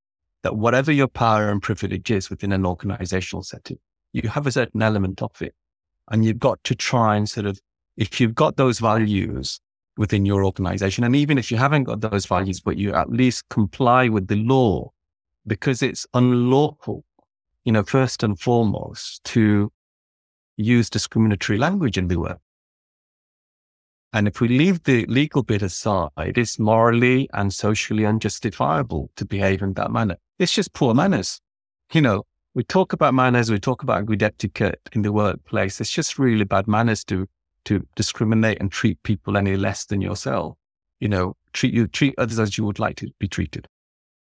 that 0.42 0.56
whatever 0.56 0.92
your 0.92 1.08
power 1.08 1.50
and 1.50 1.62
privilege 1.62 2.10
is 2.10 2.30
within 2.30 2.52
an 2.52 2.66
organizational 2.66 3.42
setting, 3.42 3.78
you 4.12 4.28
have 4.28 4.46
a 4.46 4.52
certain 4.52 4.82
element 4.82 5.22
of 5.22 5.40
it. 5.40 5.54
And 6.10 6.24
you've 6.24 6.38
got 6.38 6.62
to 6.64 6.74
try 6.74 7.16
and 7.16 7.28
sort 7.28 7.46
of, 7.46 7.60
if 7.96 8.20
you've 8.20 8.34
got 8.34 8.56
those 8.56 8.78
values 8.78 9.60
within 9.96 10.24
your 10.26 10.44
organization, 10.44 11.04
and 11.04 11.16
even 11.16 11.38
if 11.38 11.50
you 11.50 11.56
haven't 11.56 11.84
got 11.84 12.00
those 12.00 12.26
values, 12.26 12.60
but 12.60 12.76
you 12.76 12.92
at 12.92 13.10
least 13.10 13.48
comply 13.48 14.08
with 14.08 14.28
the 14.28 14.36
law, 14.36 14.90
because 15.46 15.82
it's 15.82 16.06
unlawful, 16.14 17.04
you 17.64 17.72
know, 17.72 17.82
first 17.82 18.22
and 18.22 18.38
foremost, 18.38 19.24
to 19.24 19.72
use 20.56 20.88
discriminatory 20.88 21.58
language 21.58 21.98
in 21.98 22.08
the 22.08 22.16
work. 22.16 22.40
And 24.16 24.26
if 24.26 24.40
we 24.40 24.48
leave 24.48 24.82
the 24.84 25.04
legal 25.08 25.42
bit 25.42 25.60
aside, 25.60 26.38
it's 26.38 26.58
morally 26.58 27.28
and 27.34 27.52
socially 27.52 28.06
unjustifiable 28.06 29.10
to 29.16 29.26
behave 29.26 29.60
in 29.60 29.74
that 29.74 29.90
manner. 29.90 30.16
It's 30.38 30.54
just 30.54 30.72
poor 30.72 30.94
manners. 30.94 31.38
You 31.92 32.00
know, 32.00 32.22
we 32.54 32.64
talk 32.64 32.94
about 32.94 33.12
manners, 33.12 33.50
we 33.50 33.58
talk 33.58 33.82
about 33.82 34.06
good 34.06 34.22
etiquette 34.22 34.80
in 34.94 35.02
the 35.02 35.12
workplace. 35.12 35.82
It's 35.82 35.92
just 35.92 36.18
really 36.18 36.44
bad 36.44 36.66
manners 36.66 37.04
to 37.04 37.28
to 37.66 37.86
discriminate 37.94 38.58
and 38.58 38.72
treat 38.72 39.02
people 39.02 39.36
any 39.36 39.54
less 39.54 39.84
than 39.84 40.00
yourself. 40.00 40.56
You 40.98 41.10
know, 41.10 41.36
treat 41.52 41.74
you 41.74 41.86
treat 41.86 42.14
others 42.16 42.38
as 42.38 42.56
you 42.56 42.64
would 42.64 42.78
like 42.78 42.96
to 42.96 43.10
be 43.18 43.28
treated. 43.28 43.68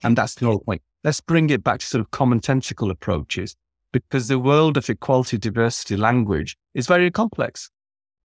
And 0.03 0.15
that's 0.15 0.35
the 0.35 0.45
whole 0.45 0.61
point. 0.61 0.83
Let's 1.05 1.23
bring 1.23 1.49
it 1.49 1.65
back 1.65 1.81
to 1.81 1.87
sort 1.87 2.03
of 2.03 2.11
common 2.11 2.41
commonsensical 2.41 2.91
approaches 2.91 3.57
because 3.93 4.29
the 4.29 4.39
world 4.39 4.77
of 4.77 4.91
equality, 4.91 5.39
diversity, 5.39 5.97
language 5.97 6.59
is 6.75 6.87
very 6.87 7.11
complex. 7.11 7.71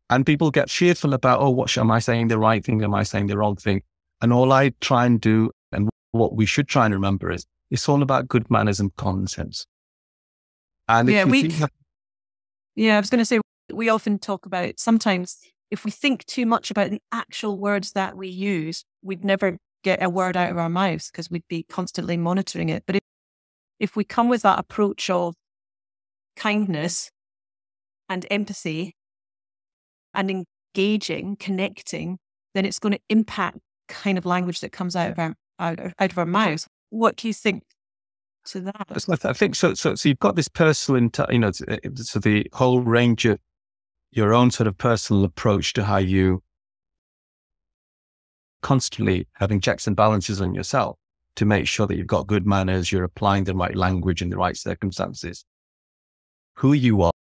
And 0.10 0.26
people 0.26 0.52
get 0.52 0.70
fearful 0.70 1.14
about, 1.14 1.42
oh, 1.42 1.50
what 1.50 1.76
am 1.78 1.90
I 1.90 2.00
saying 2.00 2.28
the 2.28 2.38
right 2.38 2.64
thing? 2.64 2.84
Am 2.84 2.94
I 2.94 3.04
saying 3.04 3.28
the 3.28 3.38
wrong 3.38 3.56
thing? 3.56 3.82
And 4.22 4.32
all 4.32 4.52
I 4.52 4.72
try 4.82 5.06
and 5.06 5.20
do, 5.20 5.52
and 5.72 5.90
what 6.12 6.36
we 6.36 6.46
should 6.46 6.68
try 6.68 6.86
and 6.86 6.94
remember 6.94 7.32
is, 7.32 7.46
it's 7.72 7.90
all 7.90 8.04
about 8.04 8.28
good 8.28 8.50
manners 8.52 8.80
and 8.80 8.96
common 8.96 9.28
sense. 9.28 9.66
And 10.88 11.10
yeah, 11.10 11.24
we, 11.24 11.52
yeah, 12.76 12.98
I 12.98 13.00
was 13.00 13.10
going 13.10 13.20
to 13.20 13.26
say, 13.26 13.40
we 13.74 13.90
often 13.90 14.20
talk 14.20 14.46
about 14.46 14.80
sometimes 14.80 15.40
if 15.72 15.84
we 15.84 15.90
think 15.90 16.24
too 16.26 16.46
much 16.46 16.70
about 16.70 16.92
the 16.92 17.02
actual 17.12 17.58
words 17.58 17.94
that 17.94 18.16
we 18.16 18.28
use, 18.28 18.86
we'd 19.02 19.26
never 19.26 19.58
get 19.84 20.04
a 20.04 20.10
word 20.10 20.38
out 20.38 20.52
of 20.52 20.58
our 20.58 20.70
mouths 20.70 21.10
because 21.10 21.32
we'd 21.32 21.48
be 21.50 21.64
constantly 21.64 22.18
monitoring 22.18 22.70
it. 22.70 22.84
But 22.86 22.98
if, 22.98 23.02
if 23.80 23.96
we 23.96 24.04
come 24.04 24.30
with 24.30 24.44
that 24.44 24.60
approach 24.60 25.10
of 25.10 25.34
kindness 26.36 27.10
and 28.08 28.28
empathy 28.30 28.96
and 30.16 30.46
engaging, 30.76 31.36
connecting, 31.38 32.18
then 32.54 32.66
it's 32.66 32.80
going 32.80 32.94
to 32.94 33.00
impact 33.10 33.60
kind 33.88 34.18
of 34.18 34.26
language 34.26 34.62
that 34.62 34.72
comes 34.72 34.96
out 34.96 35.12
of 35.12 35.20
our 35.20 35.36
out, 35.60 35.80
out 35.80 36.12
of 36.12 36.18
our 36.18 36.26
mouths. 36.26 36.68
What 36.90 37.16
do 37.18 37.28
you 37.28 37.34
think 37.34 37.64
to 38.46 38.62
that? 38.62 39.26
I 39.26 39.34
think 39.34 39.56
so. 39.56 39.74
So, 39.74 39.96
so 39.96 40.10
you've 40.10 40.20
got 40.20 40.36
this 40.36 40.48
personal, 40.48 41.10
you 41.30 41.40
know, 41.40 41.52
uh, 41.68 41.78
so 41.96 42.20
the 42.20 42.48
whole 42.54 42.82
range 42.82 43.26
of 43.26 43.40
your 44.12 44.34
own 44.34 44.52
sort 44.52 44.68
of 44.68 44.78
personal 44.78 45.24
approach 45.24 45.74
to 45.74 45.84
how 45.84 45.98
you 45.98 46.42
constantly 48.62 49.28
having 49.34 49.62
checks 49.62 49.86
and 49.86 49.96
balances 49.96 50.42
on 50.42 50.56
yourself 50.56 50.98
to 51.36 51.46
make 51.46 51.68
sure 51.68 51.86
that 51.86 51.98
you've 51.98 52.08
got 52.08 52.26
good 52.26 52.48
manners, 52.48 52.92
you're 52.92 53.04
applying 53.04 53.44
the 53.44 53.54
right 53.54 53.76
language 53.76 54.22
in 54.22 54.30
the 54.30 54.38
right 54.38 54.58
circumstances. 54.58 55.46
Who 56.56 56.74
you 56.74 57.02
are 57.02 57.12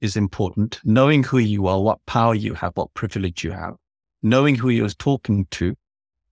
is 0.00 0.16
important. 0.16 0.80
Knowing 0.84 1.24
who 1.24 1.38
you 1.38 1.66
are, 1.66 1.80
what 1.80 2.04
power 2.06 2.34
you 2.34 2.54
have, 2.54 2.72
what 2.74 2.92
privilege 2.94 3.44
you 3.44 3.50
have, 3.50 3.74
knowing 4.22 4.54
who 4.54 4.68
you're 4.68 4.88
talking 4.88 5.46
to 5.52 5.74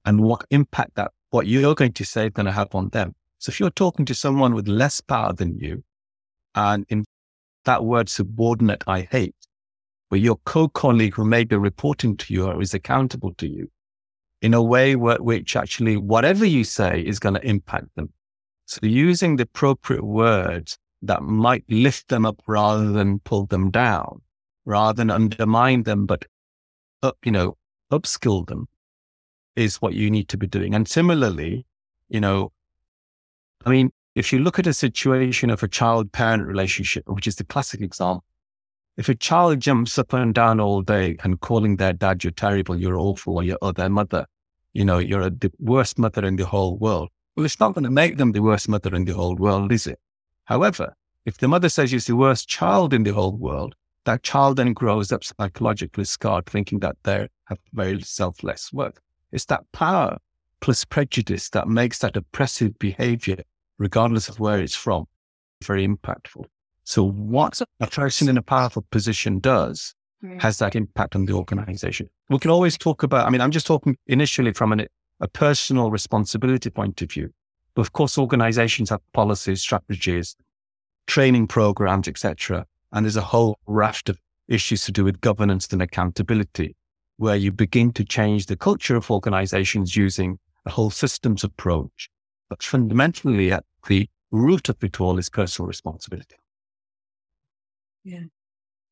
and 0.04 0.20
what 0.20 0.44
impact 0.50 0.94
that 0.94 1.12
what 1.30 1.46
you're 1.46 1.74
going 1.74 1.92
to 1.92 2.04
say 2.04 2.26
is 2.26 2.32
going 2.32 2.46
to 2.46 2.52
have 2.52 2.74
on 2.74 2.88
them. 2.90 3.14
So 3.38 3.50
if 3.50 3.60
you're 3.60 3.70
talking 3.70 4.06
to 4.06 4.14
someone 4.14 4.54
with 4.54 4.68
less 4.68 5.00
power 5.00 5.32
than 5.32 5.58
you, 5.58 5.84
and 6.54 6.86
in 6.88 7.04
that 7.64 7.84
word 7.84 8.08
subordinate, 8.08 8.84
I 8.86 9.02
hate, 9.02 9.34
where 10.08 10.20
your 10.20 10.36
co-colleague 10.44 11.14
who 11.14 11.24
may 11.24 11.44
be 11.44 11.56
reporting 11.56 12.16
to 12.16 12.32
you 12.32 12.46
or 12.46 12.62
is 12.62 12.72
accountable 12.72 13.34
to 13.34 13.48
you 13.48 13.70
in 14.40 14.54
a 14.54 14.62
way 14.62 14.96
where, 14.96 15.18
which 15.18 15.56
actually 15.56 15.96
whatever 15.96 16.44
you 16.44 16.64
say 16.64 17.00
is 17.00 17.18
going 17.18 17.34
to 17.34 17.46
impact 17.46 17.88
them. 17.96 18.12
So 18.66 18.78
using 18.82 19.36
the 19.36 19.42
appropriate 19.42 20.04
words 20.04 20.78
that 21.06 21.22
might 21.22 21.64
lift 21.68 22.08
them 22.08 22.26
up 22.26 22.42
rather 22.46 22.92
than 22.92 23.20
pull 23.20 23.46
them 23.46 23.70
down, 23.70 24.22
rather 24.64 24.96
than 24.96 25.10
undermine 25.10 25.84
them, 25.84 26.06
but 26.06 26.24
up, 27.02 27.16
you 27.24 27.32
know, 27.32 27.56
upskill 27.90 28.46
them 28.46 28.68
is 29.54 29.76
what 29.76 29.94
you 29.94 30.10
need 30.10 30.28
to 30.28 30.36
be 30.36 30.46
doing. 30.46 30.74
And 30.74 30.86
similarly, 30.86 31.66
you 32.08 32.20
know, 32.20 32.52
I 33.64 33.70
mean, 33.70 33.90
if 34.14 34.32
you 34.32 34.38
look 34.38 34.58
at 34.58 34.66
a 34.66 34.74
situation 34.74 35.50
of 35.50 35.62
a 35.62 35.68
child 35.68 36.12
parent 36.12 36.46
relationship, 36.46 37.08
which 37.08 37.26
is 37.26 37.36
the 37.36 37.44
classic 37.44 37.80
example, 37.80 38.24
if 38.96 39.08
a 39.08 39.14
child 39.14 39.60
jumps 39.60 39.98
up 39.98 40.12
and 40.12 40.34
down 40.34 40.58
all 40.58 40.80
day 40.80 41.16
and 41.22 41.40
calling 41.40 41.76
their 41.76 41.92
dad, 41.92 42.24
you're 42.24 42.30
terrible, 42.30 42.76
you're 42.76 42.98
awful, 42.98 43.42
or, 43.60 43.72
their 43.72 43.90
mother, 43.90 44.26
you 44.72 44.84
know, 44.84 44.98
you're 44.98 45.20
a, 45.20 45.30
the 45.30 45.52
worst 45.58 45.98
mother 45.98 46.24
in 46.24 46.36
the 46.36 46.46
whole 46.46 46.78
world. 46.78 47.10
Well, 47.36 47.44
it's 47.44 47.60
not 47.60 47.74
going 47.74 47.84
to 47.84 47.90
make 47.90 48.16
them 48.16 48.32
the 48.32 48.40
worst 48.40 48.68
mother 48.68 48.94
in 48.94 49.04
the 49.04 49.12
whole 49.12 49.36
world, 49.36 49.70
is 49.70 49.86
it? 49.86 50.00
However, 50.46 50.96
if 51.24 51.38
the 51.38 51.48
mother 51.48 51.68
says 51.68 51.90
she's 51.90 52.06
the 52.06 52.16
worst 52.16 52.48
child 52.48 52.94
in 52.94 53.02
the 53.02 53.12
whole 53.12 53.36
world, 53.36 53.74
that 54.04 54.22
child 54.22 54.56
then 54.56 54.72
grows 54.72 55.12
up 55.12 55.24
psychologically 55.24 56.04
scarred, 56.04 56.46
thinking 56.46 56.78
that 56.80 56.96
they 57.02 57.28
have 57.46 57.58
very 57.72 58.00
selfless 58.00 58.72
worth. 58.72 58.98
It's 59.32 59.44
that 59.46 59.64
power 59.72 60.18
plus 60.60 60.84
prejudice 60.84 61.50
that 61.50 61.68
makes 61.68 61.98
that 61.98 62.16
oppressive 62.16 62.78
behavior, 62.78 63.42
regardless 63.78 64.28
of 64.28 64.40
where 64.40 64.60
it's 64.60 64.76
from, 64.76 65.06
very 65.64 65.86
impactful. 65.86 66.44
So 66.84 67.02
what 67.02 67.60
a 67.80 67.86
person 67.88 68.28
in 68.28 68.38
a 68.38 68.42
powerful 68.42 68.86
position 68.90 69.40
does 69.40 69.94
has 70.38 70.58
that 70.58 70.74
impact 70.74 71.14
on 71.14 71.26
the 71.26 71.34
organization. 71.34 72.08
We 72.30 72.38
can 72.38 72.50
always 72.50 72.78
talk 72.78 73.02
about, 73.02 73.26
I 73.26 73.30
mean, 73.30 73.40
I'm 73.40 73.50
just 73.50 73.66
talking 73.66 73.96
initially 74.06 74.52
from 74.52 74.72
an, 74.72 74.86
a 75.20 75.28
personal 75.28 75.90
responsibility 75.90 76.70
point 76.70 77.02
of 77.02 77.10
view. 77.10 77.32
But 77.76 77.82
of 77.82 77.92
course, 77.92 78.16
organizations 78.16 78.88
have 78.88 79.02
policies, 79.12 79.60
strategies, 79.60 80.34
training 81.06 81.46
programs, 81.46 82.08
etc. 82.08 82.66
And 82.90 83.04
there's 83.04 83.16
a 83.16 83.20
whole 83.20 83.58
raft 83.66 84.08
of 84.08 84.18
issues 84.48 84.86
to 84.86 84.92
do 84.92 85.04
with 85.04 85.20
governance 85.20 85.68
and 85.68 85.82
accountability, 85.82 86.74
where 87.18 87.36
you 87.36 87.52
begin 87.52 87.92
to 87.92 88.04
change 88.04 88.46
the 88.46 88.56
culture 88.56 88.96
of 88.96 89.10
organizations 89.10 89.94
using 89.94 90.38
a 90.64 90.70
whole 90.70 90.88
systems 90.88 91.44
approach. 91.44 92.08
But 92.48 92.62
fundamentally, 92.62 93.52
at 93.52 93.64
the 93.86 94.08
root 94.30 94.70
of 94.70 94.82
it 94.82 94.98
all 94.98 95.18
is 95.18 95.28
personal 95.28 95.68
responsibility. 95.68 96.36
Yeah. 98.04 98.24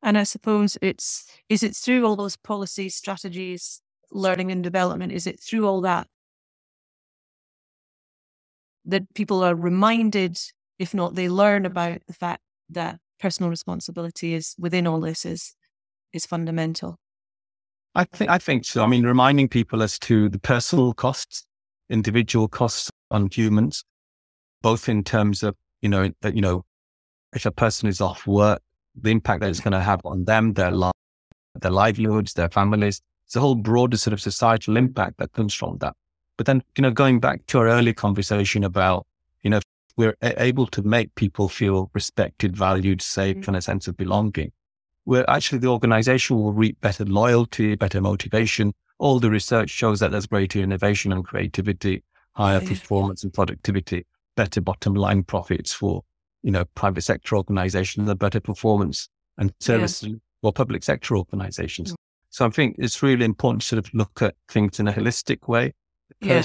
And 0.03 0.15
I 0.15 0.23
suppose 0.23 0.77
it's, 0.83 1.25
is 1.49 1.63
it 1.63 1.75
through 1.75 2.05
all 2.05 2.15
those 2.15 2.37
policies, 2.37 2.95
strategies, 2.95 3.81
learning 4.11 4.51
and 4.51 4.63
development? 4.63 5.11
Is 5.11 5.25
it 5.25 5.39
through 5.39 5.65
all 5.65 5.81
that 5.81 6.07
that 8.85 9.13
people 9.13 9.43
are 9.43 9.55
reminded, 9.55 10.37
if 10.79 10.93
not 10.93 11.15
they 11.15 11.29
learn 11.29 11.65
about 11.65 11.99
the 12.07 12.13
fact 12.13 12.41
that 12.69 12.99
personal 13.19 13.49
responsibility 13.49 14.33
is 14.33 14.55
within 14.57 14.87
all 14.87 14.99
this 14.99 15.25
is 15.25 15.55
is 16.13 16.25
fundamental. 16.25 16.97
I 17.93 18.03
think 18.03 18.29
I 18.29 18.37
think 18.37 18.65
so. 18.65 18.83
I 18.83 18.87
mean, 18.87 19.03
reminding 19.03 19.47
people 19.47 19.81
as 19.81 19.97
to 19.99 20.29
the 20.29 20.39
personal 20.39 20.93
costs, 20.93 21.45
individual 21.89 22.47
costs 22.47 22.91
on 23.09 23.29
humans, 23.31 23.83
both 24.61 24.89
in 24.89 25.03
terms 25.03 25.43
of 25.43 25.55
you 25.81 25.89
know 25.89 26.11
that 26.21 26.35
you 26.35 26.41
know 26.41 26.65
if 27.33 27.45
a 27.45 27.51
person 27.51 27.87
is 27.87 28.01
off 28.01 28.27
work, 28.27 28.61
the 28.99 29.11
impact 29.11 29.41
that 29.41 29.49
it's 29.49 29.59
going 29.59 29.73
to 29.73 29.79
have 29.79 30.01
on 30.05 30.25
them, 30.25 30.53
their 30.53 30.71
life, 30.71 30.93
their 31.55 31.71
livelihoods, 31.71 32.33
their 32.33 32.49
families. 32.49 33.01
It's 33.25 33.35
a 33.35 33.39
whole 33.39 33.55
broader 33.55 33.97
sort 33.97 34.13
of 34.13 34.21
societal 34.21 34.77
impact 34.77 35.17
that 35.17 35.31
comes 35.31 35.53
from 35.53 35.77
that. 35.79 35.95
But 36.37 36.45
then, 36.45 36.63
you 36.77 36.81
know, 36.81 36.91
going 36.91 37.19
back 37.19 37.45
to 37.47 37.59
our 37.59 37.67
earlier 37.67 37.93
conversation 37.93 38.63
about, 38.63 39.05
you 39.41 39.49
know, 39.49 39.61
we're 39.97 40.17
able 40.21 40.67
to 40.67 40.81
make 40.81 41.15
people 41.15 41.47
feel 41.47 41.89
respected, 41.93 42.55
valued, 42.55 43.01
safe, 43.01 43.37
mm-hmm. 43.37 43.51
and 43.51 43.57
a 43.57 43.61
sense 43.61 43.87
of 43.87 43.95
belonging, 43.95 44.51
where 45.05 45.29
actually 45.29 45.59
the 45.59 45.67
organization 45.67 46.37
will 46.37 46.51
reap 46.51 46.79
better 46.81 47.05
loyalty, 47.05 47.75
better 47.75 48.01
motivation. 48.01 48.73
All 48.97 49.19
the 49.19 49.29
research 49.29 49.69
shows 49.69 49.99
that 50.01 50.11
there's 50.11 50.27
greater 50.27 50.59
innovation 50.59 51.13
and 51.13 51.23
creativity, 51.23 52.03
higher 52.33 52.61
yeah. 52.61 52.67
performance 52.67 53.23
and 53.23 53.33
productivity, 53.33 54.05
better 54.35 54.59
bottom 54.59 54.95
line 54.95 55.23
profits 55.23 55.71
for, 55.71 56.01
you 56.43 56.51
know, 56.51 56.65
private 56.75 57.01
sector 57.01 57.37
organizations, 57.37 58.07
the 58.07 58.15
better 58.15 58.41
performance 58.41 59.07
and 59.37 59.53
service 59.61 60.03
yeah. 60.03 60.15
for 60.41 60.51
public 60.51 60.83
sector 60.83 61.15
organizations. 61.15 61.89
Mm-hmm. 61.89 61.95
So 62.31 62.45
I 62.45 62.49
think 62.49 62.75
it's 62.79 63.01
really 63.01 63.23
important 63.23 63.61
to 63.61 63.67
sort 63.67 63.87
of 63.87 63.93
look 63.93 64.21
at 64.21 64.35
things 64.49 64.81
in 64.81 64.89
a 64.89 64.93
holistic 64.93 65.47
way 65.47 65.73
yeah. 66.21 66.43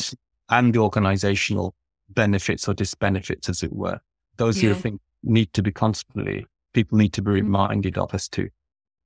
and 0.48 0.74
the 0.74 0.78
organizational 0.78 1.74
benefits 2.09 2.68
or 2.68 2.74
disbenefits, 2.74 3.48
as 3.48 3.62
it 3.62 3.72
were. 3.72 4.00
Those 4.37 4.62
yeah. 4.62 4.70
are 4.70 4.74
the 4.74 4.80
things 4.80 5.00
need 5.22 5.52
to 5.54 5.62
be 5.62 5.72
constantly, 5.72 6.46
people 6.72 6.98
need 6.98 7.12
to 7.14 7.22
be 7.22 7.30
mm-hmm. 7.30 7.46
reminded 7.46 7.98
of 7.98 8.14
as 8.14 8.28
to 8.30 8.48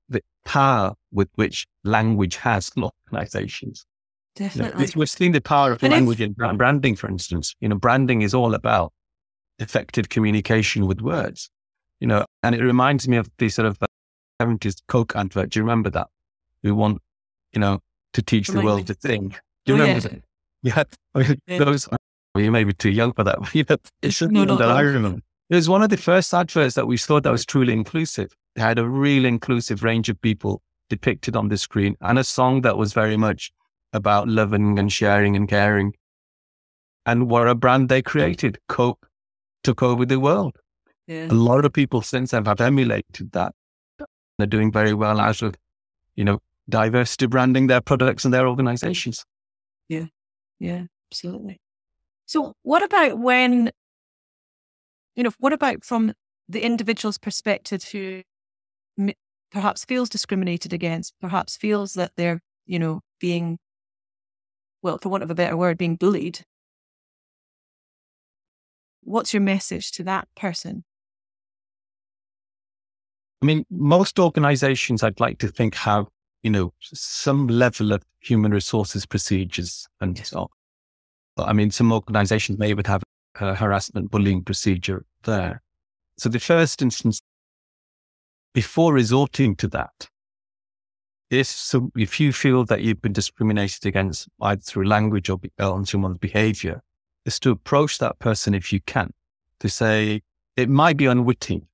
the 0.09 0.23
power 0.45 0.95
with 1.13 1.29
which 1.35 1.67
language 1.85 2.37
has 2.37 2.71
in 2.77 2.85
organizations. 2.85 3.87
Definitely. 4.37 4.81
You 4.81 4.87
know, 4.87 4.93
we're 4.97 5.07
seeing 5.07 5.33
the 5.33 5.41
power 5.41 5.73
of 5.73 5.83
and 5.83 5.93
language 5.93 6.21
if- 6.21 6.27
in 6.39 6.57
branding, 6.57 6.97
for 6.97 7.09
instance. 7.09 7.55
You 7.61 7.69
know, 7.69 7.77
branding 7.77 8.23
is 8.23 8.35
all 8.35 8.55
about 8.55 8.93
effective 9.59 10.09
communication 10.09 10.87
with 10.87 11.01
words, 11.01 11.51
you 12.01 12.07
know, 12.07 12.25
and 12.43 12.55
it 12.55 12.63
reminds 12.63 13.07
me 13.07 13.17
of 13.17 13.31
the 13.39 13.49
sort 13.49 13.67
of 13.67 13.79
70s 14.43 14.83
Coke 14.89 15.15
advert. 15.15 15.51
Do 15.51 15.61
you 15.61 15.63
remember 15.63 15.91
that? 15.91 16.09
We 16.63 16.73
want, 16.73 17.01
you 17.53 17.61
know, 17.61 17.81
to 18.15 18.23
teach 18.23 18.49
the 18.49 18.61
world 18.61 18.87
to 18.89 18.95
think. 18.95 19.39
Do 19.65 19.75
you 19.75 19.79
oh, 19.81 19.87
remember 19.87 20.09
yeah. 20.09 20.19
Yeah, 20.65 20.83
I 21.15 21.19
mean, 21.19 21.41
those. 21.47 21.89
Well, 22.35 22.43
you 22.43 22.51
may 22.51 22.65
be 22.65 22.73
too 22.73 22.91
young 22.91 23.13
for 23.13 23.23
that. 23.23 23.39
But 23.69 23.81
it's 24.03 24.21
no, 24.21 24.45
that 24.57 24.71
I 24.71 24.81
remember. 24.81 25.21
It 25.51 25.55
was 25.55 25.69
one 25.69 25.83
of 25.83 25.91
the 25.91 25.97
first 25.99 26.33
adverts 26.33 26.75
that 26.75 26.87
we 26.87 26.97
saw 26.97 27.21
that 27.21 27.31
was 27.31 27.45
truly 27.45 27.75
inclusive. 27.75 28.33
It 28.57 28.61
had 28.61 28.79
a 28.79 28.89
real 28.89 29.27
inclusive 29.27 29.85
range 29.85 30.09
of 30.09 30.21
people 30.23 30.63
depicted 30.89 31.37
on 31.37 31.49
the 31.49 31.59
screen 31.59 31.97
and 32.01 32.19
a 32.19 32.25
song 32.25 32.63
that 32.63 32.79
was 32.79 32.95
very 32.95 33.17
much 33.19 33.53
about 33.93 34.27
loving 34.27 34.79
and 34.79 34.91
sharing 34.91 35.37
and 35.37 35.47
caring. 35.47 35.95
And 37.05 37.29
what 37.29 37.47
a 37.47 37.55
brand 37.55 37.91
they 37.91 38.01
created. 38.01 38.59
Coke 38.69 39.07
took 39.63 39.83
over 39.83 40.07
the 40.07 40.19
world. 40.19 40.57
Yeah. 41.07 41.27
A 41.27 41.35
lot 41.35 41.67
of 41.67 41.75
people 41.75 42.01
since 42.01 42.31
then 42.31 42.47
have 42.47 42.63
emulated 42.63 43.33
that. 43.33 43.53
They're 44.39 44.47
doing 44.47 44.73
very 44.73 44.95
well 44.95 45.21
out 45.21 45.43
of, 45.43 45.55
you 46.17 46.25
know, 46.25 46.39
diversity 46.71 47.27
branding 47.27 47.67
their 47.67 47.83
products 47.83 48.25
and 48.25 48.33
their 48.33 48.49
organizations. 48.49 49.25
Yeah. 49.89 50.07
Yeah, 50.65 50.85
absolutely. 51.13 51.61
So, 52.25 52.55
what 52.63 52.83
about 52.83 53.19
when, 53.19 53.71
you 55.15 55.23
know, 55.23 55.31
what 55.39 55.53
about 55.53 55.85
from 55.85 56.15
the 56.49 56.65
individual's 56.65 57.19
perspective 57.19 57.85
who 57.93 58.23
perhaps 59.53 59.85
feels 59.85 60.09
discriminated 60.09 60.73
against, 60.73 61.13
perhaps 61.21 61.59
feels 61.59 61.93
that 61.93 62.13
they're, 62.17 62.41
you 62.65 62.79
know, 62.79 63.03
being, 63.21 63.59
well, 64.81 64.97
for 64.97 65.11
want 65.11 65.23
of 65.23 65.31
a 65.31 65.35
better 65.35 65.55
word, 65.55 65.77
being 65.77 65.97
bullied? 65.97 66.47
What's 69.03 69.35
your 69.35 69.43
message 69.43 69.93
to 69.93 70.05
that 70.05 70.29
person? 70.35 70.85
I 73.43 73.45
mean, 73.45 73.67
most 73.71 74.19
organizations 74.19 75.03
I'd 75.03 75.21
like 75.21 75.41
to 75.41 75.49
think 75.49 75.75
have 75.75 76.07
you 76.45 76.51
know, 76.51 76.73
some 76.81 77.49
level 77.49 77.93
of 77.93 78.05
human 78.21 78.53
resources 78.53 79.07
procedures 79.07 79.89
and 80.01 80.25
so 80.25 80.41
on. 80.41 80.49
But 81.37 81.49
I 81.49 81.53
mean, 81.55 81.71
some 81.71 81.91
organizations 81.91 82.59
may 82.59 82.71
even 82.71 82.85
have 82.85 83.03
a 83.41 83.55
harassment 83.55 84.11
bullying 84.11 84.45
procedure 84.45 85.05
there. 85.25 85.63
So 86.19 86.29
the 86.29 86.39
first 86.39 86.83
instance, 86.83 87.21
before 88.53 88.93
resorting 88.93 89.57
to 89.57 89.69
that, 89.69 90.09
if, 91.31 91.47
so 91.47 91.91
if 91.97 92.21
you 92.21 92.33
feel 92.33 92.65
that 92.67 92.83
you've 92.83 93.03
been 93.03 93.15
discriminated 93.15 93.87
against 93.87 94.29
either 94.43 94.61
through 94.61 94.87
language 94.87 95.31
or 95.31 95.41
on 95.59 95.87
someone's 95.87 96.19
behavior, 96.19 96.83
is 97.25 97.41
to 97.41 97.51
approach 97.51 97.99
that 97.99 98.19
person 98.19 98.55
if 98.55 98.71
you 98.73 98.81
can 98.83 99.11
to 99.61 99.69
say, 99.71 100.21
it 100.57 100.69
might 100.69 100.99
be 100.99 101.07
unwitting. 101.07 101.67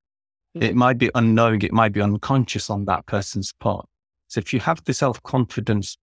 It 0.55 0.73
mm. 0.73 0.75
might 0.75 0.97
be 0.97 1.11
unknowing. 1.15 1.63
It 1.63 1.73
might 1.73 1.93
be 1.93 2.01
unconscious 2.01 2.71
on 2.71 2.85
that 2.85 3.05
person's 3.07 3.53
part. 3.53 3.87
So 4.31 4.39
if 4.39 4.53
you 4.53 4.61
have 4.61 4.83
the 4.85 4.95
self 4.95 5.21
confidence 5.25 5.99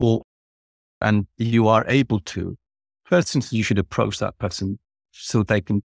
or, 0.00 0.22
and 1.00 1.24
you 1.38 1.68
are 1.68 1.84
able 1.86 2.18
to, 2.18 2.56
first 3.04 3.36
instance, 3.36 3.52
you 3.52 3.62
should 3.62 3.78
approach 3.78 4.18
that 4.18 4.36
person 4.38 4.80
so 5.12 5.44
they 5.44 5.60
can 5.60 5.84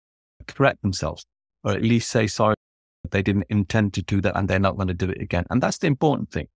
correct 0.48 0.82
themselves 0.82 1.26
or 1.66 1.74
at 1.74 1.82
least 1.82 2.10
say, 2.10 2.26
sorry, 2.28 2.56
they 3.12 3.22
didn't 3.22 3.48
intend 3.50 3.94
to 3.96 4.02
do 4.02 4.22
that 4.22 4.38
and 4.38 4.48
they're 4.48 4.60
not 4.60 4.78
going 4.78 4.88
to 4.88 4.94
do 4.94 5.10
it 5.10 5.22
again. 5.22 5.44
And 5.50 5.62
that's 5.62 5.78
the 5.78 5.88
important 5.88 6.32
thing 6.32 6.48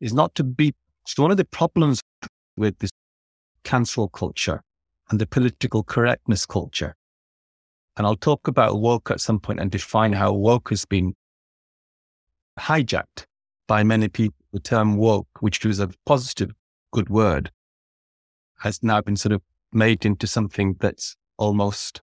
is 0.00 0.12
not 0.12 0.36
to 0.36 0.44
be, 0.44 0.72
so 1.04 1.22
one 1.22 1.32
of 1.32 1.36
the 1.36 1.44
problems 1.44 2.00
with 2.56 2.78
this 2.78 2.90
cancel 3.64 4.08
culture 4.08 4.62
and 5.10 5.20
the 5.20 5.26
political 5.26 5.82
correctness 5.82 6.46
culture. 6.46 6.94
And 7.96 8.06
I'll 8.06 8.14
talk 8.14 8.46
about 8.46 8.80
woke 8.80 9.10
at 9.10 9.20
some 9.20 9.40
point 9.40 9.58
and 9.58 9.68
define 9.68 10.12
how 10.12 10.32
woke 10.32 10.68
has 10.68 10.84
been 10.84 11.14
hijacked 12.56 13.24
by 13.68 13.84
many 13.84 14.08
people, 14.08 14.34
the 14.52 14.58
term 14.58 14.96
woke, 14.96 15.28
which 15.40 15.64
was 15.64 15.78
a 15.78 15.90
positive, 16.04 16.50
good 16.90 17.08
word, 17.08 17.52
has 18.58 18.82
now 18.82 19.00
been 19.00 19.14
sort 19.14 19.32
of 19.32 19.42
made 19.72 20.04
into 20.04 20.26
something 20.26 20.74
that's 20.80 21.14
almost 21.36 22.00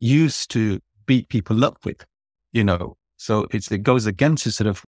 used 0.00 0.50
to 0.50 0.80
beat 1.06 1.28
people 1.28 1.64
up 1.64 1.78
with, 1.84 2.04
you 2.52 2.64
know. 2.64 2.96
So 3.16 3.46
it 3.52 3.82
goes 3.84 4.04
against 4.04 4.44
the 4.44 4.50
sort 4.50 4.66
of 4.66 4.84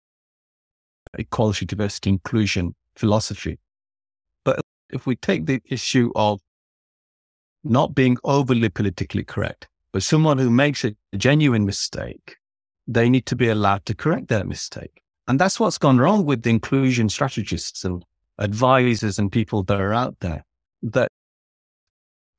equality, 1.18 1.66
diversity, 1.66 2.12
inclusion 2.12 2.76
philosophy. 2.96 3.58
But 4.46 4.62
if 4.92 5.08
we 5.08 5.16
take 5.16 5.48
the 5.48 5.62
issue 5.66 6.12
of 6.16 6.40
not 7.64 7.96
being 7.96 8.18
overly 8.24 8.70
politically 8.70 9.24
correct, 9.24 9.68
but 9.92 10.04
someone 10.04 10.38
who 10.38 10.52
makes 10.52 10.86
a 10.86 10.96
genuine 11.18 11.66
mistake, 11.66 12.38
they 12.88 13.10
need 13.10 13.26
to 13.26 13.36
be 13.36 13.50
allowed 13.50 13.86
to 13.88 13.96
correct 13.96 14.28
their 14.28 14.44
mistake. 14.44 15.02
And 15.30 15.40
that's 15.40 15.60
what's 15.60 15.78
gone 15.78 16.00
wrong 16.00 16.26
with 16.26 16.42
the 16.42 16.50
inclusion 16.50 17.08
strategists 17.08 17.86
and 17.86 18.04
advisors 18.40 19.20
and 19.20 19.32
people 19.32 19.62
that 19.64 19.80
are 19.80 19.94
out 19.94 20.20
there 20.22 20.44
that 20.82 21.10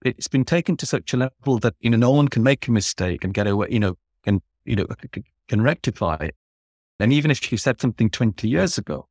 it's 0.04 0.26
been 0.26 0.44
taken 0.44 0.76
to 0.78 0.86
such 0.86 1.14
a 1.14 1.16
level 1.16 1.60
that, 1.60 1.74
you 1.78 1.88
know, 1.88 1.96
no 1.96 2.10
one 2.10 2.26
can 2.26 2.42
make 2.42 2.66
a 2.66 2.72
mistake 2.72 3.22
and 3.22 3.32
get 3.32 3.46
away, 3.46 3.68
you 3.70 3.78
know, 3.78 3.94
can, 4.24 4.42
you 4.64 4.74
know, 4.74 4.86
can 5.46 5.62
rectify 5.62 6.16
it. 6.16 6.34
And 6.98 7.12
even 7.12 7.30
if 7.30 7.52
you 7.52 7.58
said 7.58 7.80
something 7.80 8.10
20 8.10 8.48
years 8.48 8.76
ago, 8.76 9.06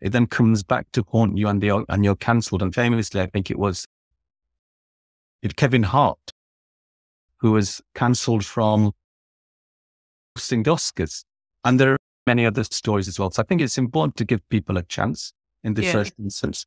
it 0.00 0.12
then 0.12 0.28
comes 0.28 0.62
back 0.62 0.92
to 0.92 1.04
haunt 1.08 1.36
you 1.36 1.48
and, 1.48 1.60
the, 1.60 1.84
and 1.88 2.04
you're 2.04 2.14
cancelled. 2.14 2.62
And 2.62 2.72
famously, 2.72 3.20
I 3.20 3.26
think 3.26 3.50
it 3.50 3.58
was 3.58 3.84
it 5.42 5.56
Kevin 5.56 5.82
Hart, 5.82 6.30
who 7.38 7.50
was 7.50 7.82
cancelled 7.96 8.44
from 8.44 8.92
hosting 10.36 10.62
Oscars. 10.62 11.24
And 11.64 11.80
there 11.80 11.96
many 12.26 12.46
other 12.46 12.64
stories 12.64 13.08
as 13.08 13.18
well. 13.18 13.30
So 13.30 13.42
I 13.42 13.46
think 13.46 13.60
it's 13.60 13.78
important 13.78 14.16
to 14.16 14.24
give 14.24 14.46
people 14.48 14.76
a 14.76 14.82
chance 14.82 15.32
in 15.62 15.74
this 15.74 15.86
yeah. 15.86 15.92
first 15.92 16.14
instance 16.18 16.66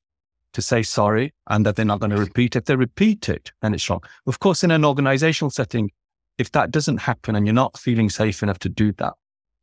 to 0.53 0.61
say 0.61 0.81
sorry 0.81 1.33
and 1.47 1.65
that 1.65 1.75
they're 1.75 1.85
not 1.85 1.99
going 1.99 2.11
to 2.11 2.17
repeat. 2.17 2.55
If 2.55 2.65
they 2.65 2.75
repeat 2.75 3.29
it, 3.29 3.51
then 3.61 3.73
it's 3.73 3.89
wrong. 3.89 4.01
Of 4.25 4.39
course, 4.39 4.63
in 4.63 4.71
an 4.71 4.85
organizational 4.85 5.51
setting, 5.51 5.91
if 6.37 6.51
that 6.51 6.71
doesn't 6.71 6.97
happen 6.97 7.35
and 7.35 7.45
you're 7.45 7.53
not 7.53 7.77
feeling 7.77 8.09
safe 8.09 8.43
enough 8.43 8.59
to 8.59 8.69
do 8.69 8.91
that, 8.93 9.13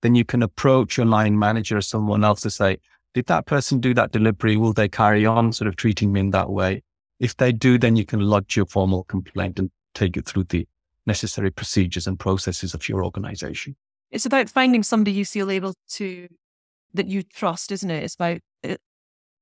then 0.03 0.15
you 0.15 0.25
can 0.25 0.43
approach 0.43 0.97
your 0.97 1.07
line 1.07 1.39
manager 1.39 1.79
or 1.79 1.81
someone 1.81 2.25
else 2.25 2.43
to 2.43 2.51
say, 2.51 2.79
did 3.15 3.27
that 3.27 3.47
person 3.47 3.81
do 3.81 3.95
that 3.95 4.13
delivery? 4.13 4.57
Will 4.57 4.73
they 4.73 4.89
carry 4.89 5.25
on 5.25 5.53
sort 5.53 5.69
of 5.69 5.77
treating 5.77 6.13
me 6.13 6.21
in 6.21 6.31
that 6.31 6.51
way? 6.51 6.83
If 7.21 7.37
they 7.37 7.53
do, 7.53 7.79
then 7.79 7.97
you 7.97 8.05
can 8.05 8.21
lodge 8.21 8.57
your 8.57 8.67
formal 8.67 9.05
complaint 9.05 9.59
and 9.59 9.71
take 9.95 10.17
it 10.17 10.27
through 10.27 10.45
the 10.45 10.67
necessary 11.07 11.51
procedures 11.51 12.07
and 12.07 12.19
processes 12.19 12.75
of 12.75 12.89
your 12.89 13.05
organization. 13.05 13.77
It's 14.15 14.25
about 14.25 14.49
finding 14.49 14.85
somebody 14.85 15.11
you 15.11 15.25
feel 15.25 15.51
able 15.51 15.75
to, 15.95 16.29
that 16.95 17.09
you 17.09 17.25
trust, 17.25 17.73
isn't 17.73 17.91
it? 17.91 18.05
It's 18.05 18.15
about, 18.15 18.39
it, 18.63 18.71
uh, 18.71 18.77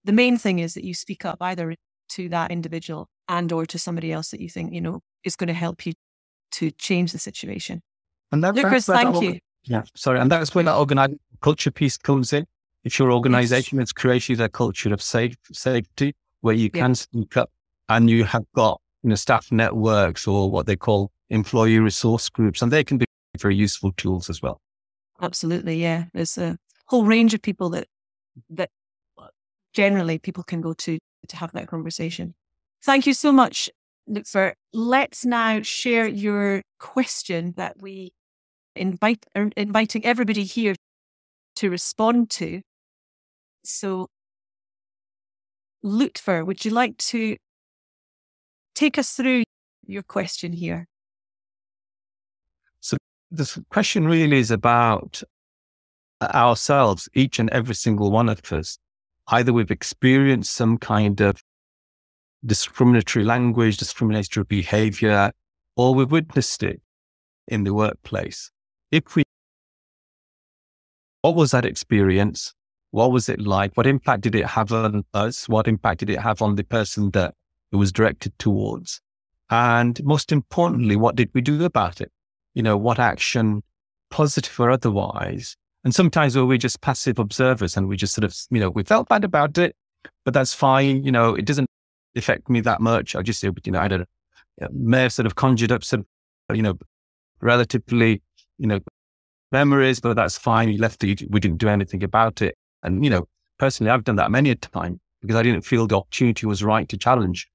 the 0.03 0.15
main 0.15 0.39
thing 0.39 0.61
is 0.61 0.73
that 0.73 0.83
you 0.83 0.95
speak 0.95 1.27
up 1.27 1.37
either 1.43 1.75
to 2.13 2.29
that 2.31 2.51
individual 2.51 3.09
and 3.29 3.53
or 3.53 3.67
to 3.67 3.79
somebody 3.79 4.13
else 4.13 4.31
that 4.31 4.41
you 4.41 4.49
think, 4.49 4.73
you 4.73 4.81
know, 4.81 5.01
is 5.25 5.37
going 5.37 5.49
to 5.49 5.55
help 5.55 5.85
you 5.85 5.93
to 6.53 6.71
change 6.71 7.13
the 7.13 7.19
situation. 7.19 7.83
And 8.33 8.43
that, 8.43 8.55
Lucas, 8.55 8.87
thank 8.87 9.15
that, 9.15 9.23
you. 9.23 9.39
Yeah, 9.65 9.83
sorry. 9.95 10.19
And 10.19 10.33
that's 10.33 10.55
where 10.55 10.65
that 10.65 10.77
organized 10.77 11.19
culture 11.43 11.71
piece 11.71 11.99
comes 11.99 12.33
in. 12.33 12.47
If 12.83 12.99
your 12.99 13.13
organization 13.13 13.77
yes. 13.77 13.89
has 13.89 13.93
created 13.93 14.41
a 14.41 14.49
culture 14.49 14.93
of 14.93 15.03
safe 15.03 15.37
safety 15.53 16.15
where 16.41 16.55
you 16.55 16.71
can 16.71 16.95
speak 16.95 17.37
up 17.37 17.51
and 17.91 18.09
you 18.09 18.25
have 18.25 18.45
got 18.57 18.81
you 19.03 19.11
know 19.11 19.15
staff 19.17 19.53
networks 19.53 20.27
or 20.27 20.51
what 20.51 20.67
they 20.67 20.77
call 20.77 21.13
employee 21.31 21.79
resource 21.79 22.29
groups, 22.29 22.63
and 22.63 22.73
they 22.73 22.83
can 22.83 22.99
be 22.99 23.07
very 23.41 23.57
useful 23.57 23.93
tools 23.93 24.29
as 24.29 24.43
well. 24.43 24.61
Absolutely, 25.21 25.81
yeah. 25.81 26.05
There's 26.13 26.37
a 26.39 26.59
whole 26.87 27.05
range 27.05 27.35
of 27.35 27.43
people 27.43 27.71
that 27.71 27.87
that 28.51 28.71
uh, 29.19 29.29
generally 29.73 30.19
people 30.19 30.43
can 30.43 30.61
go 30.61 30.73
to 30.75 30.99
to 31.29 31.37
have 31.37 31.53
that 31.53 31.69
conversation. 31.69 32.35
Thank 32.85 33.07
you 33.07 33.15
so 33.15 33.33
much, 33.33 33.71
Lutfur. 34.09 34.55
Let's 34.73 35.25
now 35.25 35.63
share 35.63 36.07
your 36.07 36.63
question 36.79 37.55
that 37.57 37.81
we 37.81 38.13
invite 38.75 39.27
are 39.35 39.51
inviting 39.57 40.05
everybody 40.05 40.45
here 40.45 40.75
to 41.57 41.71
respond 41.71 42.31
to. 42.31 42.63
So, 43.65 44.09
Lutfur, 45.85 46.45
would 46.45 46.65
you 46.65 46.73
like 46.73 46.97
to 46.99 47.37
take 48.75 48.99
us 48.99 49.13
through 49.13 49.45
your 49.87 50.03
question 50.03 50.53
here? 50.53 50.87
This 53.35 53.59
question 53.71 54.07
really 54.07 54.41
is 54.41 54.51
about 54.51 55.23
uh, 56.21 56.27
ourselves, 56.35 57.09
each 57.15 57.39
and 57.39 57.49
every 57.49 57.75
single 57.75 58.11
one 58.11 58.29
of 58.29 58.53
us. 58.53 58.77
Either 59.29 59.55
we've 59.55 59.71
experienced 59.71 60.53
some 60.55 60.77
kind 60.77 61.19
of 61.23 61.43
discriminatory 62.45 63.25
language, 63.25 63.79
discriminatory 63.79 64.45
behavior, 64.45 65.33
or 65.79 65.95
we've 65.95 66.13
witnessed 66.13 66.63
it 66.63 66.83
in 67.49 67.65
the 67.65 67.73
workplace. 67.73 68.51
If 68.91 69.17
we, 69.17 69.23
what 71.23 71.35
was 71.35 71.53
that 71.53 71.65
experience? 71.65 72.53
What 72.91 73.13
was 73.13 73.31
it 73.31 73.41
like? 73.41 73.75
What 73.79 73.87
impact 73.87 74.25
did 74.25 74.35
it 74.35 74.45
have 74.45 74.73
on 74.73 75.07
us? 75.15 75.49
What 75.49 75.69
impact 75.69 76.01
did 76.01 76.11
it 76.11 76.21
have 76.21 76.43
on 76.43 76.57
the 76.57 76.65
person 76.65 77.13
that 77.13 77.33
it 77.73 77.77
was 77.77 77.93
directed 77.93 78.39
towards? 78.39 79.01
And 79.49 80.05
most 80.05 80.33
importantly, 80.33 80.97
what 80.97 81.17
did 81.17 81.31
we 81.33 81.41
do 81.41 81.65
about 81.65 82.03
it? 82.03 82.13
You 82.55 82.63
know, 82.63 82.77
what 82.77 82.99
action, 82.99 83.63
positive 84.11 84.59
or 84.61 84.71
otherwise? 84.71 85.57
And 85.85 85.95
sometimes 85.95 86.37
were 86.37 86.47
we 86.47 86.59
just 86.59 86.81
passive 86.81 87.19
observers 87.19 87.77
and 87.77 87.89
we 87.89 87.97
just 87.97 88.15
sort 88.15 88.25
of, 88.25 88.37
you 88.51 88.61
know, 88.61 88.71
we 88.71 88.85
felt 88.85 89.09
bad 89.09 89.25
about 89.25 89.59
it, 89.59 89.75
but 90.25 90.33
that's 90.35 90.55
fine. 90.55 91.03
You 91.03 91.11
know, 91.11 91.35
it 91.35 91.45
doesn't 91.45 91.69
affect 92.15 92.49
me 92.49 92.61
that 92.61 92.81
much. 92.81 93.17
I 93.17 93.23
just, 93.23 93.43
you 93.43 93.53
know, 93.67 93.81
I 93.81 93.89
don't 93.89 94.07
know, 94.61 94.69
may 94.73 95.03
have 95.03 95.13
sort 95.13 95.27
of 95.27 95.35
conjured 95.35 95.73
up 95.73 95.83
some, 95.83 96.07
you 96.53 96.63
know, 96.63 96.79
relatively, 97.41 98.23
you 98.59 98.67
know, 98.67 98.81
memories, 99.51 99.99
but 99.99 100.15
that's 100.15 100.39
fine. 100.39 100.69
We 100.69 100.79
left 100.79 101.03
it. 101.05 101.23
We 101.31 101.41
didn't 101.41 101.59
do 101.59 101.69
anything 101.69 102.05
about 102.05 102.43
it. 102.43 102.57
And, 102.83 103.05
you 103.05 103.11
know, 103.11 103.27
personally, 103.59 103.91
I've 103.91 104.05
done 104.05 104.17
that 104.17 104.31
many 104.31 104.51
a 104.51 104.55
time 104.55 105.01
because 105.21 105.37
I 105.37 105.43
didn't 105.43 105.63
feel 105.63 105.87
the 105.87 105.97
opportunity 105.97 106.47
was 106.47 106.63
right 106.63 106.89
to 106.89 106.97
challenge 106.97 107.49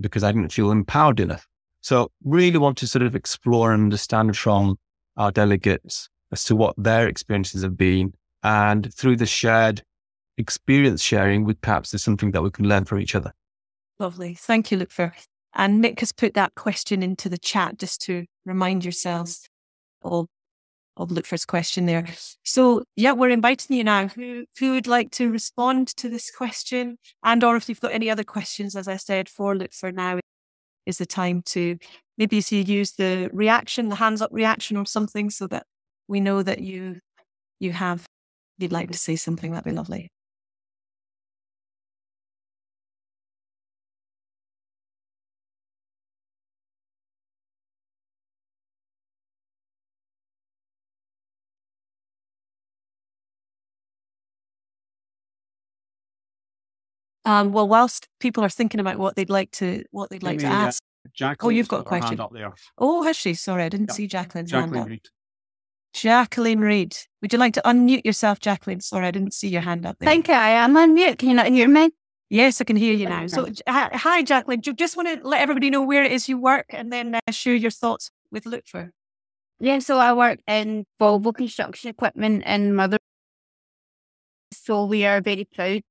because 0.00 0.22
I 0.22 0.32
didn't 0.32 0.52
feel 0.52 0.70
empowered 0.70 1.20
enough. 1.20 1.46
So 1.82 2.10
really 2.24 2.58
want 2.58 2.78
to 2.78 2.86
sort 2.86 3.02
of 3.02 3.14
explore 3.14 3.72
and 3.72 3.82
understand 3.82 4.36
from 4.36 4.76
our 5.16 5.30
delegates 5.30 6.08
as 6.32 6.44
to 6.44 6.56
what 6.56 6.74
their 6.78 7.08
experiences 7.08 7.62
have 7.62 7.76
been. 7.76 8.14
And 8.42 8.92
through 8.94 9.16
the 9.16 9.26
shared 9.26 9.82
experience 10.38 11.02
sharing, 11.02 11.44
with 11.44 11.60
perhaps 11.60 11.90
there's 11.90 12.02
something 12.02 12.30
that 12.30 12.42
we 12.42 12.50
can 12.50 12.68
learn 12.68 12.84
from 12.84 13.00
each 13.00 13.14
other. 13.14 13.32
Lovely. 13.98 14.34
Thank 14.34 14.70
you, 14.70 14.78
Lutfur. 14.78 15.12
And 15.54 15.84
Mick 15.84 16.00
has 16.00 16.12
put 16.12 16.34
that 16.34 16.54
question 16.54 17.02
into 17.02 17.28
the 17.28 17.38
chat 17.38 17.78
just 17.78 18.00
to 18.02 18.24
remind 18.46 18.84
yourselves 18.84 19.48
of 20.02 20.26
of 20.96 21.08
Lutfur's 21.08 21.46
question 21.46 21.86
there. 21.86 22.06
So 22.44 22.84
yeah, 22.96 23.12
we're 23.12 23.30
inviting 23.30 23.76
you 23.76 23.84
now. 23.84 24.08
Who 24.08 24.44
who 24.58 24.72
would 24.72 24.86
like 24.86 25.10
to 25.12 25.30
respond 25.30 25.88
to 25.96 26.08
this 26.08 26.30
question? 26.30 26.98
And 27.22 27.42
or 27.42 27.56
if 27.56 27.68
you've 27.68 27.80
got 27.80 27.92
any 27.92 28.10
other 28.10 28.24
questions, 28.24 28.76
as 28.76 28.88
I 28.88 28.96
said, 28.96 29.28
for 29.28 29.54
Lutfur 29.54 29.92
now 29.92 30.20
is 30.86 30.98
the 30.98 31.06
time 31.06 31.42
to 31.46 31.78
maybe 32.18 32.40
so 32.40 32.56
you 32.56 32.62
use 32.62 32.92
the 32.92 33.30
reaction, 33.32 33.88
the 33.88 33.96
hands 33.96 34.22
up 34.22 34.30
reaction 34.32 34.76
or 34.76 34.86
something 34.86 35.30
so 35.30 35.46
that 35.48 35.64
we 36.08 36.20
know 36.20 36.42
that 36.42 36.60
you 36.60 36.98
you 37.60 37.72
have 37.72 38.06
you'd 38.58 38.72
like 38.72 38.90
to 38.92 38.98
say 38.98 39.16
something, 39.16 39.52
that'd 39.52 39.64
be 39.64 39.72
lovely. 39.72 40.10
Um, 57.24 57.52
well, 57.52 57.68
whilst 57.68 58.08
people 58.20 58.44
are 58.44 58.48
thinking 58.48 58.80
about 58.80 58.98
what 58.98 59.14
they'd 59.14 59.30
like 59.30 59.52
to 59.52 59.84
what 59.90 60.10
they'd 60.10 60.22
like 60.22 60.40
to 60.40 60.46
ask. 60.46 60.82
oh, 61.40 61.48
you've 61.50 61.68
got 61.68 61.80
a 61.80 61.84
question 61.84 62.20
up 62.20 62.32
there. 62.32 62.52
Oh, 62.78 63.02
has 63.02 63.16
she? 63.16 63.34
Sorry, 63.34 63.62
I 63.62 63.68
didn't 63.68 63.90
yeah. 63.90 63.94
see 63.94 64.06
Jacqueline's 64.08 64.50
Jacqueline 64.50 64.74
hand 64.74 64.84
up. 64.84 64.88
Reed. 64.88 65.08
Jacqueline 65.92 66.60
Reed. 66.60 66.96
Would 67.20 67.32
you 67.32 67.38
like 67.38 67.54
to 67.54 67.62
unmute 67.64 68.04
yourself, 68.04 68.40
Jacqueline? 68.40 68.80
Sorry, 68.80 69.06
I 69.06 69.10
didn't 69.10 69.34
see 69.34 69.48
your 69.48 69.60
hand 69.60 69.86
up 69.86 69.98
there. 69.98 70.06
Thank 70.06 70.28
you. 70.28 70.34
I 70.34 70.50
am 70.50 70.74
unmute. 70.74 71.18
Can 71.18 71.28
you 71.28 71.34
not 71.34 71.46
hear 71.46 71.68
me? 71.68 71.90
Yes, 72.30 72.60
I 72.62 72.64
can 72.64 72.76
hear 72.76 72.94
you 72.94 73.08
now. 73.08 73.26
So, 73.26 73.46
hi, 73.68 74.22
Jacqueline. 74.22 74.60
Do 74.60 74.70
you 74.70 74.76
just 74.76 74.96
want 74.96 75.08
to 75.08 75.28
let 75.28 75.42
everybody 75.42 75.68
know 75.68 75.82
where 75.82 76.02
it 76.02 76.12
is 76.12 76.30
you 76.30 76.38
work 76.38 76.66
and 76.70 76.90
then 76.90 77.14
uh, 77.14 77.30
share 77.30 77.54
your 77.54 77.70
thoughts 77.70 78.10
with 78.30 78.44
Lutfur? 78.44 78.90
Yeah, 79.60 79.80
so 79.80 79.98
I 79.98 80.14
work 80.14 80.40
in 80.46 80.86
Volvo 80.98 81.34
Construction 81.34 81.90
Equipment 81.90 82.42
in 82.46 82.74
Mother. 82.74 82.98
So 84.52 84.86
we 84.86 85.04
are 85.04 85.20
very 85.20 85.44
proud 85.44 85.82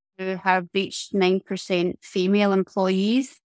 have 0.43 0.67
reached 0.73 1.13
9% 1.13 1.93
female 2.01 2.53
employees 2.53 3.39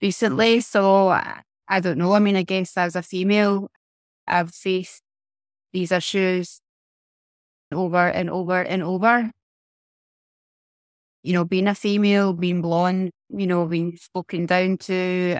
recently. 0.00 0.58
Mm-hmm. 0.58 0.60
So 0.60 1.08
I 1.08 1.80
don't 1.80 1.98
know. 1.98 2.12
I 2.12 2.18
mean, 2.18 2.36
I 2.36 2.42
guess 2.42 2.76
as 2.76 2.96
a 2.96 3.02
female, 3.02 3.70
I've 4.26 4.50
faced 4.50 5.02
these 5.72 5.92
issues 5.92 6.60
over 7.72 8.08
and 8.08 8.30
over 8.30 8.62
and 8.62 8.82
over. 8.82 9.30
You 11.22 11.32
know, 11.32 11.44
being 11.44 11.68
a 11.68 11.74
female, 11.74 12.34
being 12.34 12.60
blonde, 12.60 13.10
you 13.30 13.46
know, 13.46 13.66
being 13.66 13.96
spoken 13.96 14.46
down 14.46 14.76
to, 14.78 15.38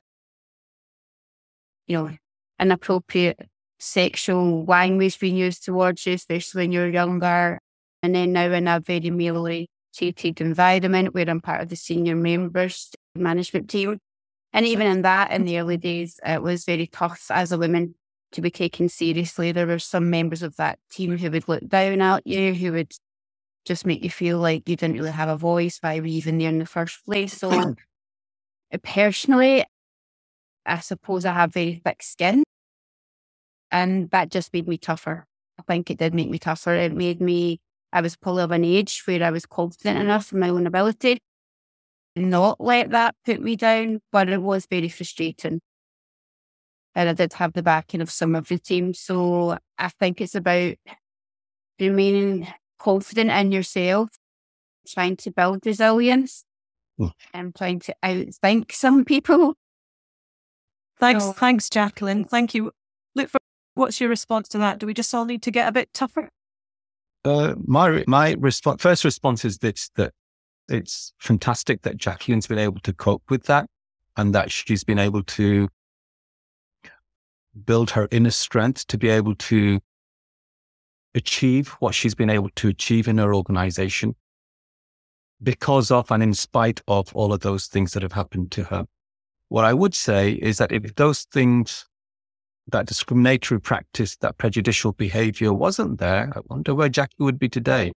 you 1.87 1.97
know, 1.97 2.11
inappropriate 2.59 3.39
sexual 3.79 4.65
language 4.65 5.19
being 5.19 5.37
used 5.37 5.65
towards 5.65 6.07
you, 6.07 6.15
especially 6.15 6.63
when 6.63 6.73
you're 6.73 6.89
younger. 6.89 7.59
And 8.03 8.15
then 8.15 8.33
now 8.33 8.51
in 8.51 8.67
a 8.69 8.81
very 8.81 9.11
male 9.11 9.43
treated 9.95 10.41
environment 10.41 11.15
where 11.15 11.29
I'm 11.29 11.41
part 11.41 11.61
of 11.61 11.69
the 11.69 11.77
senior 11.77 12.17
members 12.17 12.91
management 13.15 13.71
team. 13.71 13.99
And 14.53 14.67
even 14.67 14.87
in 14.87 15.03
that, 15.03 15.31
in 15.31 15.45
the 15.45 15.59
early 15.59 15.77
days, 15.77 16.21
it 16.25 16.43
was 16.43 16.65
very 16.65 16.87
tough 16.87 17.27
as 17.31 17.53
a 17.53 17.59
woman 17.59 17.95
to 18.33 18.41
be 18.41 18.51
taken 18.51 18.89
seriously. 18.89 19.53
There 19.53 19.67
were 19.67 19.79
some 19.79 20.11
members 20.11 20.43
of 20.43 20.57
that 20.57 20.79
team 20.91 21.19
who 21.19 21.31
would 21.31 21.49
look 21.49 21.67
down 21.67 22.01
at 22.01 22.27
you, 22.27 22.55
who 22.55 22.73
would 22.73 22.93
just 23.65 23.87
make 23.87 24.05
you 24.05 24.11
feel 24.11 24.39
like 24.39 24.69
you 24.69 24.77
didn't 24.77 24.97
really 24.97 25.11
have 25.11 25.29
a 25.29 25.37
voice, 25.37 25.81
you 25.83 26.05
even 26.05 26.39
there 26.39 26.49
in 26.49 26.59
the 26.59 26.67
first 26.67 27.05
place? 27.05 27.33
So 27.33 27.75
personally, 28.83 29.65
I 30.67 30.81
suppose 30.81 31.25
I 31.25 31.33
have 31.33 31.53
very 31.53 31.81
thick 31.85 32.03
skin. 32.03 32.45
And 33.71 34.11
that 34.11 34.31
just 34.31 34.53
made 34.53 34.69
me 34.69 34.79
tougher. 34.79 35.27
I 35.59 35.63
think 35.63 35.91
it 35.91 35.99
did 35.99 36.15
make 36.15 36.31
me 36.31 36.39
tougher. 36.39 36.75
It 36.75 36.93
made 36.93 37.21
me 37.21 37.61
I 37.95 38.03
was 38.03 38.17
probably 38.17 38.43
of 38.43 38.51
an 38.51 38.65
age 38.65 39.03
where 39.07 39.23
I 39.23 39.31
was 39.31 39.47
confident 39.47 39.99
enough 39.99 40.33
in 40.33 40.41
my 40.41 40.51
own 40.51 40.67
ability 40.67 41.21
not 42.17 42.61
let 42.61 42.91
that 42.91 43.15
put 43.25 43.41
me 43.41 43.57
down, 43.57 44.01
but 44.13 44.29
it 44.29 44.43
was 44.43 44.67
very 44.67 44.89
frustrating. 44.89 45.61
And 46.95 47.09
I 47.09 47.13
did 47.13 47.33
have 47.35 47.55
the 47.55 47.63
backing 47.63 48.01
of 48.01 48.11
some 48.11 48.35
of 48.35 48.49
the 48.49 48.59
team. 48.59 48.95
So 48.95 49.59
I 49.79 49.89
think 49.89 50.21
it's 50.21 50.37
about 50.37 50.75
remaining 51.81 52.47
confident 52.79 53.31
in 53.31 53.51
yourself, 53.51 54.11
trying 54.87 55.17
to 55.17 55.33
build 55.33 55.67
resilience 55.67 56.45
mm. 57.01 57.11
and 57.33 57.55
trying 57.55 57.81
to 57.81 57.95
outthink 58.05 58.71
some 58.71 59.05
people. 59.05 59.55
Thanks, 61.01 61.25
so, 61.25 61.33
thanks, 61.33 61.69
Jacqueline. 61.69 62.25
Thank 62.25 62.55
you. 62.55 62.71
Lutfur, 63.19 63.39
What's 63.75 64.01
your 64.01 64.09
response 64.09 64.49
to 64.51 64.59
that? 64.59 64.79
Do 64.79 64.87
we 64.87 64.95
just 64.95 65.13
all 65.13 65.25
need 65.25 65.43
to 65.43 65.51
get 65.51 65.67
a 65.67 65.73
bit 65.73 65.93
tougher? 65.93 66.29
Uh, 67.25 67.55
my 67.65 68.05
my 68.07 68.33
response, 68.39 68.83
first 68.83 69.05
response 69.05 69.45
is 69.45 69.59
this: 69.59 69.91
that 69.97 70.13
it's 70.69 71.13
fantastic 71.19 71.83
that 71.83 71.97
Jacqueline's 71.97 72.47
been 72.47 72.59
able 72.59 72.81
to 72.81 72.93
cope 72.93 73.23
with 73.31 73.45
that, 73.45 73.67
and 74.17 74.35
that 74.35 74.51
she's 74.51 74.85
been 74.85 74.99
able 74.99 75.23
to 75.23 75.69
build 77.65 77.91
her 77.91 78.09
inner 78.11 78.31
strength 78.31 78.87
to 78.89 78.99
be 78.99 79.09
able 79.09 79.35
to 79.37 79.81
achieve 81.15 81.69
what 81.79 81.95
she's 81.95 82.15
been 82.15 82.31
able 82.31 82.51
to 82.57 82.69
achieve 82.69 83.07
in 83.07 83.19
her 83.19 83.33
organization 83.33 84.17
because 85.43 85.91
of 85.91 86.11
and 86.11 86.23
in 86.23 86.35
spite 86.35 86.81
of 86.89 87.15
all 87.15 87.33
of 87.33 87.41
those 87.41 87.67
things 87.67 87.93
that 87.93 88.03
have 88.03 88.13
happened 88.13 88.51
to 88.51 88.65
her. 88.65 88.87
What 89.49 89.65
I 89.65 89.73
would 89.73 89.95
say 89.95 90.33
is 90.33 90.59
that 90.59 90.73
if 90.73 90.95
those 90.97 91.23
things, 91.33 91.87
that 92.69 92.87
discriminatory 92.87 93.61
practice, 93.61 94.17
that 94.17 94.39
prejudicial 94.39 94.93
behavior 94.93 95.53
wasn't 95.53 95.99
there, 95.99 96.33
I 96.35 96.41
wonder 96.49 96.75
where 96.75 96.89
Jackie 96.89 97.17
would 97.19 97.39
be 97.39 97.49
today. 97.49 97.93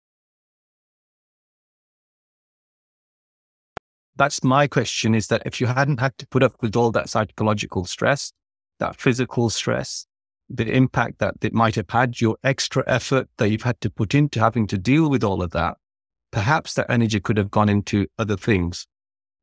That's 4.16 4.42
my 4.42 4.66
question 4.66 5.14
is 5.14 5.28
that 5.28 5.42
if 5.44 5.60
you 5.60 5.66
hadn't 5.66 6.00
had 6.00 6.16
to 6.18 6.26
put 6.26 6.42
up 6.42 6.54
with 6.62 6.74
all 6.74 6.90
that 6.92 7.10
psychological 7.10 7.84
stress, 7.84 8.32
that 8.78 8.96
physical 8.96 9.50
stress, 9.50 10.06
the 10.48 10.70
impact 10.70 11.18
that 11.18 11.34
it 11.42 11.52
might 11.52 11.74
have 11.74 11.90
had, 11.90 12.20
your 12.20 12.36
extra 12.42 12.82
effort 12.86 13.28
that 13.36 13.50
you've 13.50 13.62
had 13.62 13.80
to 13.82 13.90
put 13.90 14.14
into 14.14 14.40
having 14.40 14.66
to 14.68 14.78
deal 14.78 15.10
with 15.10 15.22
all 15.22 15.42
of 15.42 15.50
that, 15.50 15.76
perhaps 16.30 16.74
that 16.74 16.90
energy 16.90 17.20
could 17.20 17.36
have 17.36 17.50
gone 17.50 17.68
into 17.68 18.06
other 18.18 18.36
things, 18.36 18.86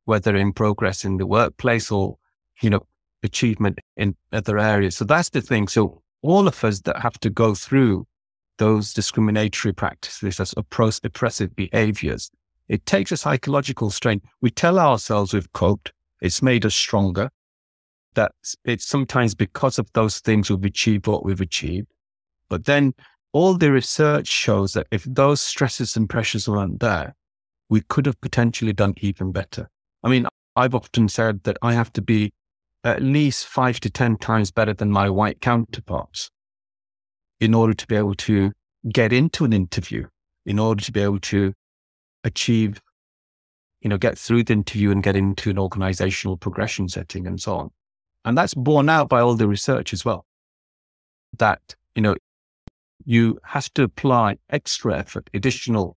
whether 0.05 0.35
in 0.35 0.53
progress 0.53 1.05
in 1.05 1.17
the 1.17 1.27
workplace 1.27 1.91
or, 1.91 2.17
you 2.61 2.69
know, 2.69 2.85
achievement 3.23 3.79
in 3.97 4.15
other 4.31 4.59
areas. 4.59 4.95
So 4.97 5.05
that's 5.05 5.29
the 5.29 5.41
thing. 5.41 5.67
So 5.67 6.01
all 6.21 6.47
of 6.47 6.63
us 6.63 6.81
that 6.81 6.99
have 6.99 7.19
to 7.19 7.29
go 7.29 7.55
through 7.55 8.05
those 8.57 8.93
discriminatory 8.93 9.73
practices 9.73 10.39
as 10.39 10.53
oppressive 10.57 11.55
behaviors, 11.55 12.29
it 12.67 12.85
takes 12.85 13.11
a 13.11 13.17
psychological 13.17 13.89
strain. 13.89 14.21
We 14.41 14.51
tell 14.51 14.79
ourselves 14.79 15.33
we've 15.33 15.51
coped. 15.53 15.91
It's 16.21 16.41
made 16.41 16.65
us 16.65 16.75
stronger 16.75 17.29
that 18.15 18.31
it's 18.63 18.85
sometimes 18.85 19.35
because 19.35 19.79
of 19.79 19.91
those 19.93 20.19
things 20.19 20.49
we've 20.49 20.63
achieved 20.63 21.07
what 21.07 21.25
we've 21.25 21.41
achieved. 21.41 21.87
But 22.47 22.65
then 22.65 22.93
all 23.31 23.55
the 23.55 23.71
research 23.71 24.27
shows 24.27 24.73
that 24.73 24.87
if 24.91 25.03
those 25.05 25.41
stresses 25.41 25.97
and 25.97 26.07
pressures 26.07 26.47
weren't 26.47 26.79
there, 26.79 27.15
we 27.69 27.81
could 27.81 28.05
have 28.05 28.21
potentially 28.21 28.73
done 28.73 28.93
even 28.97 29.31
better. 29.31 29.67
I 30.03 30.09
mean, 30.09 30.27
I've 30.55 30.75
often 30.75 31.09
said 31.09 31.43
that 31.43 31.57
I 31.61 31.73
have 31.73 31.91
to 31.93 32.01
be 32.01 32.31
at 32.83 33.01
least 33.01 33.47
five 33.47 33.79
to 33.79 33.89
10 33.89 34.17
times 34.17 34.51
better 34.51 34.73
than 34.73 34.91
my 34.91 35.09
white 35.09 35.41
counterparts 35.41 36.29
in 37.39 37.53
order 37.53 37.73
to 37.73 37.87
be 37.87 37.95
able 37.95 38.15
to 38.15 38.51
get 38.91 39.13
into 39.13 39.45
an 39.45 39.53
interview, 39.53 40.07
in 40.45 40.59
order 40.59 40.83
to 40.83 40.91
be 40.91 41.01
able 41.01 41.19
to 41.19 41.53
achieve, 42.23 42.81
you 43.81 43.89
know, 43.89 43.97
get 43.97 44.17
through 44.17 44.43
the 44.43 44.53
interview 44.53 44.91
and 44.91 45.03
get 45.03 45.15
into 45.15 45.49
an 45.49 45.57
organizational 45.57 46.37
progression 46.37 46.87
setting 46.89 47.25
and 47.27 47.41
so 47.41 47.55
on. 47.55 47.69
And 48.25 48.37
that's 48.37 48.53
borne 48.53 48.89
out 48.89 49.09
by 49.09 49.19
all 49.21 49.35
the 49.35 49.47
research 49.47 49.93
as 49.93 50.05
well. 50.05 50.25
That, 51.37 51.75
you 51.95 52.01
know, 52.01 52.15
you 53.05 53.39
have 53.43 53.73
to 53.73 53.83
apply 53.83 54.37
extra 54.49 54.97
effort, 54.97 55.29
additional 55.33 55.97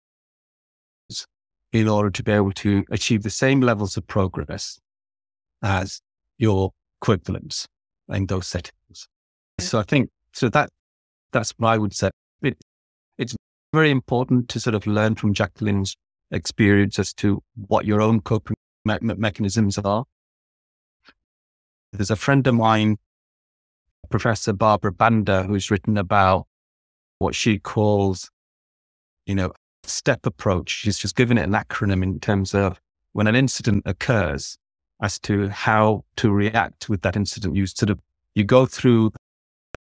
in 1.73 1.89
order 1.89 2.11
to 2.11 2.23
be 2.23 2.33
able 2.33 2.53
to 2.53 2.85
achieve 2.91 3.23
the 3.25 3.31
same 3.31 3.61
levels 3.61 3.97
of 3.97 4.07
progress 4.07 4.79
as 5.63 6.01
your 6.39 6.71
equivalents 7.01 7.67
in 8.09 8.27
those 8.27 8.47
settings. 8.47 9.09
So 9.61 9.79
I 9.79 9.83
think, 9.83 10.11
so 10.33 10.49
that, 10.51 10.69
that's 11.33 11.53
what 11.59 11.69
I 11.69 11.79
would 11.79 11.95
say. 11.95 12.11
It, 12.43 12.59
it's 13.19 13.35
very 13.73 13.91
important 13.91 14.49
to 14.51 14.61
sort 14.61 14.75
of 14.75 14.87
learn 14.87 15.15
from 15.15 15.35
Jacqueline's 15.35 15.97
experience 16.31 16.99
as 16.99 17.13
to 17.15 17.43
what 17.69 17.85
your 17.85 18.01
own 18.01 18.21
coping 18.21 18.57
me- 18.85 18.99
mechanisms 19.03 19.79
are 19.79 20.05
there's 21.95 22.11
a 22.11 22.17
friend 22.17 22.47
of 22.47 22.55
mine, 22.55 22.97
Professor 24.11 24.53
Barbara 24.53 24.93
Banda, 24.93 25.45
who's 25.45 25.71
written 25.71 25.97
about 25.97 26.47
what 27.19 27.35
she 27.35 27.59
calls, 27.59 28.31
you 29.27 29.35
know, 29.35 29.53
step 29.85 30.27
approach. 30.27 30.71
She's 30.71 30.99
just 30.99 31.15
given 31.15 31.39
it 31.39 31.45
an 31.45 31.53
acronym 31.53 32.03
in 32.03 32.19
terms 32.19 32.55
of 32.55 32.81
when 33.13 33.27
an 33.27 33.37
incident 33.37 33.85
occurs 33.87 34.59
as 35.03 35.19
to 35.21 35.49
how 35.49 36.05
to 36.17 36.31
react 36.31 36.89
with 36.89 37.03
that 37.03 37.17
incident. 37.17 37.57
You 37.57 37.67
sort 37.67 37.91
of, 37.91 37.99
you 38.35 38.45
go 38.45 38.67
through, 38.67 39.13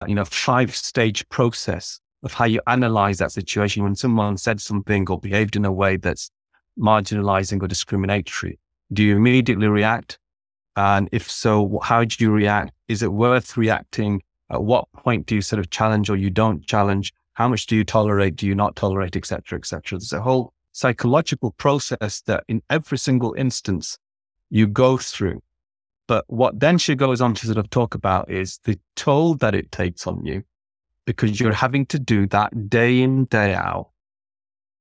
you 0.08 0.16
know, 0.16 0.26
five 0.26 0.76
stage 0.76 1.28
process 1.30 2.00
of 2.24 2.34
how 2.34 2.46
you 2.46 2.62
analyze 2.68 3.18
that 3.18 3.32
situation 3.32 3.84
when 3.84 3.96
someone 3.96 4.38
said 4.38 4.60
something 4.60 5.08
or 5.10 5.20
behaved 5.20 5.56
in 5.56 5.66
a 5.66 5.72
way 5.72 5.98
that's 5.98 6.30
marginalizing 6.80 7.62
or 7.62 7.68
discriminatory. 7.68 8.60
Do 8.92 9.04
you 9.04 9.16
immediately 9.16 9.68
react? 9.68 10.20
And 10.76 11.10
if 11.12 11.30
so, 11.30 11.80
how 11.84 12.04
do 12.04 12.16
you 12.24 12.32
react? 12.32 12.74
Is 12.88 13.04
it 13.04 13.12
worth 13.12 13.58
reacting? 13.58 14.22
At 14.50 14.64
what 14.64 14.92
point 14.94 15.26
do 15.26 15.36
you 15.36 15.42
sort 15.42 15.60
of 15.60 15.70
challenge 15.70 16.10
or 16.10 16.16
you 16.16 16.30
don't 16.30 16.66
challenge? 16.66 17.14
How 17.34 17.48
much 17.48 17.66
do 17.66 17.76
you 17.76 17.84
tolerate? 17.84 18.36
Do 18.36 18.48
you 18.48 18.56
not 18.56 18.76
tolerate, 18.76 19.16
etc., 19.16 19.58
etc. 19.58 19.98
There's 19.98 20.14
a 20.14 20.22
whole 20.22 20.54
psychological 20.72 21.52
process 21.52 22.22
that 22.22 22.44
in 22.48 22.62
every 22.70 22.98
single 22.98 23.34
instance 23.34 23.98
you 24.54 24.68
go 24.68 24.98
through. 24.98 25.42
But 26.08 26.26
what 26.28 26.60
then 26.60 26.78
she 26.78 26.94
goes 26.94 27.22
on 27.22 27.34
to 27.34 27.48
sort 27.48 27.58
of 27.58 27.72
talk 27.72 27.96
about 27.96 28.30
is 28.30 28.60
the 28.66 28.80
toll 28.96 29.34
that 29.36 29.56
it 29.56 29.72
takes 29.72 30.06
on 30.06 30.24
you 30.24 30.44
because 31.06 31.40
you're 31.40 31.52
having 31.52 31.88
to 31.88 31.98
do 31.98 32.28
that 32.28 32.70
day 32.70 33.02
in, 33.02 33.26
day 33.26 33.56
out, 33.56 33.90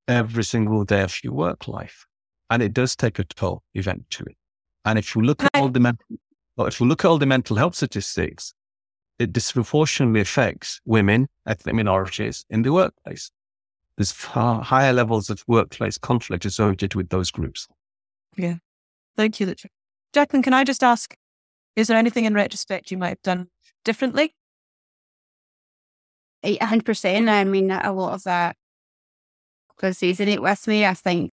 every 0.06 0.44
single 0.44 0.84
day 0.84 1.00
of 1.00 1.24
your 1.24 1.32
work 1.32 1.68
life. 1.68 2.06
And 2.50 2.62
it 2.62 2.74
does 2.74 2.94
take 2.94 3.18
a 3.18 3.24
toll 3.24 3.62
eventually. 3.72 4.36
And 4.84 4.98
if 4.98 5.16
you 5.16 5.22
look 5.22 5.42
at 5.42 5.50
all 5.54 5.70
the 5.70 5.80
mental, 5.80 6.04
if 6.58 6.78
you 6.78 6.86
look 6.86 7.02
at 7.02 7.08
all 7.08 7.18
the 7.18 7.24
mental 7.24 7.56
health 7.56 7.76
statistics, 7.76 8.52
it 9.18 9.32
disproportionately 9.32 10.20
affects 10.20 10.82
women, 10.84 11.28
ethnic 11.46 11.74
minorities 11.74 12.44
in 12.50 12.60
the 12.60 12.74
workplace. 12.74 13.30
There's 13.96 14.12
far 14.12 14.62
higher 14.62 14.92
levels 14.92 15.30
of 15.30 15.42
workplace 15.46 15.96
conflict 15.96 16.44
associated 16.44 16.94
with 16.94 17.08
those 17.08 17.30
groups. 17.30 17.68
Yeah. 18.36 18.56
Thank 19.16 19.40
you, 19.40 19.54
Jacqueline, 20.12 20.42
can 20.42 20.54
I 20.54 20.64
just 20.64 20.82
ask, 20.82 21.14
is 21.76 21.88
there 21.88 21.98
anything 21.98 22.24
in 22.24 22.34
retrospect 22.34 22.90
you 22.90 22.98
might 22.98 23.08
have 23.10 23.22
done 23.22 23.48
differently? 23.84 24.34
100%. 26.44 27.28
I 27.28 27.44
mean, 27.44 27.70
a 27.70 27.92
lot 27.92 28.14
of 28.14 28.24
that 28.24 28.56
season 29.92 30.28
it 30.28 30.42
with 30.42 30.66
me. 30.68 30.86
I 30.86 30.94
think 30.94 31.30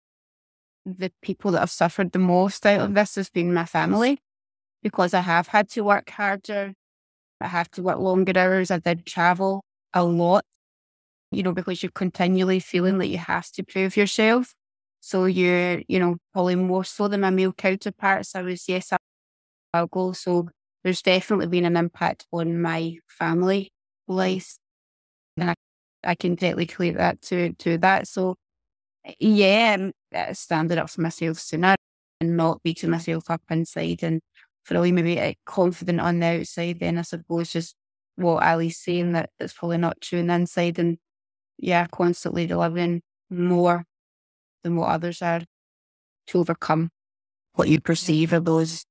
the 0.84 1.12
people 1.20 1.50
that 1.52 1.60
have 1.60 1.70
suffered 1.70 2.12
the 2.12 2.18
most 2.18 2.64
out 2.64 2.80
of 2.80 2.94
this 2.94 3.16
has 3.16 3.28
been 3.28 3.52
my 3.52 3.64
family 3.64 4.18
because 4.82 5.14
I 5.14 5.20
have 5.20 5.48
had 5.48 5.68
to 5.70 5.82
work 5.82 6.10
harder. 6.10 6.74
I 7.40 7.48
have 7.48 7.70
to 7.72 7.82
work 7.82 7.98
longer 7.98 8.38
hours. 8.38 8.70
I 8.70 8.78
did 8.78 9.06
travel 9.06 9.64
a 9.94 10.04
lot, 10.04 10.44
you 11.32 11.42
know, 11.42 11.52
because 11.52 11.82
you're 11.82 11.92
continually 11.92 12.60
feeling 12.60 12.98
like 12.98 13.10
you 13.10 13.18
have 13.18 13.50
to 13.52 13.62
prove 13.64 13.96
yourself. 13.96 14.54
So 15.06 15.26
you're, 15.26 15.82
you 15.86 16.00
know, 16.00 16.16
probably 16.32 16.56
more 16.56 16.82
so 16.82 17.06
than 17.06 17.20
my 17.20 17.30
male 17.30 17.52
counterparts. 17.52 18.34
I 18.34 18.42
was, 18.42 18.68
yes, 18.68 18.92
I'll 19.72 19.86
go. 19.86 20.10
So 20.12 20.48
there's 20.82 21.00
definitely 21.00 21.46
been 21.46 21.64
an 21.64 21.76
impact 21.76 22.26
on 22.32 22.60
my 22.60 22.96
family 23.08 23.70
life. 24.08 24.56
And 25.36 25.50
I, 25.50 25.54
I 26.02 26.16
can 26.16 26.34
directly 26.34 26.66
clear 26.66 26.94
that 26.94 27.22
to, 27.22 27.52
to 27.52 27.78
that. 27.78 28.08
So 28.08 28.34
yeah, 29.20 29.90
uh, 30.12 30.32
standing 30.34 30.78
up 30.78 30.90
for 30.90 31.02
myself 31.02 31.38
sooner 31.38 31.76
and 32.20 32.36
not 32.36 32.64
beating 32.64 32.90
myself 32.90 33.30
up 33.30 33.42
inside 33.48 34.02
and 34.02 34.20
for 34.64 34.76
all 34.76 34.90
maybe 34.90 35.20
uh, 35.20 35.34
confident 35.44 36.00
on 36.00 36.18
the 36.18 36.40
outside, 36.40 36.80
then 36.80 36.98
I 36.98 37.02
suppose 37.02 37.52
just 37.52 37.76
what 38.16 38.42
Ali's 38.42 38.78
saying 38.78 39.12
that 39.12 39.30
it's 39.38 39.52
probably 39.52 39.78
not 39.78 40.00
true 40.00 40.18
on 40.18 40.26
the 40.28 40.34
inside 40.34 40.80
and 40.80 40.98
yeah, 41.58 41.86
constantly 41.92 42.48
delivering 42.48 43.02
more 43.30 43.84
than 44.66 44.76
what 44.76 44.90
others 44.90 45.22
are 45.22 45.42
to 46.28 46.38
overcome 46.38 46.90
what 47.54 47.68
you 47.68 47.80
perceive 47.80 48.32
of 48.32 48.44
those 48.44 48.84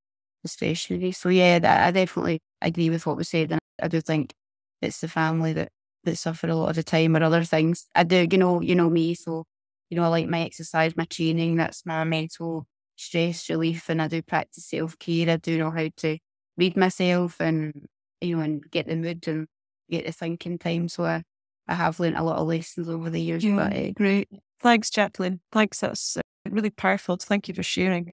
especially. 0.45 1.11
So 1.11 1.29
yeah, 1.29 1.59
I 1.87 1.91
definitely 1.91 2.39
agree 2.61 2.89
with 2.89 3.05
what 3.05 3.17
was 3.17 3.29
said 3.29 3.51
and 3.51 3.59
I 3.81 3.87
do 3.87 4.01
think 4.01 4.33
it's 4.81 5.01
the 5.01 5.07
family 5.07 5.53
that 5.53 5.69
that 6.03 6.17
suffer 6.17 6.47
a 6.47 6.55
lot 6.55 6.69
of 6.69 6.75
the 6.75 6.83
time 6.83 7.17
or 7.17 7.23
other 7.23 7.43
things. 7.43 7.87
I 7.95 8.03
do, 8.03 8.27
you 8.31 8.37
know, 8.37 8.61
you 8.61 8.75
know 8.75 8.89
me, 8.89 9.15
so 9.15 9.45
you 9.89 9.97
know, 9.97 10.03
I 10.03 10.07
like 10.07 10.27
my 10.27 10.41
exercise, 10.41 10.95
my 10.97 11.05
training. 11.05 11.57
That's 11.57 11.85
my 11.85 12.03
mental 12.05 12.65
stress 12.95 13.49
relief. 13.49 13.89
And 13.89 14.01
I 14.01 14.07
do 14.07 14.21
practice 14.21 14.65
self 14.67 14.97
care. 14.99 15.29
I 15.29 15.37
do 15.37 15.57
know 15.57 15.71
how 15.71 15.89
to 15.97 16.17
read 16.57 16.77
myself 16.77 17.39
and, 17.41 17.87
you 18.21 18.37
know, 18.37 18.43
and 18.43 18.69
get 18.71 18.87
the 18.87 18.95
mood 18.95 19.27
and 19.27 19.47
get 19.89 20.05
the 20.05 20.11
thinking 20.11 20.57
time. 20.59 20.89
So 20.89 21.05
I, 21.05 21.23
I 21.67 21.75
have 21.75 21.99
learned 21.99 22.17
a 22.17 22.23
lot 22.23 22.37
of 22.37 22.47
lessons 22.47 22.89
over 22.89 23.09
the 23.09 23.21
years. 23.21 23.43
Yeah, 23.43 23.55
but, 23.55 23.75
uh, 23.75 23.91
great. 23.91 24.29
Thanks, 24.59 24.89
Jacqueline. 24.89 25.41
Thanks. 25.51 25.79
That's 25.79 26.17
uh, 26.17 26.21
really 26.49 26.69
powerful. 26.69 27.17
Thank 27.17 27.47
you 27.47 27.53
for 27.53 27.63
sharing. 27.63 28.11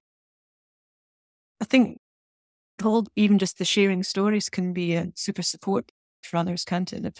I 1.61 1.65
think 1.65 1.99
whole, 2.81 3.05
even 3.15 3.39
just 3.39 3.57
the 3.57 3.65
sharing 3.65 4.03
stories 4.03 4.49
can 4.49 4.73
be 4.73 4.95
a 4.95 5.11
super 5.15 5.41
support 5.41 5.91
for 6.21 6.37
others, 6.37 6.65
can't 6.65 6.91
it? 6.91 7.19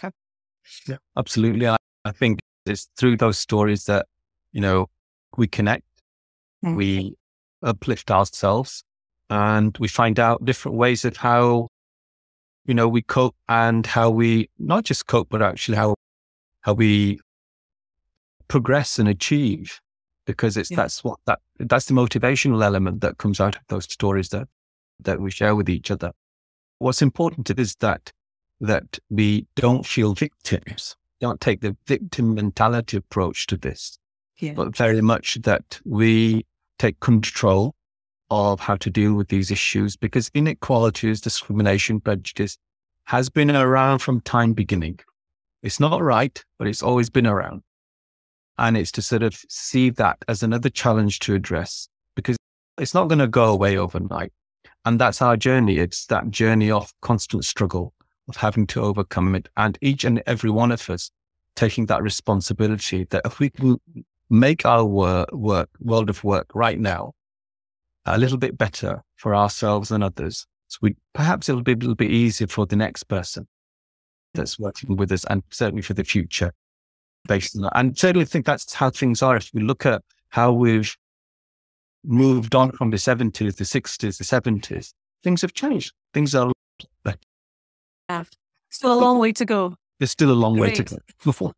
Yeah, 0.88 0.96
absolutely. 1.16 1.68
I, 1.68 1.76
I 2.04 2.12
think 2.12 2.40
it's 2.66 2.88
through 2.96 3.16
those 3.16 3.38
stories 3.38 3.84
that, 3.84 4.06
you 4.52 4.60
know, 4.60 4.88
we 5.36 5.46
connect, 5.46 5.84
mm. 6.64 6.76
we 6.76 7.14
uplift 7.62 8.10
ourselves, 8.10 8.84
and 9.30 9.76
we 9.78 9.88
find 9.88 10.20
out 10.20 10.44
different 10.44 10.76
ways 10.76 11.04
of 11.04 11.16
how, 11.16 11.68
you 12.66 12.74
know, 12.74 12.88
we 12.88 13.02
cope 13.02 13.36
and 13.48 13.86
how 13.86 14.10
we 14.10 14.50
not 14.58 14.84
just 14.84 15.06
cope, 15.06 15.28
but 15.30 15.42
actually 15.42 15.76
how 15.76 15.94
how 16.64 16.72
we 16.72 17.20
progress 18.48 18.98
and 18.98 19.08
achieve. 19.08 19.80
Because 20.26 20.56
it's 20.56 20.70
yeah. 20.70 20.78
that's 20.78 21.04
what 21.04 21.18
that 21.26 21.38
that's 21.58 21.84
the 21.84 21.92
motivational 21.94 22.64
element 22.64 23.02
that 23.02 23.18
comes 23.18 23.40
out 23.40 23.56
of 23.56 23.62
those 23.68 23.84
stories 23.84 24.30
that 24.30 24.48
that 25.00 25.20
we 25.20 25.30
share 25.30 25.54
with 25.54 25.68
each 25.68 25.90
other. 25.90 26.12
What's 26.78 27.02
important 27.02 27.50
is 27.50 27.76
that 27.80 28.10
that 28.60 28.98
we 29.10 29.46
don't 29.54 29.84
feel 29.84 30.14
victims, 30.14 30.96
don't 31.20 31.42
take 31.42 31.60
the 31.60 31.76
victim 31.86 32.34
mentality 32.34 32.96
approach 32.96 33.46
to 33.48 33.58
this, 33.58 33.98
yeah. 34.38 34.54
but 34.54 34.74
very 34.74 35.02
much 35.02 35.34
that 35.42 35.78
we 35.84 36.46
take 36.78 36.98
control 37.00 37.74
of 38.30 38.60
how 38.60 38.76
to 38.76 38.88
deal 38.88 39.12
with 39.12 39.28
these 39.28 39.50
issues 39.50 39.96
because 39.96 40.30
inequalities, 40.32 41.20
discrimination, 41.20 42.00
prejudice 42.00 42.56
has 43.04 43.28
been 43.28 43.50
around 43.50 43.98
from 43.98 44.22
time 44.22 44.54
beginning. 44.54 44.98
It's 45.64 45.80
not 45.80 46.02
right, 46.02 46.44
but 46.58 46.68
it's 46.68 46.82
always 46.82 47.08
been 47.08 47.26
around. 47.26 47.62
And 48.58 48.76
it's 48.76 48.92
to 48.92 49.02
sort 49.02 49.22
of 49.22 49.34
see 49.48 49.88
that 49.90 50.18
as 50.28 50.42
another 50.42 50.68
challenge 50.68 51.20
to 51.20 51.34
address 51.34 51.88
because 52.14 52.36
it's 52.76 52.92
not 52.92 53.08
going 53.08 53.20
to 53.20 53.26
go 53.26 53.46
away 53.46 53.78
overnight. 53.78 54.30
And 54.84 55.00
that's 55.00 55.22
our 55.22 55.38
journey. 55.38 55.78
It's 55.78 56.04
that 56.06 56.30
journey 56.30 56.70
of 56.70 56.92
constant 57.00 57.46
struggle, 57.46 57.94
of 58.28 58.36
having 58.36 58.66
to 58.68 58.82
overcome 58.82 59.34
it. 59.34 59.48
And 59.56 59.78
each 59.80 60.04
and 60.04 60.22
every 60.26 60.50
one 60.50 60.70
of 60.70 60.90
us 60.90 61.10
taking 61.56 61.86
that 61.86 62.02
responsibility 62.02 63.04
that 63.04 63.22
if 63.24 63.38
we 63.38 63.48
can 63.48 63.78
make 64.28 64.66
our 64.66 64.84
work, 64.84 65.32
work 65.32 65.70
world 65.80 66.10
of 66.10 66.22
work 66.24 66.50
right 66.54 66.78
now 66.78 67.14
a 68.04 68.18
little 68.18 68.36
bit 68.36 68.58
better 68.58 69.02
for 69.16 69.34
ourselves 69.34 69.90
and 69.90 70.04
others, 70.04 70.46
so 70.68 70.76
we 70.82 70.94
perhaps 71.14 71.48
it'll 71.48 71.62
be 71.62 71.72
a 71.72 71.76
little 71.76 71.94
bit 71.94 72.10
easier 72.10 72.48
for 72.48 72.66
the 72.66 72.76
next 72.76 73.04
person 73.04 73.46
that's 74.34 74.54
mm-hmm. 74.54 74.64
working 74.64 74.96
with 74.96 75.12
us 75.12 75.24
and 75.24 75.42
certainly 75.50 75.82
for 75.82 75.94
the 75.94 76.04
future 76.04 76.52
based 77.26 77.56
on 77.56 77.62
that. 77.62 77.72
And 77.74 77.96
certainly 77.98 78.26
think 78.26 78.46
that's 78.46 78.74
how 78.74 78.90
things 78.90 79.22
are. 79.22 79.36
If 79.36 79.50
we 79.54 79.62
look 79.62 79.86
at 79.86 80.02
how 80.28 80.52
we've 80.52 80.96
moved 82.04 82.54
on 82.54 82.72
from 82.72 82.90
the 82.90 82.96
70s, 82.96 83.56
the 83.56 83.64
60s, 83.64 84.18
the 84.18 84.24
70s, 84.24 84.92
things 85.22 85.42
have 85.42 85.54
changed. 85.54 85.92
Things 86.12 86.34
are 86.34 86.52
better. 87.02 87.18
Yeah. 88.10 88.24
Still 88.70 88.92
a 88.92 89.00
long 89.00 89.18
way 89.18 89.32
to 89.32 89.44
go. 89.44 89.76
There's 89.98 90.10
still 90.10 90.30
a 90.30 90.34
long 90.34 90.56
Great. 90.56 90.70
way 90.70 90.74
to 90.74 90.82
go 90.82 90.96
before. 91.24 91.52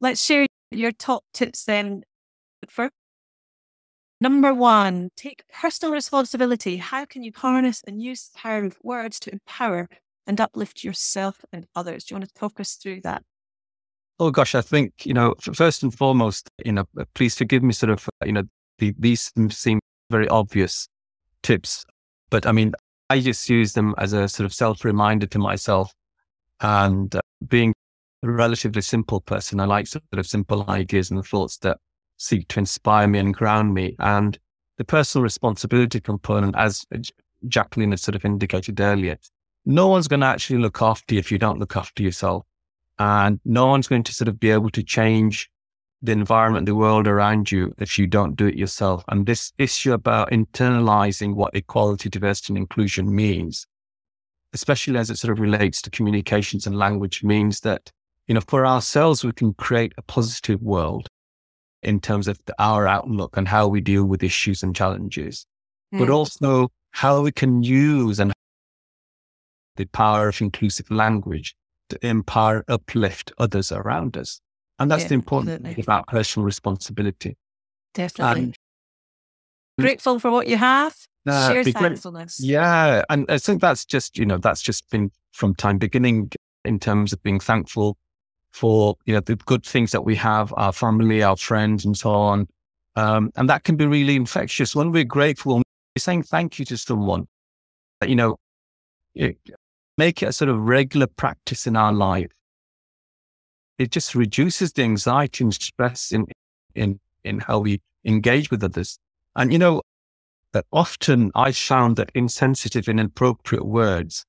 Let's 0.00 0.24
share 0.24 0.46
your 0.70 0.92
top 0.92 1.24
tips 1.32 1.64
then. 1.64 2.02
For 2.68 2.90
number 4.20 4.54
one, 4.54 5.10
take 5.16 5.44
personal 5.52 5.92
responsibility. 5.92 6.78
How 6.78 7.04
can 7.04 7.22
you 7.22 7.32
harness 7.36 7.82
and 7.86 8.02
use 8.02 8.28
the 8.28 8.38
power 8.38 8.64
of 8.64 8.78
words 8.82 9.20
to 9.20 9.32
empower 9.32 9.88
and 10.26 10.40
uplift 10.40 10.84
yourself 10.84 11.44
and 11.52 11.66
others? 11.74 12.04
Do 12.04 12.14
you 12.14 12.18
want 12.18 12.28
to 12.28 12.34
talk 12.34 12.60
us 12.60 12.74
through 12.74 13.02
that? 13.02 13.22
Oh 14.18 14.30
gosh, 14.30 14.54
I 14.54 14.60
think 14.60 15.04
you 15.04 15.14
know. 15.14 15.34
First 15.40 15.82
and 15.82 15.92
foremost, 15.92 16.48
you 16.64 16.72
know, 16.72 16.84
please 17.14 17.34
forgive 17.34 17.62
me. 17.62 17.72
Sort 17.72 17.90
of, 17.90 18.08
you 18.24 18.32
know, 18.32 18.44
the, 18.78 18.94
these 18.98 19.32
seem 19.50 19.80
very 20.10 20.28
obvious 20.28 20.88
tips, 21.42 21.84
but 22.30 22.46
I 22.46 22.52
mean, 22.52 22.74
I 23.10 23.20
just 23.20 23.48
use 23.48 23.72
them 23.72 23.94
as 23.98 24.12
a 24.12 24.28
sort 24.28 24.44
of 24.46 24.54
self 24.54 24.84
reminder 24.84 25.26
to 25.26 25.38
myself. 25.38 25.92
And 26.60 27.14
uh, 27.14 27.20
being 27.48 27.74
a 28.22 28.30
relatively 28.30 28.82
simple 28.82 29.20
person, 29.20 29.60
I 29.60 29.64
like 29.64 29.86
sort 29.86 30.04
of 30.12 30.26
simple 30.26 30.64
ideas 30.68 31.10
and 31.10 31.24
thoughts 31.24 31.58
that 31.58 31.78
seek 32.16 32.48
to 32.48 32.60
inspire 32.60 33.06
me 33.06 33.18
and 33.18 33.34
ground 33.34 33.74
me. 33.74 33.96
And 33.98 34.38
the 34.78 34.84
personal 34.84 35.22
responsibility 35.22 36.00
component, 36.00 36.54
as 36.56 36.84
Jacqueline 37.48 37.90
had 37.90 38.00
sort 38.00 38.14
of 38.14 38.24
indicated 38.24 38.80
earlier, 38.80 39.18
no 39.66 39.88
one's 39.88 40.08
going 40.08 40.20
to 40.20 40.26
actually 40.26 40.58
look 40.58 40.82
after 40.82 41.14
you 41.14 41.18
if 41.18 41.32
you 41.32 41.38
don't 41.38 41.58
look 41.58 41.76
after 41.76 42.02
yourself. 42.02 42.44
And 42.98 43.40
no 43.44 43.66
one's 43.66 43.88
going 43.88 44.04
to 44.04 44.12
sort 44.12 44.28
of 44.28 44.38
be 44.38 44.50
able 44.50 44.70
to 44.70 44.82
change 44.82 45.50
the 46.02 46.12
environment, 46.12 46.66
the 46.66 46.74
world 46.74 47.08
around 47.08 47.50
you 47.50 47.74
if 47.78 47.98
you 47.98 48.06
don't 48.06 48.36
do 48.36 48.46
it 48.46 48.56
yourself. 48.56 49.04
And 49.08 49.26
this 49.26 49.52
issue 49.58 49.92
about 49.92 50.30
internalizing 50.30 51.34
what 51.34 51.56
equality, 51.56 52.08
diversity, 52.08 52.52
and 52.52 52.58
inclusion 52.58 53.14
means, 53.14 53.66
especially 54.52 54.98
as 54.98 55.10
it 55.10 55.16
sort 55.16 55.32
of 55.32 55.40
relates 55.40 55.80
to 55.82 55.90
communications 55.90 56.66
and 56.66 56.76
language, 56.76 57.24
means 57.24 57.60
that, 57.60 57.90
you 58.26 58.34
know, 58.34 58.42
for 58.46 58.66
ourselves, 58.66 59.24
we 59.24 59.32
can 59.32 59.54
create 59.54 59.94
a 59.96 60.02
positive 60.02 60.60
world 60.60 61.08
in 61.82 62.00
terms 62.00 62.28
of 62.28 62.38
our 62.58 62.86
outlook 62.86 63.36
and 63.36 63.48
how 63.48 63.66
we 63.66 63.80
deal 63.80 64.04
with 64.04 64.22
issues 64.22 64.62
and 64.62 64.76
challenges, 64.76 65.46
mm. 65.92 65.98
but 65.98 66.10
also 66.10 66.70
how 66.90 67.22
we 67.22 67.32
can 67.32 67.62
use 67.62 68.20
and 68.20 68.32
the 69.76 69.86
power 69.86 70.28
of 70.28 70.40
inclusive 70.40 70.90
language 70.90 71.54
to 71.90 72.06
empower, 72.06 72.64
uplift 72.68 73.32
others 73.38 73.72
around 73.72 74.16
us. 74.16 74.40
And 74.78 74.90
that's 74.90 75.02
yeah, 75.02 75.08
the 75.08 75.14
important 75.14 75.50
absolutely. 75.50 75.74
thing 75.74 75.84
about 75.84 76.06
personal 76.08 76.44
responsibility. 76.44 77.36
Definitely. 77.94 78.42
And, 78.42 78.56
Grateful 79.78 80.18
for 80.18 80.30
what 80.30 80.46
you 80.46 80.56
have. 80.56 80.94
Uh, 81.26 81.52
Share 81.52 81.64
thankfulness. 81.64 82.38
Yeah. 82.40 83.02
And 83.08 83.26
I 83.28 83.38
think 83.38 83.60
that's 83.60 83.84
just, 83.84 84.18
you 84.18 84.26
know, 84.26 84.38
that's 84.38 84.62
just 84.62 84.88
been 84.90 85.10
from 85.32 85.54
time 85.54 85.78
beginning 85.78 86.30
in 86.64 86.78
terms 86.78 87.12
of 87.12 87.22
being 87.22 87.40
thankful 87.40 87.96
for, 88.52 88.96
you 89.04 89.14
know, 89.14 89.20
the 89.20 89.36
good 89.36 89.64
things 89.64 89.90
that 89.92 90.02
we 90.04 90.14
have, 90.16 90.54
our 90.56 90.72
family, 90.72 91.22
our 91.22 91.36
friends 91.36 91.84
and 91.84 91.96
so 91.96 92.10
on. 92.10 92.46
Um, 92.94 93.30
and 93.34 93.48
that 93.48 93.64
can 93.64 93.76
be 93.76 93.86
really 93.86 94.14
infectious. 94.14 94.76
When 94.76 94.92
we're 94.92 95.04
grateful, 95.04 95.56
we're 95.56 95.62
saying 95.98 96.22
thank 96.24 96.58
you 96.58 96.64
to 96.66 96.76
someone, 96.76 97.26
you 98.06 98.14
know, 98.14 98.36
make 99.96 100.22
it 100.22 100.26
a 100.26 100.32
sort 100.32 100.48
of 100.48 100.58
regular 100.58 101.06
practice 101.06 101.66
in 101.66 101.76
our 101.76 101.92
life 101.92 102.30
it 103.78 103.90
just 103.90 104.14
reduces 104.14 104.72
the 104.72 104.82
anxiety 104.82 105.44
and 105.44 105.54
stress 105.54 106.12
in, 106.12 106.26
in, 106.74 107.00
in 107.24 107.40
how 107.40 107.58
we 107.58 107.80
engage 108.04 108.50
with 108.50 108.62
others. 108.62 108.98
And, 109.36 109.52
you 109.52 109.58
know, 109.58 109.82
that 110.52 110.66
often 110.72 111.32
I 111.34 111.50
found 111.52 111.96
that 111.96 112.12
insensitive, 112.14 112.86
and 112.88 113.00
inappropriate 113.00 113.66
words 113.66 114.24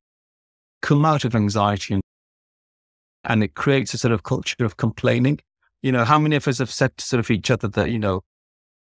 come 0.82 1.05
out 1.05 1.26
of 1.26 1.36
anxiety 1.36 1.99
and, 3.24 3.43
it 3.43 3.55
creates 3.55 3.93
a 3.93 3.97
sort 3.97 4.11
of 4.11 4.24
culture 4.24 4.63
of 4.66 4.78
complaining. 4.78 5.39
You 5.82 5.91
know, 5.91 6.05
how 6.05 6.20
many 6.20 6.36
of 6.36 6.47
us 6.47 6.59
have 6.59 6.72
said 6.72 6.95
to 6.97 7.05
sort 7.05 7.20
of 7.20 7.30
each 7.32 7.51
other 7.51 7.68
that, 7.70 7.91
you 7.91 7.99
know, 7.99 8.22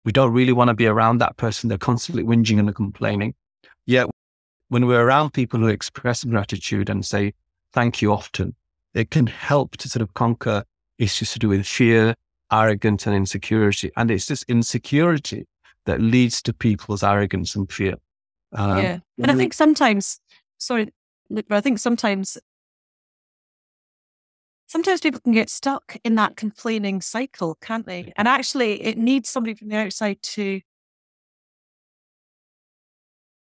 we 0.04 0.12
don't 0.12 0.32
really 0.32 0.52
want 0.52 0.68
to 0.68 0.74
be 0.74 0.86
around 0.86 1.18
that 1.18 1.36
person. 1.36 1.68
They're 1.68 1.78
constantly 1.78 2.22
whinging 2.22 2.58
and 2.60 2.72
complaining. 2.74 3.34
When 4.68 4.86
we're 4.86 5.04
around 5.04 5.30
people 5.30 5.60
who 5.60 5.68
express 5.68 6.24
gratitude 6.24 6.90
and 6.90 7.04
say 7.04 7.34
thank 7.72 8.02
you 8.02 8.12
often, 8.12 8.54
it 8.94 9.10
can 9.10 9.26
help 9.26 9.76
to 9.78 9.88
sort 9.88 10.02
of 10.02 10.14
conquer 10.14 10.64
issues 10.98 11.32
to 11.32 11.38
do 11.38 11.48
with 11.48 11.66
fear, 11.66 12.14
arrogance, 12.50 13.06
and 13.06 13.14
insecurity. 13.14 13.90
And 13.96 14.10
it's 14.10 14.26
this 14.26 14.44
insecurity 14.48 15.46
that 15.84 16.00
leads 16.00 16.42
to 16.42 16.52
people's 16.52 17.02
arrogance 17.02 17.54
and 17.54 17.70
fear. 17.70 17.94
Um, 18.52 18.78
yeah. 18.78 18.98
And 19.22 19.30
I 19.30 19.34
think 19.34 19.54
sometimes, 19.54 20.20
sorry, 20.58 20.92
but 21.28 21.44
I 21.50 21.60
think 21.60 21.78
sometimes, 21.78 22.38
sometimes 24.66 25.00
people 25.00 25.20
can 25.20 25.32
get 25.32 25.50
stuck 25.50 25.96
in 26.02 26.14
that 26.16 26.36
complaining 26.36 27.00
cycle, 27.00 27.56
can't 27.60 27.86
they? 27.86 28.12
And 28.16 28.26
actually, 28.26 28.82
it 28.82 28.98
needs 28.98 29.28
somebody 29.28 29.54
from 29.54 29.68
the 29.68 29.76
outside 29.76 30.22
to 30.22 30.60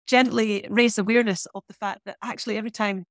gently 0.07 0.67
raise 0.69 0.99
awareness 0.99 1.47
of 1.55 1.63
the 1.69 1.75
fact 1.75 2.01
that 2.07 2.17
actually 2.23 2.57
every 2.57 2.71
time 2.71 3.05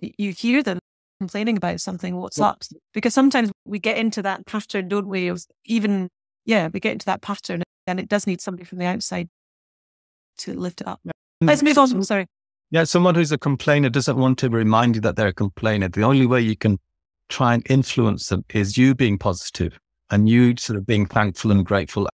you 0.00 0.32
hear 0.32 0.62
them, 0.62 0.78
complaining 1.20 1.56
about 1.56 1.80
something, 1.80 2.16
what's 2.16 2.40
up? 2.40 2.62
Because 2.94 3.12
sometimes 3.12 3.50
we 3.66 3.78
get 3.78 3.98
into 3.98 4.22
that 4.22 4.46
pattern, 4.46 4.88
don't 4.88 5.06
we? 5.06 5.28
Of 5.28 5.44
even, 5.66 6.08
yeah, 6.46 6.68
we 6.72 6.80
get 6.80 6.92
into 6.92 7.06
that 7.06 7.20
pattern 7.20 7.62
and 7.86 8.00
it 8.00 8.08
does 8.08 8.26
need 8.26 8.40
somebody 8.40 8.64
from 8.64 8.78
the 8.78 8.86
outside 8.86 9.28
to 10.38 10.54
lift 10.58 10.80
it 10.80 10.86
up. 10.86 11.00
Let's 11.40 11.62
move 11.62 11.78
on. 11.78 11.88
Mm. 11.90 12.04
Sorry. 12.04 12.26
Yeah, 12.70 12.84
someone 12.84 13.14
who's 13.14 13.32
a 13.32 13.38
complainer 13.38 13.90
doesn't 13.90 14.16
want 14.16 14.38
to 14.38 14.48
remind 14.48 14.94
you 14.94 15.00
that 15.02 15.16
they're 15.16 15.28
a 15.28 15.32
complainer. 15.34 15.88
The 15.88 16.04
only 16.04 16.26
way 16.26 16.40
you 16.40 16.56
can 16.56 16.78
try 17.28 17.54
and 17.54 17.66
influence 17.68 18.28
them 18.28 18.44
is 18.50 18.78
you 18.78 18.94
being 18.94 19.18
positive 19.18 19.78
and 20.10 20.28
you 20.28 20.54
sort 20.56 20.78
of 20.78 20.86
being 20.86 21.06
thankful 21.06 21.50
and 21.50 21.66
grateful 21.66 22.08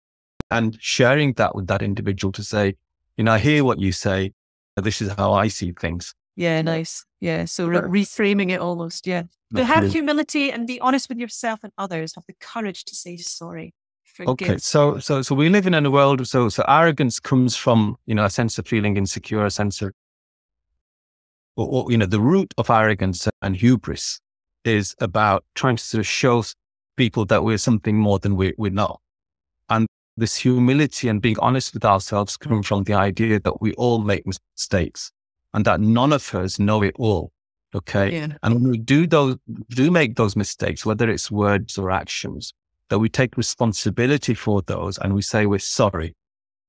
and 0.50 0.76
sharing 0.80 1.32
that 1.34 1.54
with 1.54 1.66
that 1.68 1.82
individual 1.82 2.32
to 2.32 2.44
say, 2.44 2.74
you 3.16 3.24
know, 3.24 3.32
I 3.32 3.38
hear 3.38 3.64
what 3.64 3.78
you 3.78 3.92
say. 3.92 4.32
This 4.76 5.02
is 5.02 5.12
how 5.12 5.32
I 5.32 5.48
see 5.48 5.72
things. 5.72 6.14
Yeah, 6.34 6.62
nice. 6.62 7.04
Yeah. 7.20 7.44
So 7.44 7.66
re- 7.66 7.80
reframing 7.80 8.50
it 8.50 8.60
almost. 8.60 9.06
Yeah. 9.06 9.24
But 9.50 9.66
have 9.66 9.92
humility 9.92 10.50
and 10.50 10.66
be 10.66 10.80
honest 10.80 11.10
with 11.10 11.18
yourself 11.18 11.60
and 11.62 11.72
others. 11.76 12.14
Have 12.14 12.24
the 12.26 12.34
courage 12.40 12.84
to 12.86 12.94
say 12.94 13.18
sorry. 13.18 13.74
Forgive. 14.04 14.48
Okay. 14.48 14.58
So, 14.58 14.98
so, 14.98 15.22
so 15.22 15.34
we 15.34 15.48
live 15.48 15.66
in 15.66 15.74
a 15.74 15.90
world. 15.90 16.26
So, 16.26 16.48
so 16.48 16.64
arrogance 16.68 17.20
comes 17.20 17.54
from, 17.56 17.96
you 18.06 18.14
know, 18.14 18.24
a 18.24 18.30
sense 18.30 18.58
of 18.58 18.66
feeling 18.66 18.96
insecure, 18.96 19.44
a 19.44 19.50
sense 19.50 19.82
of, 19.82 19.92
or, 21.56 21.66
or, 21.66 21.92
you 21.92 21.98
know, 21.98 22.06
the 22.06 22.20
root 22.20 22.52
of 22.56 22.70
arrogance 22.70 23.28
and 23.42 23.56
hubris 23.56 24.20
is 24.64 24.94
about 25.00 25.44
trying 25.54 25.76
to 25.76 25.82
sort 25.82 26.00
of 26.00 26.06
show 26.06 26.42
people 26.96 27.24
that 27.26 27.44
we're 27.44 27.58
something 27.58 27.98
more 27.98 28.18
than 28.18 28.36
we, 28.36 28.54
we're 28.56 28.70
not. 28.70 29.00
This 30.16 30.36
humility 30.36 31.08
and 31.08 31.22
being 31.22 31.38
honest 31.38 31.72
with 31.74 31.84
ourselves 31.84 32.36
coming 32.36 32.62
from 32.62 32.84
the 32.84 32.94
idea 32.94 33.40
that 33.40 33.62
we 33.62 33.72
all 33.74 33.98
make 34.00 34.26
mistakes 34.26 35.10
and 35.54 35.64
that 35.64 35.80
none 35.80 36.12
of 36.12 36.34
us 36.34 36.58
know 36.58 36.82
it 36.82 36.94
all. 36.98 37.32
Okay. 37.74 38.12
Yeah. 38.12 38.28
And 38.42 38.54
when 38.54 38.70
we 38.70 38.78
do 38.78 39.06
those, 39.06 39.36
do 39.70 39.90
make 39.90 40.16
those 40.16 40.36
mistakes, 40.36 40.84
whether 40.84 41.08
it's 41.08 41.30
words 41.30 41.78
or 41.78 41.90
actions, 41.90 42.52
that 42.90 42.98
we 42.98 43.08
take 43.08 43.38
responsibility 43.38 44.34
for 44.34 44.60
those 44.62 44.98
and 44.98 45.14
we 45.14 45.22
say 45.22 45.46
we're 45.46 45.58
sorry. 45.58 46.14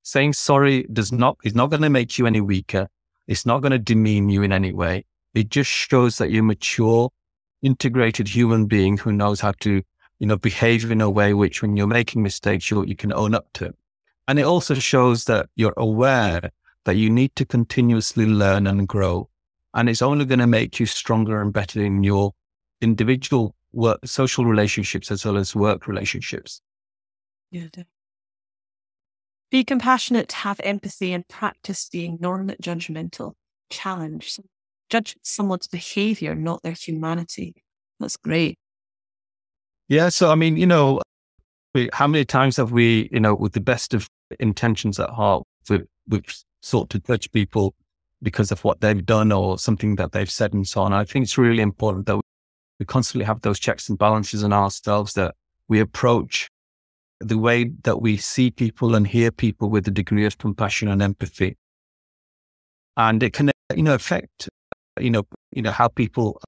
Saying 0.03 0.33
sorry 0.33 0.83
does 0.93 1.11
not, 1.11 1.37
is 1.43 1.55
not 1.55 1.69
going 1.69 1.81
to 1.81 1.89
make 1.89 2.17
you 2.17 2.25
any 2.25 2.39
weaker. 2.39 2.87
It's 3.27 3.45
not 3.45 3.61
going 3.61 3.71
to 3.71 3.79
demean 3.79 4.29
you 4.29 4.43
in 4.43 4.53
any 4.53 4.71
way. 4.71 5.05
It 5.33 5.49
just 5.49 5.69
shows 5.69 6.17
that 6.17 6.31
you're 6.31 6.43
a 6.43 6.45
mature, 6.45 7.09
integrated 7.61 8.27
human 8.27 8.67
being 8.67 8.97
who 8.97 9.11
knows 9.11 9.41
how 9.41 9.53
to, 9.61 9.81
you 10.24 10.28
know, 10.28 10.38
behave 10.38 10.89
in 10.89 11.01
a 11.01 11.09
way 11.09 11.34
which 11.34 11.61
when 11.61 11.76
you're 11.76 11.86
making 11.86 12.24
mistakes, 12.24 12.71
you, 12.71 12.86
you 12.86 12.95
can 12.95 13.11
own 13.11 13.36
up 13.36 13.45
to. 13.55 13.74
And 14.26 14.39
it 14.39 14.43
also 14.43 14.74
shows 14.74 15.26
that 15.26 15.49
you're 15.57 15.74
aware 15.76 16.49
that 16.86 16.95
you 16.95 17.09
need 17.09 17.36
to 17.36 17.43
continuously 17.43 18.26
learn 18.26 18.65
and 18.65 18.88
grow. 18.88 19.28
And 19.74 19.89
it's 19.89 20.01
only 20.01 20.24
going 20.24 20.39
to 20.39 20.47
make 20.47 20.80
you 20.80 20.86
stronger 20.86 21.41
and 21.41 21.51
better 21.51 21.84
in 21.84 22.05
your 22.05 22.32
individual 22.80 23.53
work, 23.74 23.99
social 24.05 24.45
relationships 24.45 25.11
as 25.11 25.26
well 25.26 25.36
as 25.36 25.57
work 25.57 25.88
relationships. 25.88 26.61
Yeah. 27.51 27.67
Be 29.51 29.65
compassionate, 29.65 30.32
have 30.32 30.61
empathy, 30.63 31.11
and 31.11 31.28
practice 31.28 31.89
being 31.91 32.17
non 32.21 32.47
judgmental. 32.61 33.34
Challenge 33.69 34.39
judge 34.89 35.17
someone's 35.21 35.67
behavior, 35.67 36.34
not 36.34 36.63
their 36.63 36.71
humanity. 36.71 37.55
That's 37.99 38.15
great. 38.15 38.57
Yeah. 39.93 40.09
So, 40.09 40.31
I 40.31 40.35
mean, 40.35 40.57
you 40.57 40.65
know, 40.65 41.01
how 41.93 42.07
many 42.07 42.25
times 42.25 42.57
have 42.57 42.71
we, 42.71 43.09
you 43.11 43.19
know, 43.19 43.35
with 43.35 43.53
the 43.53 43.61
best 43.61 43.93
of 43.93 44.07
intentions 44.39 44.99
at 44.99 45.11
heart, 45.11 45.43
we've, 45.69 45.85
we've 46.07 46.43
sought 46.63 46.89
to 46.89 46.99
judge 46.99 47.31
people 47.31 47.75
because 48.23 48.51
of 48.51 48.63
what 48.63 48.81
they've 48.81 49.05
done 49.05 49.31
or 49.31 49.59
something 49.59 49.95
that 49.97 50.11
they've 50.11 50.31
said 50.31 50.51
and 50.51 50.67
so 50.67 50.81
on. 50.81 50.93
I 50.93 51.05
think 51.05 51.23
it's 51.23 51.37
really 51.37 51.61
important 51.61 52.07
that 52.07 52.19
we 52.79 52.85
constantly 52.87 53.25
have 53.25 53.41
those 53.41 53.59
checks 53.59 53.87
and 53.87 53.95
balances 53.95 54.41
in 54.41 54.51
ourselves 54.51 55.13
that 55.13 55.35
we 55.67 55.79
approach 55.79 56.49
the 57.19 57.37
way 57.37 57.65
that 57.83 58.01
we 58.01 58.17
see 58.17 58.49
people 58.49 58.95
and 58.95 59.05
hear 59.05 59.31
people 59.31 59.69
with 59.69 59.87
a 59.87 59.91
degree 59.91 60.25
of 60.25 60.39
compassion 60.39 60.87
and 60.87 61.03
empathy. 61.03 61.55
And 62.97 63.21
it 63.21 63.33
can, 63.33 63.51
you 63.75 63.83
know, 63.83 63.93
affect 63.93 64.49
you 64.99 65.11
know, 65.11 65.23
you 65.51 65.61
know, 65.61 65.71
how 65.71 65.87
people 65.87 66.41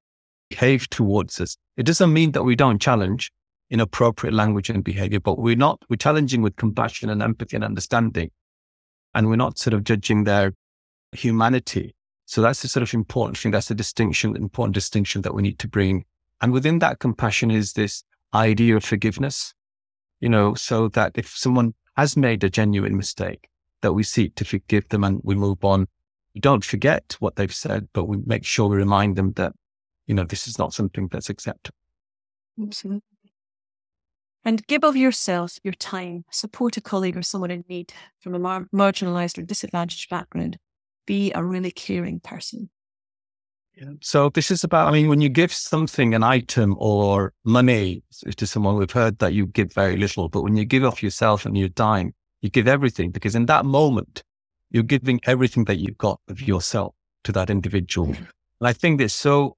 behave 0.50 0.88
towards 0.90 1.40
us. 1.40 1.56
It 1.76 1.84
doesn't 1.84 2.12
mean 2.12 2.32
that 2.32 2.44
we 2.44 2.56
don't 2.56 2.80
challenge 2.80 3.30
inappropriate 3.70 4.34
language 4.34 4.70
and 4.70 4.84
behavior, 4.84 5.20
but 5.20 5.38
we're 5.38 5.56
not, 5.56 5.82
we're 5.88 5.96
challenging 5.96 6.42
with 6.42 6.56
compassion 6.56 7.10
and 7.10 7.22
empathy 7.22 7.56
and 7.56 7.64
understanding. 7.64 8.30
And 9.14 9.28
we're 9.28 9.36
not 9.36 9.58
sort 9.58 9.74
of 9.74 9.84
judging 9.84 10.24
their 10.24 10.52
humanity. 11.12 11.94
So 12.26 12.42
that's 12.42 12.62
the 12.62 12.68
sort 12.68 12.82
of 12.82 12.92
important 12.92 13.38
thing. 13.38 13.52
That's 13.52 13.68
the 13.68 13.74
distinction, 13.74 14.36
important 14.36 14.74
distinction 14.74 15.22
that 15.22 15.34
we 15.34 15.42
need 15.42 15.58
to 15.60 15.68
bring. 15.68 16.04
And 16.40 16.52
within 16.52 16.80
that 16.80 16.98
compassion 16.98 17.50
is 17.50 17.72
this 17.72 18.04
idea 18.34 18.76
of 18.76 18.84
forgiveness, 18.84 19.54
you 20.20 20.28
know, 20.28 20.54
so 20.54 20.88
that 20.88 21.12
if 21.16 21.28
someone 21.28 21.74
has 21.96 22.16
made 22.16 22.44
a 22.44 22.50
genuine 22.50 22.96
mistake, 22.96 23.48
that 23.80 23.92
we 23.92 24.02
seek 24.02 24.34
to 24.36 24.44
forgive 24.44 24.88
them 24.88 25.04
and 25.04 25.20
we 25.22 25.34
move 25.34 25.64
on 25.64 25.86
we 26.36 26.40
don't 26.40 26.66
forget 26.66 27.16
what 27.18 27.36
they've 27.36 27.54
said, 27.54 27.88
but 27.94 28.04
we 28.04 28.18
make 28.26 28.44
sure 28.44 28.68
we 28.68 28.76
remind 28.76 29.16
them 29.16 29.32
that, 29.36 29.54
you 30.06 30.14
know, 30.14 30.24
this 30.24 30.46
is 30.46 30.58
not 30.58 30.74
something 30.74 31.08
that's 31.10 31.30
acceptable. 31.30 31.78
Absolutely. 32.62 33.00
And 34.46 34.64
give 34.68 34.84
of 34.84 34.94
yourself, 34.94 35.58
your 35.64 35.74
time, 35.74 36.24
support 36.30 36.76
a 36.76 36.80
colleague 36.80 37.16
or 37.16 37.22
someone 37.22 37.50
in 37.50 37.64
need 37.68 37.92
from 38.20 38.32
a 38.32 38.38
mar- 38.38 38.68
marginalized 38.72 39.38
or 39.38 39.42
disadvantaged 39.42 40.08
background. 40.08 40.56
Be 41.04 41.32
a 41.34 41.42
really 41.42 41.72
caring 41.72 42.20
person. 42.20 42.70
Yeah. 43.74 43.94
So 44.00 44.28
this 44.30 44.52
is 44.52 44.62
about, 44.62 44.86
I 44.86 44.92
mean, 44.92 45.08
when 45.08 45.20
you 45.20 45.28
give 45.28 45.52
something, 45.52 46.14
an 46.14 46.22
item 46.22 46.76
or 46.78 47.32
money 47.44 48.04
to 48.36 48.46
someone, 48.46 48.76
we've 48.76 48.88
heard 48.88 49.18
that 49.18 49.34
you 49.34 49.46
give 49.46 49.72
very 49.72 49.96
little, 49.96 50.28
but 50.28 50.42
when 50.42 50.56
you 50.56 50.64
give 50.64 50.84
of 50.84 51.02
yourself 51.02 51.44
and 51.44 51.58
your 51.58 51.68
time, 51.68 52.14
you 52.40 52.48
give 52.48 52.68
everything 52.68 53.10
because 53.10 53.34
in 53.34 53.46
that 53.46 53.64
moment, 53.64 54.22
you're 54.70 54.84
giving 54.84 55.18
everything 55.24 55.64
that 55.64 55.78
you've 55.78 55.98
got 55.98 56.20
of 56.28 56.40
yourself 56.40 56.94
to 57.24 57.32
that 57.32 57.50
individual. 57.50 58.08
Mm-hmm. 58.10 58.24
And 58.60 58.68
I 58.68 58.72
think 58.72 59.00
it's 59.00 59.12
so 59.12 59.56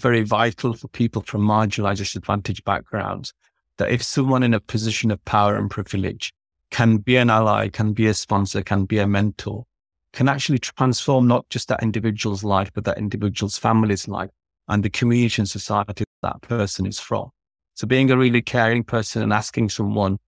very 0.00 0.22
vital 0.22 0.72
for 0.72 0.88
people 0.88 1.20
from 1.20 1.42
marginalized, 1.42 1.98
disadvantaged 1.98 2.64
backgrounds 2.64 3.34
that 3.82 3.90
if 3.90 4.00
someone 4.00 4.44
in 4.44 4.54
a 4.54 4.60
position 4.60 5.10
of 5.10 5.24
power 5.24 5.56
and 5.56 5.68
privilege 5.68 6.32
can 6.70 6.98
be 6.98 7.16
an 7.16 7.30
ally, 7.30 7.68
can 7.68 7.92
be 7.92 8.06
a 8.06 8.14
sponsor, 8.14 8.62
can 8.62 8.84
be 8.84 9.00
a 9.00 9.08
mentor, 9.08 9.64
can 10.12 10.28
actually 10.28 10.60
transform 10.60 11.26
not 11.26 11.48
just 11.50 11.66
that 11.66 11.82
individual's 11.82 12.44
life, 12.44 12.70
but 12.72 12.84
that 12.84 12.96
individual's 12.96 13.58
family's 13.58 14.06
life 14.06 14.30
and 14.68 14.84
the 14.84 14.90
community 14.90 15.42
and 15.42 15.50
society 15.50 16.04
that 16.22 16.40
person 16.42 16.86
is 16.86 17.00
from. 17.00 17.30
So 17.74 17.88
being 17.88 18.08
a 18.12 18.16
really 18.16 18.40
caring 18.40 18.84
person 18.84 19.20
and 19.20 19.32
asking 19.32 19.70
someone, 19.70 20.18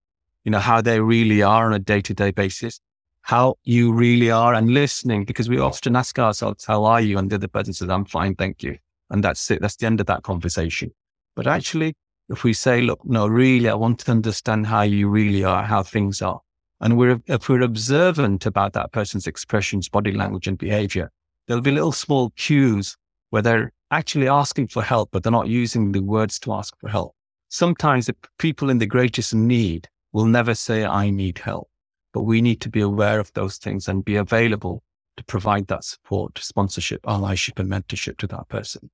you 0.43 0.51
know, 0.51 0.59
how 0.59 0.81
they 0.81 0.99
really 0.99 1.41
are 1.41 1.67
on 1.67 1.73
a 1.73 1.79
day 1.79 2.01
to 2.01 2.13
day 2.13 2.31
basis 2.31 2.81
how 3.25 3.55
you 3.63 3.91
really 3.91 4.29
are 4.29 4.53
and 4.53 4.69
listening 4.69 5.25
because 5.25 5.49
we 5.49 5.57
often 5.57 5.95
ask 5.95 6.19
ourselves, 6.19 6.63
how 6.63 6.83
are 6.83 7.01
you? 7.01 7.17
And 7.17 7.27
the 7.27 7.37
other 7.37 7.47
person 7.47 7.73
says, 7.73 7.89
I'm 7.89 8.05
fine. 8.05 8.35
Thank 8.35 8.61
you. 8.61 8.77
And 9.09 9.23
that's 9.23 9.49
it. 9.49 9.61
That's 9.61 9.77
the 9.77 9.87
end 9.87 9.99
of 9.99 10.05
that 10.05 10.21
conversation. 10.21 10.91
But 11.35 11.47
actually, 11.47 11.95
if 12.29 12.43
we 12.43 12.53
say, 12.53 12.81
look, 12.81 12.99
no, 13.05 13.27
really, 13.27 13.69
I 13.69 13.75
want 13.75 13.99
to 13.99 14.11
understand 14.11 14.67
how 14.67 14.81
you 14.81 15.07
really 15.09 15.43
are, 15.43 15.63
how 15.63 15.83
things 15.83 16.21
are. 16.21 16.39
And 16.81 16.97
we're, 16.97 17.21
if 17.27 17.47
we're 17.47 17.61
observant 17.61 18.45
about 18.45 18.73
that 18.73 18.91
person's 18.91 19.27
expressions, 19.27 19.89
body 19.89 20.11
language 20.11 20.47
and 20.47 20.57
behavior, 20.57 21.11
there'll 21.47 21.61
be 21.61 21.71
little 21.71 21.91
small 21.91 22.31
cues 22.31 22.97
where 23.29 23.41
they're 23.41 23.71
actually 23.91 24.27
asking 24.27 24.67
for 24.67 24.81
help, 24.83 25.09
but 25.11 25.23
they're 25.23 25.31
not 25.31 25.47
using 25.47 25.91
the 25.91 26.01
words 26.01 26.39
to 26.39 26.53
ask 26.53 26.73
for 26.79 26.89
help. 26.89 27.15
Sometimes 27.49 28.07
the 28.07 28.15
people 28.39 28.69
in 28.69 28.79
the 28.79 28.85
greatest 28.85 29.33
need 29.33 29.87
will 30.11 30.25
never 30.25 30.53
say, 30.55 30.83
I 30.85 31.09
need 31.09 31.37
help 31.37 31.69
but 32.15 32.23
we 32.23 32.41
need 32.41 32.61
to 32.61 32.69
be 32.69 32.79
aware 32.79 33.19
of 33.19 33.33
those 33.33 33.57
things 33.57 33.89
and 33.89 34.05
be 34.05 34.15
available 34.15 34.81
to 35.17 35.23
provide 35.25 35.67
that 35.67 35.83
support, 35.83 36.37
sponsorship, 36.37 37.01
allyship, 37.01 37.59
and 37.59 37.69
mentorship 37.69 38.15
to 38.15 38.25
that 38.25 38.47
person. 38.47 38.89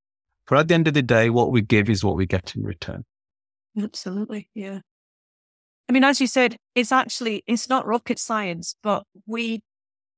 For 0.48 0.58
at 0.58 0.68
the 0.68 0.74
end 0.74 0.88
of 0.88 0.96
the 0.96 1.04
day, 1.04 1.30
what 1.30 1.52
we 1.52 1.62
give 1.62 1.88
is 1.88 2.04
what 2.04 2.16
we 2.16 2.26
get 2.26 2.56
in 2.56 2.64
return. 2.64 3.06
Absolutely. 3.78 4.49
Yeah. 4.53 4.80
I 5.89 5.93
mean, 5.93 6.03
as 6.03 6.22
you 6.22 6.28
said, 6.28 6.57
it's 6.76 6.91
actually, 6.91 7.43
it's 7.47 7.69
not 7.69 7.86
rocket 7.86 8.19
science, 8.19 8.76
but 8.82 9.03
we 9.26 9.61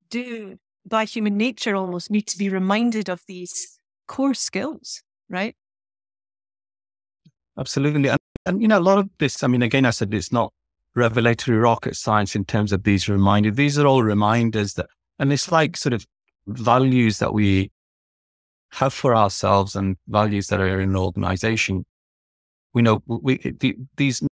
do 0.10 0.58
by 0.86 1.06
human 1.06 1.38
nature 1.38 1.76
almost 1.76 2.12
need 2.12 2.28
to 2.28 2.38
be 2.38 2.50
reminded 2.50 3.10
of 3.10 3.22
these 3.28 3.80
core 4.08 4.34
skills, 4.34 5.02
right? 5.30 5.56
Absolutely. 7.58 8.10
And, 8.10 8.20
and, 8.46 8.62
you 8.62 8.68
know, 8.68 8.80
a 8.80 8.82
lot 8.82 8.98
of 8.98 9.10
this, 9.20 9.44
I 9.44 9.48
mean, 9.48 9.62
again, 9.62 9.86
I 9.86 9.92
said 9.92 10.14
it's 10.14 10.32
not 10.32 10.54
revelatory 10.96 11.58
rocket 11.58 11.96
science 11.96 12.36
in 12.36 12.46
terms 12.46 12.72
of 12.72 12.84
these 12.84 13.08
reminders. 13.08 13.56
These 13.56 13.80
are 13.80 13.88
all 13.88 14.04
reminders 14.04 14.74
that, 14.76 14.88
and 15.20 15.32
it's 15.32 15.52
like 15.52 15.78
sort 15.78 15.94
of 15.94 16.06
values 16.48 17.20
that 17.20 17.34
we 17.34 17.72
have 18.74 18.94
for 18.94 19.16
ourselves 19.16 19.76
and 19.76 19.98
values 20.08 20.48
that 20.48 20.60
are 20.60 20.82
in 20.82 20.90
an 20.90 20.96
organization. 20.96 21.86
We 22.74 22.82
know 22.82 23.04
we, 23.06 23.38
these, 23.98 24.24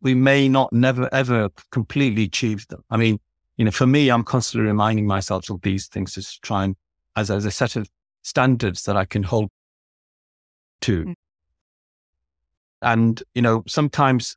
we 0.00 0.14
may 0.14 0.48
not 0.48 0.72
never 0.72 1.12
ever 1.12 1.50
completely 1.70 2.24
achieve 2.24 2.66
them. 2.68 2.82
I 2.90 2.96
mean, 2.96 3.18
you 3.56 3.64
know, 3.64 3.70
for 3.70 3.86
me, 3.86 4.10
I'm 4.10 4.24
constantly 4.24 4.68
reminding 4.68 5.06
myself 5.06 5.50
of 5.50 5.60
these 5.62 5.86
things 5.86 6.14
to 6.14 6.40
try 6.40 6.64
and 6.64 6.76
as, 7.16 7.30
as 7.30 7.44
a 7.44 7.50
set 7.50 7.76
of 7.76 7.88
standards 8.22 8.84
that 8.84 8.96
I 8.96 9.04
can 9.04 9.22
hold 9.22 9.50
to. 10.82 11.04
Mm. 11.04 11.14
And, 12.82 13.22
you 13.34 13.42
know, 13.42 13.62
sometimes 13.66 14.36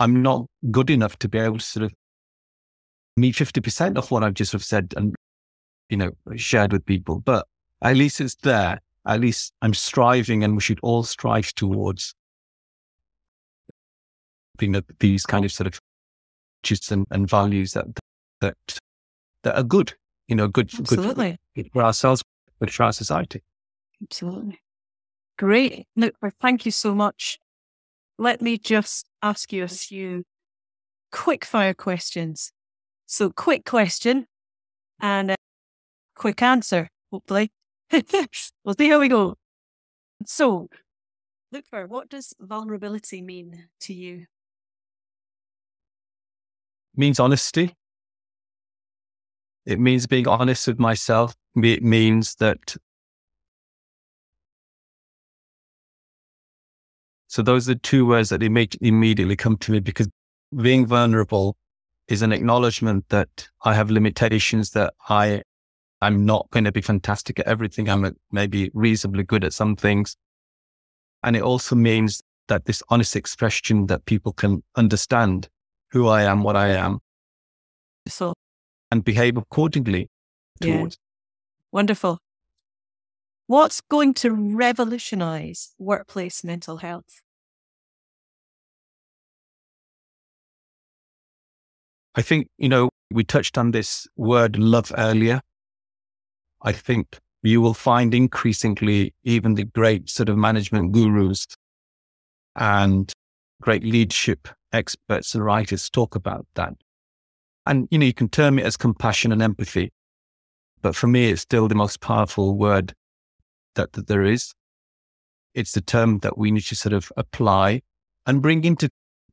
I'm 0.00 0.22
not 0.22 0.46
good 0.70 0.90
enough 0.90 1.18
to 1.20 1.28
be 1.28 1.38
able 1.38 1.58
to 1.58 1.64
sort 1.64 1.84
of 1.84 1.94
meet 3.16 3.34
50% 3.34 3.96
of 3.96 4.10
what 4.10 4.22
I've 4.22 4.34
just 4.34 4.50
sort 4.50 4.60
of 4.60 4.66
said 4.66 4.92
and, 4.96 5.14
you 5.88 5.96
know, 5.96 6.10
shared 6.36 6.72
with 6.72 6.84
people. 6.84 7.20
But 7.20 7.46
at 7.80 7.96
least 7.96 8.20
it's 8.20 8.34
there. 8.36 8.80
At 9.06 9.20
least 9.20 9.52
I'm 9.62 9.74
striving 9.74 10.44
and 10.44 10.54
we 10.54 10.60
should 10.60 10.80
all 10.82 11.02
strive 11.02 11.54
towards 11.54 12.14
you 14.60 14.68
know, 14.68 14.82
these 15.00 15.26
kind 15.26 15.44
of 15.44 15.52
sort 15.52 15.66
of 15.66 15.80
just 16.62 16.90
and, 16.92 17.06
and 17.10 17.28
values 17.28 17.72
that, 17.72 17.86
that, 18.40 18.56
that 19.42 19.56
are 19.56 19.64
good, 19.64 19.94
you 20.28 20.36
know, 20.36 20.48
good, 20.48 20.70
Absolutely. 20.78 21.38
good 21.54 21.70
for 21.72 21.82
ourselves, 21.82 22.22
but 22.60 22.70
for 22.70 22.84
our 22.84 22.92
society. 22.92 23.42
Absolutely. 24.02 24.60
Great. 25.36 25.86
Look, 25.96 26.14
thank 26.40 26.64
you 26.64 26.70
so 26.70 26.94
much 26.94 27.38
let 28.18 28.40
me 28.40 28.58
just 28.58 29.08
ask 29.22 29.52
you 29.52 29.64
a 29.64 29.68
few 29.68 30.24
quick 31.10 31.44
fire 31.44 31.74
questions. 31.74 32.52
So, 33.06 33.30
quick 33.30 33.64
question 33.64 34.26
and 35.00 35.32
a 35.32 35.36
quick 36.14 36.42
answer, 36.42 36.88
hopefully. 37.10 37.50
We'll 37.92 38.74
see 38.76 38.88
how 38.88 39.00
we 39.00 39.08
go. 39.08 39.36
So, 40.26 40.68
Lutfur, 41.52 41.88
what 41.88 42.08
does 42.08 42.34
vulnerability 42.40 43.22
mean 43.22 43.68
to 43.80 43.94
you? 43.94 44.26
means 46.96 47.18
honesty. 47.20 47.74
It 49.66 49.80
means 49.80 50.06
being 50.06 50.28
honest 50.28 50.66
with 50.66 50.78
myself. 50.78 51.34
It 51.56 51.82
means 51.82 52.34
that. 52.36 52.76
So 57.26 57.42
those 57.42 57.68
are 57.68 57.74
two 57.74 58.06
words 58.06 58.28
that 58.28 58.42
immediately 58.42 59.36
come 59.36 59.56
to 59.58 59.72
me 59.72 59.80
because 59.80 60.08
being 60.54 60.86
vulnerable 60.86 61.56
is 62.06 62.22
an 62.22 62.32
acknowledgement 62.32 63.08
that 63.08 63.48
I 63.64 63.74
have 63.74 63.90
limitations, 63.90 64.70
that 64.70 64.94
I 65.08 65.42
I'm 66.00 66.24
not 66.24 66.50
going 66.50 66.64
to 66.64 66.72
be 66.72 66.80
fantastic 66.80 67.38
at 67.38 67.46
everything. 67.46 67.88
I'm 67.88 68.04
uh, 68.04 68.10
maybe 68.30 68.70
reasonably 68.74 69.24
good 69.24 69.44
at 69.44 69.52
some 69.52 69.76
things. 69.76 70.16
And 71.22 71.36
it 71.36 71.42
also 71.42 71.74
means 71.74 72.22
that 72.48 72.66
this 72.66 72.82
honest 72.88 73.16
expression 73.16 73.86
that 73.86 74.04
people 74.04 74.32
can 74.32 74.62
understand 74.76 75.48
who 75.90 76.08
I 76.08 76.22
am, 76.22 76.42
what 76.42 76.56
I 76.56 76.68
am. 76.68 76.98
So, 78.06 78.34
and 78.90 79.02
behave 79.02 79.36
accordingly 79.36 80.10
yeah. 80.60 80.76
towards. 80.76 80.98
Wonderful. 81.72 82.18
What's 83.46 83.80
going 83.80 84.14
to 84.14 84.30
revolutionize 84.30 85.74
workplace 85.78 86.44
mental 86.44 86.78
health? 86.78 87.20
I 92.14 92.22
think, 92.22 92.48
you 92.58 92.68
know, 92.68 92.90
we 93.10 93.24
touched 93.24 93.58
on 93.58 93.72
this 93.72 94.06
word 94.16 94.56
love 94.58 94.92
earlier. 94.96 95.40
I 96.64 96.72
think 96.72 97.18
you 97.42 97.60
will 97.60 97.74
find 97.74 98.14
increasingly 98.14 99.14
even 99.22 99.54
the 99.54 99.64
great 99.64 100.08
sort 100.08 100.30
of 100.30 100.38
management 100.38 100.92
gurus 100.92 101.46
and 102.56 103.12
great 103.60 103.84
leadership 103.84 104.48
experts 104.72 105.34
and 105.34 105.44
writers 105.44 105.90
talk 105.90 106.14
about 106.14 106.46
that. 106.54 106.72
And, 107.66 107.86
you 107.90 107.98
know, 107.98 108.06
you 108.06 108.14
can 108.14 108.28
term 108.28 108.58
it 108.58 108.64
as 108.64 108.76
compassion 108.76 109.30
and 109.30 109.42
empathy. 109.42 109.92
But 110.80 110.96
for 110.96 111.06
me, 111.06 111.30
it's 111.30 111.42
still 111.42 111.68
the 111.68 111.74
most 111.74 112.00
powerful 112.00 112.56
word 112.56 112.94
that, 113.74 113.92
that 113.92 114.06
there 114.06 114.22
is. 114.22 114.54
It's 115.54 115.72
the 115.72 115.80
term 115.80 116.18
that 116.20 116.36
we 116.36 116.50
need 116.50 116.64
to 116.64 116.76
sort 116.76 116.94
of 116.94 117.12
apply 117.16 117.82
and 118.26 118.42
bring 118.42 118.64
into 118.64 118.88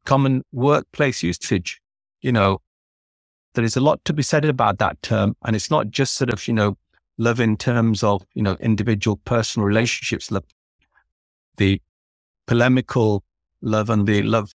common 0.06 0.44
workplace 0.52 1.24
usage. 1.24 1.82
You 2.22 2.32
know, 2.32 2.60
there 3.54 3.64
is 3.64 3.76
a 3.76 3.82
lot 3.82 4.04
to 4.06 4.14
be 4.14 4.24
said 4.24 4.46
about 4.46 4.80
that 4.80 5.02
term. 5.02 5.36
And 5.46 5.56
it's 5.56 5.72
not 5.72 5.90
just 5.90 6.16
sort 6.16 6.32
of, 6.32 6.48
you 6.48 6.54
know, 6.54 6.78
love 7.22 7.40
in 7.40 7.56
terms 7.56 8.04
of, 8.04 8.26
you 8.34 8.42
know, 8.42 8.58
individual 8.60 9.16
personal 9.26 9.68
relationships, 9.68 10.32
love, 10.32 10.44
the 11.58 11.80
polemical 12.48 13.24
love 13.62 13.92
and 13.92 14.08
the 14.08 14.24
love 14.24 14.52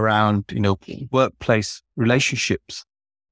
around, 0.00 0.44
you 0.50 0.58
know, 0.58 0.76
workplace 1.12 1.80
relationships, 1.96 2.84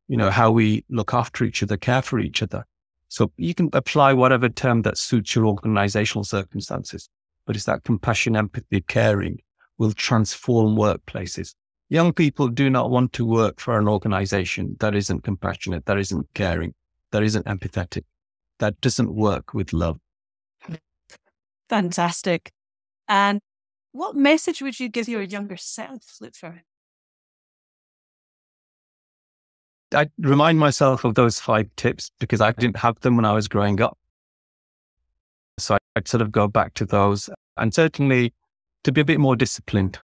you 0.07 0.17
know, 0.17 0.31
how 0.31 0.53
we 0.53 0.85
look 0.89 1.13
after 1.13 1.45
each 1.45 1.65
other, 1.65 1.77
care 1.77 2.01
for 2.01 2.21
each 2.21 2.45
other. 2.45 2.65
So 3.09 3.33
you 3.37 3.55
can 3.55 3.71
apply 3.73 4.13
whatever 4.13 4.49
term 4.49 4.83
that 4.83 4.99
suits 4.99 5.35
your 5.35 5.47
organizational 5.47 6.23
circumstances, 6.23 7.09
but 7.47 7.57
it's 7.57 7.65
that 7.65 7.83
compassion, 7.83 8.37
empathy, 8.37 8.83
caring 8.83 9.41
will 9.79 9.93
transform 9.93 10.77
workplaces. 10.77 11.55
Young 11.89 12.13
people 12.13 12.47
do 12.47 12.71
not 12.71 12.91
want 12.91 13.13
to 13.15 13.27
work 13.27 13.59
for 13.59 13.77
an 13.81 13.89
organization 13.89 14.77
that 14.79 14.95
isn't 14.95 15.25
compassionate, 15.25 15.87
that 15.87 15.99
isn't 15.99 16.29
caring, 16.35 16.73
that 17.11 17.25
isn't 17.25 17.47
empathetic, 17.47 18.05
that 18.61 18.81
doesn't 18.81 19.15
work 19.15 19.53
with 19.53 19.73
love. 19.73 19.99
Fantastic. 21.69 22.53
And 23.09 23.41
what 23.93 24.15
message 24.15 24.63
would 24.63 24.79
you 24.79 24.89
give 24.89 25.09
your 25.09 25.23
younger 25.23 25.57
self, 25.57 26.19
Lutfur? 26.23 26.61
I 29.93 30.09
remind 30.19 30.59
myself 30.59 31.05
of 31.05 31.17
those 31.17 31.41
five 31.41 31.69
tips 31.77 32.13
because 32.21 32.41
I 32.41 32.53
didn't 32.53 32.77
have 32.77 33.01
them 33.01 33.17
when 33.17 33.25
I 33.25 33.33
was 33.33 33.49
growing 33.49 33.81
up. 33.81 33.99
So 35.59 35.77
I'd 35.97 36.07
sort 36.07 36.23
of 36.23 36.31
go 36.31 36.47
back 36.47 36.75
to 36.75 36.85
those 36.85 37.29
and 37.57 37.75
certainly 37.75 38.33
to 38.85 38.93
be 38.93 39.01
a 39.01 39.05
bit 39.05 39.19
more 39.19 39.37
disciplined 39.37 39.99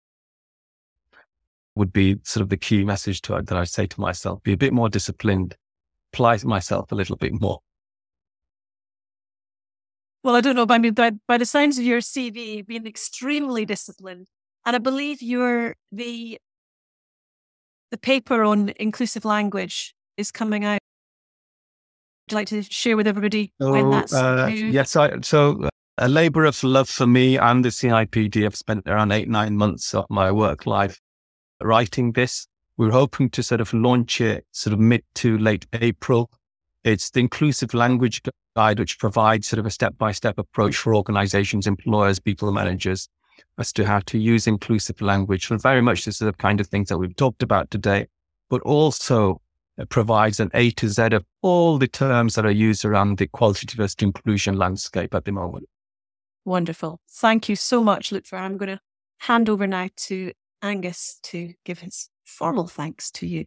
would 1.75 1.91
be 1.91 2.17
sort 2.23 2.41
of 2.41 2.49
the 2.49 2.57
key 2.57 2.83
message 2.85 3.21
to 3.23 3.41
that 3.41 3.57
I'd 3.57 3.67
say 3.67 3.85
to 3.87 4.01
myself, 4.01 4.41
be 4.43 4.53
a 4.53 4.57
bit 4.57 4.73
more 4.73 4.89
disciplined, 4.89 5.55
apply 6.13 6.39
myself 6.43 6.91
a 6.91 6.95
little 6.95 7.17
bit 7.17 7.39
more. 7.39 7.59
Well, 10.23 10.35
I 10.35 10.41
don't 10.41 10.55
know, 10.55 10.65
but 10.65 10.75
I 10.75 10.77
mean, 10.77 10.93
by, 10.93 11.11
by 11.27 11.37
the 11.37 11.45
signs 11.45 11.77
of 11.77 11.83
your 11.83 11.99
CV, 11.99 12.57
you've 12.57 12.67
been 12.67 12.87
extremely 12.87 13.65
disciplined. 13.65 14.27
And 14.65 14.75
I 14.75 14.79
believe 14.79 15.21
you're 15.21 15.75
the 15.91 16.39
the 17.91 17.97
paper 17.97 18.43
on 18.43 18.73
inclusive 18.77 19.23
language 19.25 19.93
is 20.17 20.31
coming 20.31 20.65
out. 20.65 20.79
Would 22.25 22.31
you 22.31 22.35
like 22.35 22.47
to 22.47 22.63
share 22.63 22.97
with 22.97 23.05
everybody 23.05 23.53
when 23.59 23.91
that's 23.91 24.13
uh, 24.13 24.49
Yes, 24.51 24.95
I, 24.95 25.19
so 25.21 25.67
a 25.97 26.07
labour 26.07 26.45
of 26.45 26.63
love 26.63 26.89
for 26.89 27.05
me 27.05 27.37
and 27.37 27.63
the 27.63 27.69
CIPD. 27.69 28.45
I've 28.45 28.55
spent 28.55 28.87
around 28.87 29.11
eight, 29.11 29.29
nine 29.29 29.57
months 29.57 29.93
of 29.93 30.05
my 30.09 30.31
work 30.31 30.65
life 30.65 30.99
writing 31.61 32.13
this. 32.13 32.47
We're 32.77 32.91
hoping 32.91 33.29
to 33.31 33.43
sort 33.43 33.61
of 33.61 33.71
launch 33.73 34.19
it 34.21 34.45
sort 34.51 34.73
of 34.73 34.79
mid 34.79 35.03
to 35.15 35.37
late 35.37 35.67
April. 35.73 36.31
It's 36.83 37.11
the 37.11 37.19
inclusive 37.19 37.73
language 37.75 38.23
guide, 38.55 38.79
which 38.79 38.99
provides 38.99 39.47
sort 39.47 39.59
of 39.59 39.65
a 39.65 39.71
step 39.71 39.97
by 39.97 40.11
step 40.11 40.37
approach 40.37 40.75
for 40.75 40.95
organizations, 40.95 41.67
employers, 41.67 42.19
people, 42.19 42.51
managers 42.51 43.09
as 43.57 43.71
to 43.73 43.85
how 43.85 43.99
to 43.99 44.17
use 44.17 44.47
inclusive 44.47 45.01
language. 45.01 45.49
And 45.49 45.61
very 45.61 45.81
much 45.81 46.05
this 46.05 46.15
is 46.15 46.25
the 46.25 46.33
kind 46.33 46.59
of 46.59 46.67
things 46.67 46.89
that 46.89 46.97
we've 46.97 47.15
talked 47.15 47.43
about 47.43 47.69
today, 47.71 48.07
but 48.49 48.61
also 48.61 49.41
it 49.77 49.89
provides 49.89 50.39
an 50.39 50.51
A 50.53 50.71
to 50.71 50.87
Z 50.87 51.01
of 51.13 51.25
all 51.41 51.77
the 51.77 51.87
terms 51.87 52.35
that 52.35 52.45
are 52.45 52.51
used 52.51 52.85
around 52.85 53.17
the 53.17 53.27
quality 53.27 53.65
diversity 53.65 54.05
inclusion 54.05 54.57
landscape 54.57 55.13
at 55.15 55.25
the 55.25 55.31
moment. 55.31 55.67
Wonderful. 56.45 56.99
Thank 57.09 57.49
you 57.49 57.55
so 57.55 57.83
much, 57.83 58.09
Lutfur. 58.09 58.39
I'm 58.39 58.57
going 58.57 58.69
to 58.69 58.79
hand 59.19 59.49
over 59.49 59.65
now 59.65 59.89
to 59.95 60.31
Angus 60.61 61.19
to 61.23 61.53
give 61.63 61.79
his 61.79 62.09
formal 62.23 62.67
thanks 62.67 63.09
to 63.11 63.27
you. 63.27 63.45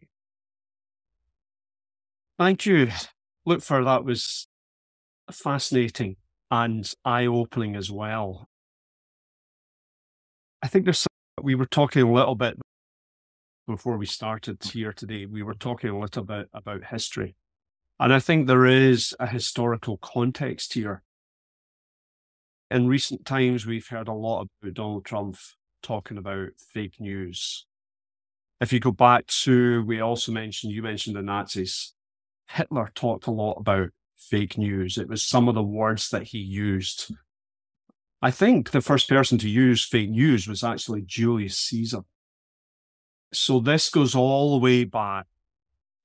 Thank 2.39 2.67
you. 2.67 2.89
Lutfur, 3.47 3.85
that 3.85 4.05
was 4.05 4.49
fascinating 5.31 6.17
and 6.51 6.93
eye 7.05 7.27
opening 7.27 7.77
as 7.77 7.91
well. 7.91 8.49
I 10.63 10.69
think 10.69 10.85
there's, 10.85 11.07
we 11.43 11.55
were 11.55 11.67
talking 11.67 12.03
a 12.03 12.13
little 12.13 12.35
bit 12.35 12.57
before 13.67 13.97
we 13.97 14.07
started 14.07 14.63
here 14.63 14.93
today, 14.93 15.27
we 15.27 15.43
were 15.43 15.55
talking 15.55 15.91
a 15.91 15.99
little 15.99 16.23
bit 16.23 16.49
about 16.55 16.85
history. 16.85 17.35
And 17.99 18.13
I 18.13 18.21
think 18.21 18.47
there 18.47 18.67
is 18.67 19.15
a 19.19 19.27
historical 19.27 19.97
context 19.97 20.75
here. 20.75 21.03
In 22.71 22.87
recent 22.87 23.25
times, 23.25 23.67
we've 23.67 23.89
heard 23.89 24.09
a 24.09 24.13
lot 24.13 24.47
about 24.63 24.75
Donald 24.75 25.05
Trump 25.05 25.37
talking 25.83 26.19
about 26.19 26.49
fake 26.59 27.01
news. 27.01 27.67
If 28.61 28.73
you 28.73 28.81
go 28.81 28.93
back 28.93 29.27
to, 29.45 29.85
we 29.85 30.01
also 30.01 30.33
mentioned, 30.33 30.73
you 30.73 30.83
mentioned 30.83 31.17
the 31.17 31.23
Nazis. 31.23 31.95
Hitler 32.49 32.91
talked 32.95 33.27
a 33.27 33.33
lot 33.33 33.55
about 33.55 33.91
fake 34.17 34.59
news. 34.59 34.99
It 34.99 35.09
was 35.09 35.23
some 35.23 35.49
of 35.49 35.55
the 35.55 35.63
words 35.63 36.11
that 36.11 36.25
he 36.25 36.39
used. 36.39 37.13
I 38.23 38.31
think 38.31 38.71
the 38.71 38.81
first 38.81 39.09
person 39.09 39.39
to 39.39 39.49
use 39.49 39.85
fake 39.85 40.11
news 40.11 40.49
was 40.49 40.65
actually 40.65 41.03
Julius 41.03 41.59
Caesar. 41.59 42.01
So 43.33 43.61
this 43.61 43.91
goes 43.91 44.15
all 44.15 44.53
the 44.53 44.65
way 44.65 44.85
back 44.85 45.27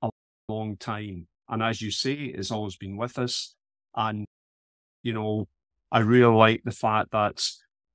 a 0.02 0.10
long 0.50 0.78
time. 0.78 1.28
And 1.48 1.64
as 1.64 1.82
you 1.82 1.92
say, 1.92 2.14
it's 2.14 2.52
always 2.52 2.76
been 2.76 2.98
with 2.98 3.18
us. 3.18 3.56
And, 3.96 4.26
you 5.04 5.14
know, 5.14 5.48
I 5.92 6.00
really 6.00 6.34
like 6.34 6.64
the 6.64 6.72
fact 6.72 7.12
that 7.12 7.42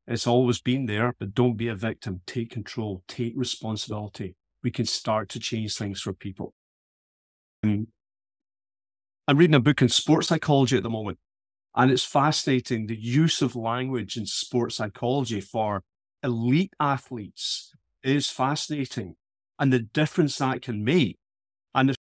it's 0.06 0.26
always 0.26 0.60
been 0.60 0.86
there, 0.86 1.14
but 1.18 1.34
don't 1.34 1.56
be 1.56 1.68
a 1.68 1.74
victim. 1.74 2.20
Take 2.26 2.50
control, 2.50 3.02
take 3.08 3.34
responsibility. 3.36 4.36
We 4.62 4.70
can 4.70 4.86
start 4.86 5.28
to 5.30 5.40
change 5.40 5.76
things 5.76 6.00
for 6.00 6.12
people. 6.12 6.54
I'm 9.28 9.38
reading 9.38 9.56
a 9.56 9.60
book 9.60 9.82
in 9.82 9.88
sports 9.88 10.28
psychology 10.28 10.76
at 10.76 10.84
the 10.84 10.90
moment, 10.90 11.18
and 11.74 11.90
it's 11.90 12.04
fascinating 12.04 12.86
the 12.86 12.96
use 12.96 13.42
of 13.42 13.56
language 13.56 14.16
in 14.16 14.24
sports 14.24 14.76
psychology 14.76 15.40
for 15.40 15.82
elite 16.22 16.72
athletes 16.78 17.72
is 18.04 18.30
fascinating 18.30 19.16
and 19.58 19.72
the 19.72 19.80
difference 19.80 20.38
that 20.38 20.62
can 20.62 20.84
make. 20.84 21.18
And 21.74 21.90
if, 21.90 21.96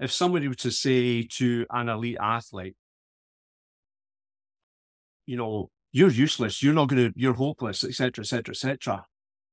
if 0.00 0.12
somebody 0.12 0.48
were 0.48 0.54
to 0.54 0.70
say 0.70 1.24
to 1.32 1.66
an 1.70 1.90
elite 1.90 2.16
athlete, 2.18 2.74
you 5.26 5.36
know, 5.36 5.70
you're 5.92 6.10
useless, 6.10 6.62
you're 6.62 6.72
not 6.72 6.88
going 6.88 7.12
to, 7.12 7.20
you're 7.20 7.34
hopeless, 7.34 7.84
etc., 7.84 8.22
etc., 8.22 8.52
etc., 8.52 9.04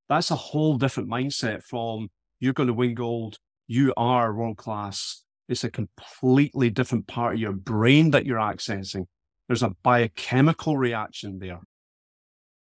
that's 0.08 0.30
a 0.30 0.36
whole 0.36 0.78
different 0.78 1.10
mindset 1.10 1.62
from 1.62 2.08
you're 2.40 2.54
going 2.54 2.66
to 2.66 2.74
win 2.74 2.94
gold, 2.94 3.36
you 3.66 3.92
are 3.96 4.34
world 4.34 4.56
class, 4.56 5.22
it's 5.48 5.64
a 5.64 5.70
completely 5.70 6.70
different 6.70 7.06
part 7.06 7.34
of 7.34 7.40
your 7.40 7.52
brain 7.52 8.10
that 8.10 8.26
you're 8.26 8.38
accessing. 8.38 9.06
There's 9.46 9.62
a 9.62 9.74
biochemical 9.82 10.76
reaction 10.76 11.38
there. 11.38 11.60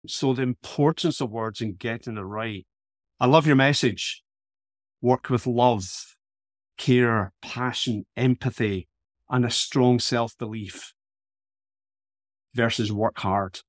So 0.07 0.33
the 0.33 0.41
importance 0.41 1.21
of 1.21 1.31
words 1.31 1.61
and 1.61 1.77
getting 1.77 2.17
it 2.17 2.21
right. 2.21 2.65
I 3.19 3.27
love 3.27 3.47
your 3.47 3.55
message. 3.55 4.21
Work 5.01 5.29
with 5.29 5.47
love, 5.47 6.15
care, 6.77 7.31
passion, 7.41 8.05
empathy, 8.17 8.87
and 9.29 9.45
a 9.45 9.49
strong 9.49 9.99
self 9.99 10.37
belief 10.37 10.93
versus 12.53 12.91
work 12.91 13.19
hard. 13.19 13.61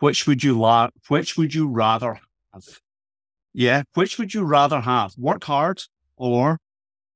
Which 0.00 0.26
would 0.26 0.42
you 0.42 0.58
la- 0.58 0.90
which 1.08 1.36
would 1.36 1.54
you 1.54 1.68
rather 1.68 2.20
have? 2.52 2.64
Yeah, 3.52 3.82
which 3.94 4.18
would 4.18 4.34
you 4.34 4.44
rather 4.44 4.80
have? 4.80 5.12
Work 5.16 5.44
hard 5.44 5.82
or 6.16 6.58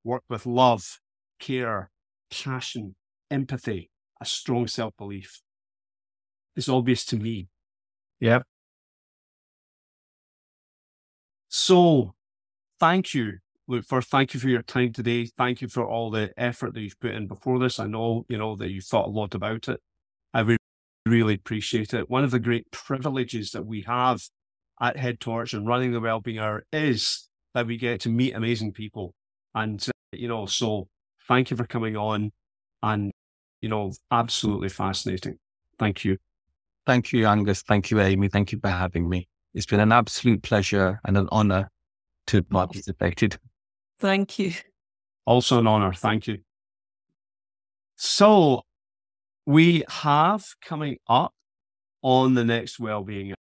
work 0.04 0.24
with 0.28 0.46
love, 0.46 1.00
care, 1.38 1.90
passion, 2.30 2.94
empathy, 3.30 3.90
a 4.20 4.24
strong 4.24 4.66
self 4.66 4.96
belief? 4.96 5.40
It's 6.56 6.68
obvious 6.68 7.04
to 7.06 7.16
me. 7.16 7.48
Yeah. 8.20 8.40
So 11.48 12.14
thank 12.80 13.14
you, 13.14 13.38
Lutfur, 13.68 14.04
thank 14.04 14.34
you 14.34 14.40
for 14.40 14.48
your 14.48 14.62
time 14.62 14.92
today. 14.92 15.26
Thank 15.26 15.60
you 15.60 15.68
for 15.68 15.86
all 15.86 16.10
the 16.10 16.32
effort 16.36 16.74
that 16.74 16.80
you've 16.80 17.00
put 17.00 17.12
in 17.12 17.26
before 17.26 17.58
this. 17.58 17.78
I 17.78 17.86
know, 17.86 18.24
you 18.28 18.38
know, 18.38 18.56
that 18.56 18.70
you 18.70 18.80
thought 18.80 19.06
a 19.06 19.10
lot 19.10 19.34
about 19.34 19.68
it. 19.68 19.80
I 20.34 20.56
really 21.06 21.34
appreciate 21.34 21.92
it. 21.94 22.08
One 22.08 22.24
of 22.24 22.30
the 22.30 22.38
great 22.38 22.70
privileges 22.70 23.50
that 23.50 23.66
we 23.66 23.82
have 23.82 24.22
at 24.80 24.96
Head 24.96 25.20
Torch 25.20 25.52
and 25.52 25.66
running 25.66 25.92
the 25.92 26.00
Wellbeing 26.00 26.38
Hour 26.38 26.64
is 26.72 27.28
that 27.54 27.66
we 27.66 27.76
get 27.76 28.00
to 28.02 28.08
meet 28.08 28.34
amazing 28.34 28.72
people. 28.72 29.14
And, 29.54 29.84
you 30.12 30.28
know, 30.28 30.46
so 30.46 30.88
thank 31.28 31.50
you 31.50 31.56
for 31.56 31.66
coming 31.66 31.96
on 31.96 32.32
and, 32.82 33.12
you 33.60 33.68
know, 33.68 33.92
absolutely 34.10 34.68
fascinating. 34.68 35.38
Thank 35.78 36.04
you. 36.04 36.16
Thank 36.86 37.12
you, 37.12 37.26
Angus. 37.26 37.62
Thank 37.62 37.90
you, 37.90 38.00
Amy. 38.00 38.28
Thank 38.28 38.52
you 38.52 38.58
for 38.60 38.70
having 38.70 39.08
me. 39.08 39.28
It's 39.54 39.66
been 39.66 39.80
an 39.80 39.92
absolute 39.92 40.42
pleasure 40.42 41.00
and 41.04 41.16
an 41.16 41.28
honor 41.30 41.68
to 42.28 42.38
have 42.38 42.48
participated. 42.48 43.38
Thank 44.00 44.38
you. 44.38 44.54
Also 45.26 45.58
an 45.58 45.66
honor. 45.66 45.92
Thank 45.92 46.26
you. 46.26 46.38
So 47.96 48.62
we 49.46 49.84
have 49.88 50.44
coming 50.64 50.96
up 51.08 51.32
on 52.02 52.34
the 52.34 52.44
next 52.44 52.80
well-being. 52.80 53.34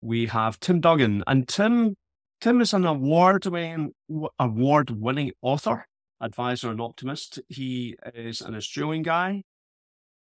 We 0.00 0.26
have 0.26 0.58
Tim 0.60 0.80
Duggan, 0.80 1.22
and 1.26 1.46
Tim 1.46 1.94
Tim 2.40 2.62
is 2.62 2.72
an 2.72 2.86
award-winning 2.86 3.92
award-winning 4.38 5.32
author, 5.42 5.86
advisor, 6.22 6.70
and 6.70 6.80
optimist. 6.80 7.38
He 7.48 7.96
is 8.14 8.40
an 8.40 8.54
Australian 8.54 9.02
guy. 9.02 9.42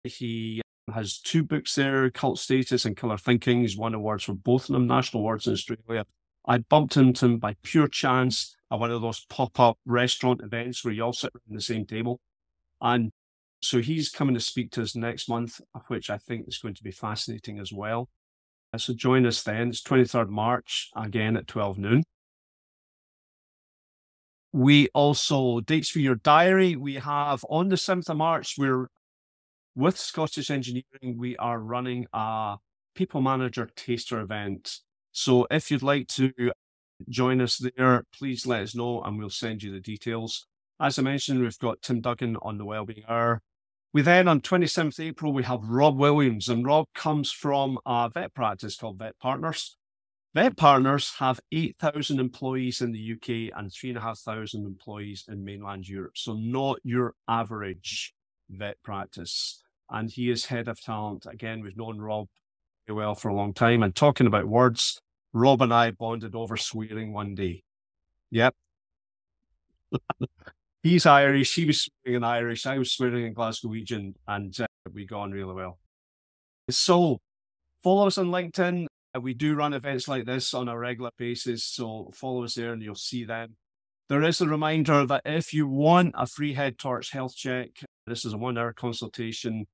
He 0.03 0.61
has 0.93 1.17
two 1.17 1.43
books 1.43 1.73
there, 1.73 2.11
Cult 2.11 2.37
Status 2.37 2.85
and 2.85 2.95
Killer 2.95 3.17
Thinking. 3.17 3.61
He's 3.61 3.75
won 3.75 3.95
awards 3.95 4.25
for 4.25 4.33
both 4.33 4.69
of 4.69 4.73
them, 4.73 4.85
national 4.85 5.21
awards 5.21 5.47
in 5.47 5.53
Australia. 5.53 6.05
I 6.45 6.59
bumped 6.59 6.97
into 6.97 7.25
him 7.25 7.39
by 7.39 7.55
pure 7.63 7.87
chance 7.87 8.55
at 8.71 8.79
one 8.79 8.91
of 8.91 9.01
those 9.01 9.25
pop-up 9.25 9.79
restaurant 9.83 10.41
events 10.43 10.85
where 10.85 10.93
you 10.93 11.03
all 11.03 11.13
sit 11.13 11.31
around 11.33 11.57
the 11.57 11.61
same 11.61 11.85
table. 11.85 12.19
And 12.79 13.11
so 13.63 13.81
he's 13.81 14.09
coming 14.09 14.35
to 14.35 14.39
speak 14.39 14.69
to 14.73 14.83
us 14.83 14.95
next 14.95 15.27
month, 15.29 15.61
which 15.87 16.11
I 16.11 16.19
think 16.19 16.47
is 16.47 16.59
going 16.59 16.75
to 16.75 16.83
be 16.83 16.91
fascinating 16.91 17.57
as 17.57 17.73
well. 17.73 18.07
Uh, 18.73 18.77
so 18.77 18.93
join 18.93 19.25
us 19.25 19.43
then. 19.43 19.69
It's 19.69 19.81
23rd 19.81 20.29
March, 20.29 20.89
again 20.95 21.37
at 21.37 21.47
12 21.47 21.77
noon. 21.77 22.03
We 24.51 24.87
also, 24.93 25.61
dates 25.61 25.89
for 25.89 25.99
your 25.99 26.15
diary, 26.15 26.75
we 26.75 26.95
have 26.95 27.43
on 27.49 27.69
the 27.69 27.75
7th 27.75 28.09
of 28.09 28.17
March, 28.17 28.55
we're 28.57 28.87
with 29.75 29.97
Scottish 29.97 30.51
Engineering, 30.51 31.17
we 31.17 31.35
are 31.37 31.59
running 31.59 32.05
a 32.13 32.57
people 32.93 33.21
manager 33.21 33.69
taster 33.75 34.19
event. 34.19 34.77
So 35.11 35.47
if 35.49 35.71
you'd 35.71 35.81
like 35.81 36.07
to 36.09 36.31
join 37.09 37.41
us 37.41 37.57
there, 37.57 38.03
please 38.15 38.45
let 38.45 38.61
us 38.61 38.75
know 38.75 39.01
and 39.01 39.17
we'll 39.17 39.31
send 39.31 39.63
you 39.63 39.71
the 39.71 39.79
details. 39.79 40.45
As 40.79 40.99
I 40.99 41.01
mentioned, 41.01 41.41
we've 41.41 41.57
got 41.57 41.81
Tim 41.81 42.01
Duggan 42.01 42.37
on 42.41 42.57
the 42.57 42.65
Wellbeing 42.65 43.03
Hour. 43.07 43.41
We 43.93 44.01
then, 44.01 44.27
on 44.27 44.41
27th 44.41 44.99
April, 44.99 45.31
we 45.33 45.43
have 45.43 45.61
Rob 45.63 45.97
Williams, 45.97 46.49
and 46.49 46.65
Rob 46.65 46.87
comes 46.95 47.31
from 47.31 47.77
a 47.85 48.09
vet 48.11 48.33
practice 48.33 48.75
called 48.75 48.97
Vet 48.97 49.17
Partners. 49.19 49.77
Vet 50.33 50.57
Partners 50.57 51.13
have 51.19 51.39
8,000 51.51 52.19
employees 52.19 52.81
in 52.81 52.91
the 52.91 53.13
UK 53.13 53.55
and 53.55 53.71
3,500 53.71 54.55
employees 54.55 55.25
in 55.27 55.45
mainland 55.45 55.87
Europe. 55.87 56.13
So, 56.15 56.33
not 56.33 56.79
your 56.83 57.13
average 57.27 58.15
vet 58.49 58.81
practice 58.83 59.63
and 59.89 60.09
he 60.09 60.29
is 60.29 60.47
head 60.47 60.67
of 60.67 60.81
talent. 60.81 61.25
Again, 61.29 61.61
we've 61.61 61.77
known 61.77 61.99
Rob 61.99 62.27
well 62.89 63.15
for 63.15 63.29
a 63.29 63.35
long 63.35 63.53
time. 63.53 63.83
And 63.83 63.95
talking 63.95 64.27
about 64.27 64.47
words, 64.47 64.99
Rob 65.31 65.61
and 65.61 65.73
I 65.73 65.91
bonded 65.91 66.35
over 66.35 66.57
swearing 66.57 67.13
one 67.13 67.35
day. 67.35 67.63
Yep. 68.31 68.55
He's 70.83 71.05
Irish. 71.05 71.55
He 71.55 71.65
was 71.65 71.83
swearing 71.83 72.17
in 72.17 72.23
Irish. 72.23 72.65
I 72.65 72.77
was 72.77 72.91
swearing 72.91 73.25
in 73.25 73.33
Glasgowian, 73.33 74.13
and 74.27 74.59
uh, 74.59 74.65
we 74.93 75.05
got 75.05 75.21
on 75.21 75.31
really 75.31 75.53
well. 75.53 75.79
So, 76.69 77.19
follow 77.83 78.07
us 78.07 78.17
on 78.17 78.27
LinkedIn. 78.27 78.85
Uh, 79.15 79.21
we 79.21 79.33
do 79.33 79.55
run 79.55 79.73
events 79.73 80.07
like 80.07 80.25
this 80.25 80.53
on 80.53 80.67
a 80.67 80.77
regular 80.77 81.11
basis. 81.17 81.63
So, 81.63 82.11
follow 82.13 82.43
us 82.43 82.55
there 82.55 82.73
and 82.73 82.81
you'll 82.81 82.95
see 82.95 83.23
them. 83.23 83.55
There 84.09 84.23
is 84.23 84.41
a 84.41 84.47
reminder 84.47 85.05
that 85.05 85.21
if 85.25 85.53
you 85.53 85.67
want 85.67 86.13
a 86.17 86.27
free 86.27 86.53
head 86.53 86.77
torch 86.77 87.11
health 87.11 87.35
check, 87.35 87.69
this 88.05 88.25
is 88.25 88.33
a 88.33 88.37
one 88.37 88.57
hour 88.57 88.73
consultation 88.73 89.65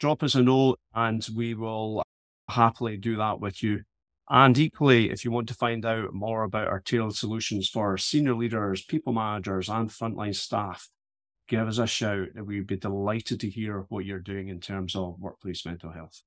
drop 0.00 0.22
us 0.22 0.34
a 0.34 0.42
note 0.42 0.78
and 0.94 1.26
we 1.34 1.54
will 1.54 2.02
happily 2.50 2.96
do 2.96 3.16
that 3.16 3.40
with 3.40 3.62
you. 3.62 3.82
And 4.28 4.56
equally, 4.56 5.10
if 5.10 5.24
you 5.24 5.30
want 5.30 5.48
to 5.48 5.54
find 5.54 5.84
out 5.84 6.14
more 6.14 6.44
about 6.44 6.68
our 6.68 6.80
tailored 6.80 7.14
solutions 7.14 7.68
for 7.68 7.98
senior 7.98 8.34
leaders, 8.34 8.82
people 8.82 9.12
managers, 9.12 9.68
and 9.68 9.90
frontline 9.90 10.34
staff, 10.34 10.88
give 11.46 11.68
us 11.68 11.78
a 11.78 11.86
shout. 11.86 12.28
And 12.34 12.46
we'd 12.46 12.66
be 12.66 12.76
delighted 12.76 13.40
to 13.40 13.50
hear 13.50 13.84
what 13.88 14.06
you're 14.06 14.20
doing 14.20 14.48
in 14.48 14.60
terms 14.60 14.96
of 14.96 15.18
workplace 15.18 15.66
mental 15.66 15.92
health. 15.92 16.22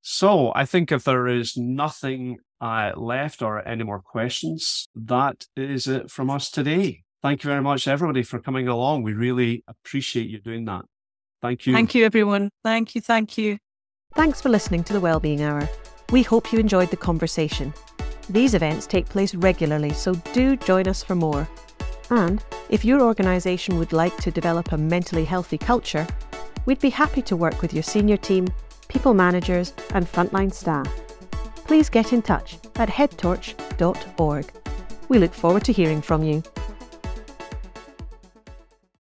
So, 0.00 0.52
I 0.56 0.64
think 0.64 0.90
if 0.90 1.04
there 1.04 1.28
is 1.28 1.56
nothing 1.56 2.38
uh, 2.60 2.90
left 2.96 3.40
or 3.40 3.66
any 3.66 3.84
more 3.84 4.00
questions, 4.00 4.88
that 4.96 5.46
is 5.56 5.86
it 5.86 6.10
from 6.10 6.28
us 6.28 6.50
today. 6.50 7.04
Thank 7.22 7.44
you 7.44 7.50
very 7.50 7.62
much, 7.62 7.86
everybody, 7.86 8.24
for 8.24 8.40
coming 8.40 8.66
along. 8.66 9.04
We 9.04 9.12
really 9.12 9.62
appreciate 9.68 10.28
you 10.28 10.40
doing 10.40 10.64
that. 10.64 10.82
Thank 11.40 11.66
you. 11.66 11.72
Thank 11.72 11.94
you, 11.94 12.04
everyone. 12.04 12.50
Thank 12.64 12.96
you. 12.96 13.00
Thank 13.00 13.38
you. 13.38 13.58
Thanks 14.14 14.40
for 14.40 14.48
listening 14.48 14.82
to 14.84 14.92
the 14.92 15.00
Wellbeing 15.00 15.40
Hour. 15.40 15.68
We 16.12 16.22
hope 16.22 16.52
you 16.52 16.58
enjoyed 16.58 16.90
the 16.90 16.96
conversation. 16.98 17.72
These 18.28 18.52
events 18.52 18.86
take 18.86 19.08
place 19.08 19.34
regularly, 19.34 19.94
so 19.94 20.14
do 20.34 20.56
join 20.56 20.86
us 20.86 21.02
for 21.02 21.14
more. 21.14 21.48
And 22.10 22.44
if 22.68 22.84
your 22.84 23.00
organisation 23.00 23.78
would 23.78 23.94
like 23.94 24.14
to 24.18 24.30
develop 24.30 24.72
a 24.72 24.76
mentally 24.76 25.24
healthy 25.24 25.56
culture, 25.56 26.06
we'd 26.66 26.80
be 26.80 26.90
happy 26.90 27.22
to 27.22 27.34
work 27.34 27.62
with 27.62 27.72
your 27.72 27.82
senior 27.82 28.18
team, 28.18 28.46
people 28.88 29.14
managers, 29.14 29.72
and 29.94 30.06
frontline 30.06 30.52
staff. 30.52 30.86
Please 31.64 31.88
get 31.88 32.12
in 32.12 32.20
touch 32.20 32.58
at 32.76 32.90
headtorch.org. 32.90 34.52
We 35.08 35.18
look 35.18 35.32
forward 35.32 35.64
to 35.64 35.72
hearing 35.72 36.02
from 36.02 36.22
you. 36.22 36.42